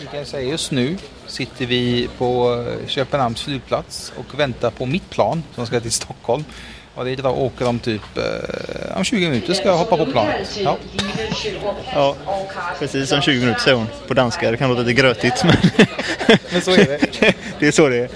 Vi 0.00 0.06
kan 0.06 0.26
säga 0.26 0.50
just 0.50 0.70
nu 0.70 0.96
sitter 1.32 1.66
vi 1.66 2.08
på 2.18 2.64
Köpenhamns 2.86 3.42
flygplats 3.42 4.12
och 4.16 4.40
väntar 4.40 4.70
på 4.70 4.86
mitt 4.86 5.10
plan 5.10 5.42
som 5.54 5.66
ska 5.66 5.80
till 5.80 5.92
Stockholm. 5.92 6.44
Och 6.94 7.04
det 7.04 7.10
är 7.10 7.26
åker 7.26 7.68
om 7.68 7.78
typ 7.78 8.02
eh, 8.16 8.96
om 8.96 9.04
20 9.04 9.28
minuter 9.28 9.54
ska 9.54 9.68
jag 9.68 9.76
hoppa 9.76 9.96
på 9.96 10.06
planet. 10.06 10.60
Ja. 10.64 10.76
ja, 11.94 12.16
precis 12.78 13.12
om 13.12 13.20
20 13.20 13.40
minuter 13.40 13.60
säger 13.60 13.76
hon 13.76 13.86
på 14.08 14.14
danska. 14.14 14.50
Det 14.50 14.56
kan 14.56 14.70
låta 14.70 14.82
lite 14.82 15.02
grötigt 15.02 15.44
men, 15.44 15.56
men 16.52 16.60
så 16.60 16.70
är 16.70 16.76
det. 16.76 17.34
det 17.58 17.66
är 17.66 17.72
så 17.72 17.88
det 17.88 18.08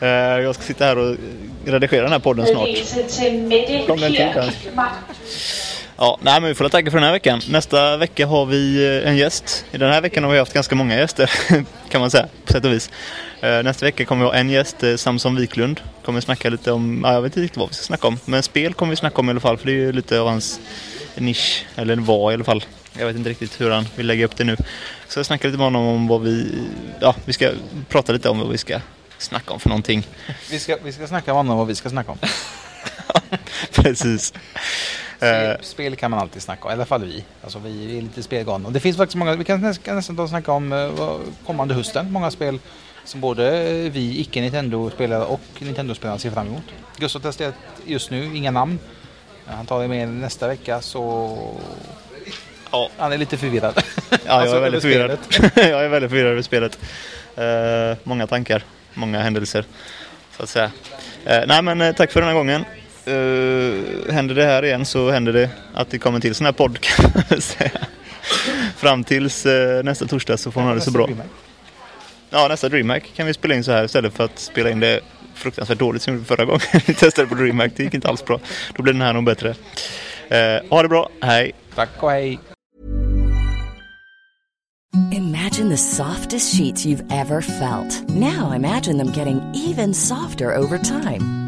är. 0.00 0.36
Eh, 0.36 0.42
jag 0.42 0.54
ska 0.54 0.64
sitta 0.64 0.84
här 0.84 0.98
och 0.98 1.16
redigera 1.64 2.02
den 2.02 2.12
här 2.12 2.18
podden 2.18 2.46
snart. 2.46 3.86
Kom 3.86 4.00
den 4.00 4.12
till 4.12 4.50
Ja, 5.98 6.18
nej, 6.22 6.40
men 6.40 6.48
vi 6.48 6.54
får 6.54 6.68
tacka 6.68 6.90
för 6.90 6.98
den 6.98 7.04
här 7.04 7.12
veckan. 7.12 7.40
Nästa 7.48 7.96
vecka 7.96 8.26
har 8.26 8.46
vi 8.46 8.86
eh, 8.86 9.08
en 9.08 9.16
gäst. 9.16 9.64
I 9.72 9.78
den 9.78 9.92
här 9.92 10.00
veckan 10.00 10.24
har 10.24 10.30
vi 10.32 10.38
haft 10.38 10.52
ganska 10.52 10.74
många 10.74 10.96
gäster 10.96 11.30
kan 11.88 12.00
man 12.00 12.10
säga 12.10 12.28
på 12.44 12.52
sätt 12.52 12.64
och 12.64 12.72
vis. 12.72 12.90
Eh, 13.40 13.62
nästa 13.62 13.86
vecka 13.86 14.04
kommer 14.04 14.24
vi 14.24 14.30
ha 14.30 14.34
en 14.34 14.50
gäst, 14.50 14.82
eh, 14.82 14.96
Samson 14.96 15.36
Wiklund. 15.36 15.80
Kommer 16.04 16.20
snacka 16.20 16.50
lite 16.50 16.72
om, 16.72 17.04
jag 17.04 17.22
vet 17.22 17.32
inte 17.32 17.40
riktigt 17.40 17.58
vad 17.58 17.68
vi 17.68 17.74
ska 17.74 17.84
snacka 17.84 18.08
om. 18.08 18.18
Men 18.24 18.42
spel 18.42 18.74
kommer 18.74 18.90
vi 18.90 18.96
snacka 18.96 19.16
om 19.16 19.28
i 19.28 19.30
alla 19.30 19.40
fall 19.40 19.58
för 19.58 19.66
det 19.66 19.72
är 19.72 19.74
ju 19.74 19.92
lite 19.92 20.20
av 20.20 20.28
hans 20.28 20.60
nisch. 21.14 21.66
Eller 21.76 21.96
var 21.96 22.30
i 22.30 22.34
alla 22.34 22.44
fall. 22.44 22.64
Jag 22.98 23.06
vet 23.06 23.16
inte 23.16 23.30
riktigt 23.30 23.60
hur 23.60 23.70
han 23.70 23.88
vill 23.96 24.06
lägga 24.06 24.24
upp 24.24 24.36
det 24.36 24.44
nu. 24.44 24.56
Så 25.08 25.18
jag 25.18 25.26
snackar 25.26 25.48
lite 25.48 25.58
med 25.58 25.66
honom 25.66 25.86
om 25.86 26.08
vad 26.08 26.22
vi, 26.22 26.62
ja 27.00 27.14
vi 27.24 27.32
ska 27.32 27.50
prata 27.88 28.12
lite 28.12 28.28
om 28.28 28.38
vad 28.38 28.48
vi 28.48 28.58
ska 28.58 28.80
snacka 29.18 29.54
om 29.54 29.60
för 29.60 29.68
någonting. 29.68 30.06
Vi 30.50 30.58
ska, 30.58 30.76
vi 30.84 30.92
ska 30.92 31.06
snacka 31.06 31.26
med 31.26 31.36
honom 31.36 31.52
om 31.52 31.58
vad 31.58 31.66
vi 31.66 31.74
ska 31.74 31.90
snacka 31.90 32.12
om. 32.12 32.18
Precis. 33.74 34.32
Spel, 35.16 35.50
eh. 35.50 35.56
spel, 35.60 35.96
kan 35.96 36.10
man 36.10 36.20
alltid 36.20 36.42
snacka 36.42 36.64
om, 36.64 36.70
i 36.70 36.72
alla 36.72 36.84
fall 36.84 37.04
vi. 37.04 37.24
Alltså 37.42 37.58
vi 37.58 37.98
är 37.98 38.02
lite 38.02 38.22
spelgalna. 38.22 38.70
Det 38.70 38.80
finns 38.80 38.96
faktiskt 38.96 39.16
många, 39.16 39.36
vi 39.36 39.44
kan 39.44 39.60
nästan, 39.60 39.96
nästan 39.96 40.28
snacka 40.28 40.52
om 40.52 40.72
uh, 40.72 41.18
kommande 41.46 41.74
hösten. 41.74 42.12
Många 42.12 42.30
spel 42.30 42.58
som 43.04 43.20
både 43.20 43.62
vi 43.88 44.20
icke-Nintendo-spelare 44.20 45.24
och 45.24 45.40
Nintendo-spelare 45.58 46.18
ser 46.18 46.30
fram 46.30 46.46
emot. 46.46 46.62
Gustav 46.96 47.20
testar 47.22 47.52
just 47.86 48.10
nu, 48.10 48.36
inga 48.36 48.50
namn. 48.50 48.78
Han 49.46 49.66
tar 49.66 49.82
det 49.82 49.88
med 49.88 50.08
nästa 50.08 50.48
vecka 50.48 50.80
så 50.80 51.36
ja. 52.70 52.90
han 52.96 53.12
är 53.12 53.18
lite 53.18 53.36
förvirrad. 53.36 53.82
Ja, 54.10 54.18
jag, 54.24 54.32
alltså, 54.32 54.56
är 54.56 54.60
väldigt 54.60 54.82
förvirrad. 54.82 55.18
jag 55.54 55.84
är 55.84 55.88
väldigt 55.88 56.10
förvirrad 56.10 56.32
över 56.32 56.42
spelet. 56.42 56.78
Uh, 57.38 57.96
många 58.02 58.26
tankar, 58.26 58.62
många 58.94 59.20
händelser. 59.20 59.64
Så 60.36 60.42
att 60.42 60.48
säga. 60.48 60.66
Uh, 60.66 61.46
nej 61.46 61.62
men 61.62 61.94
tack 61.94 62.12
för 62.12 62.20
den 62.20 62.28
här 62.28 62.36
gången. 62.36 62.64
Uh, 63.08 64.12
händer 64.12 64.34
det 64.34 64.44
här 64.44 64.64
igen 64.64 64.84
så 64.84 65.10
händer 65.10 65.32
det 65.32 65.50
att 65.74 65.90
det 65.90 65.98
kommer 65.98 66.20
till 66.20 66.34
sån 66.34 66.44
här 66.44 66.52
podd 66.52 66.80
kan 66.80 67.10
man 67.14 67.40
säga. 67.40 67.70
Fram 68.76 69.04
tills 69.04 69.46
uh, 69.46 69.82
nästa 69.84 70.06
torsdag 70.06 70.36
så 70.36 70.50
får 70.50 70.60
man 70.60 70.68
ha 70.68 70.74
det 70.74 70.80
så 70.80 70.90
bra. 70.90 71.08
Ja, 72.30 72.48
nästa 72.48 72.68
DreamHack 72.68 73.12
kan 73.16 73.26
vi 73.26 73.34
spela 73.34 73.54
in 73.54 73.64
så 73.64 73.72
här 73.72 73.84
istället 73.84 74.14
för 74.14 74.24
att 74.24 74.38
spela 74.38 74.70
in 74.70 74.80
det 74.80 75.00
fruktansvärt 75.34 75.78
dåligt 75.78 76.02
som 76.02 76.12
vi 76.12 76.18
gjorde 76.18 76.28
förra 76.28 76.44
gången. 76.44 76.60
vi 76.86 76.94
testade 76.94 77.28
på 77.28 77.34
DreamHack, 77.34 77.72
det 77.76 77.82
gick 77.82 77.94
inte 77.94 78.08
alls 78.08 78.24
bra. 78.24 78.40
Då 78.74 78.82
blir 78.82 78.92
den 78.92 79.02
här 79.02 79.12
nog 79.12 79.24
bättre. 79.24 79.48
Uh, 79.48 80.70
ha 80.70 80.82
det 80.82 80.88
bra, 80.88 81.08
hej! 81.20 81.52
Tack 81.74 82.02
och 82.02 82.10
hej! 82.10 82.38
Imagine 85.12 85.68
the 85.68 85.76
softest 85.76 86.56
sheets 86.56 86.86
you've 86.86 87.04
ever 87.10 87.40
felt. 87.40 88.08
Now 88.08 88.52
imagine 88.52 88.98
them 88.98 89.12
getting 89.12 89.40
even 89.54 89.94
softer 89.94 90.56
over 90.56 90.78
time. 90.78 91.45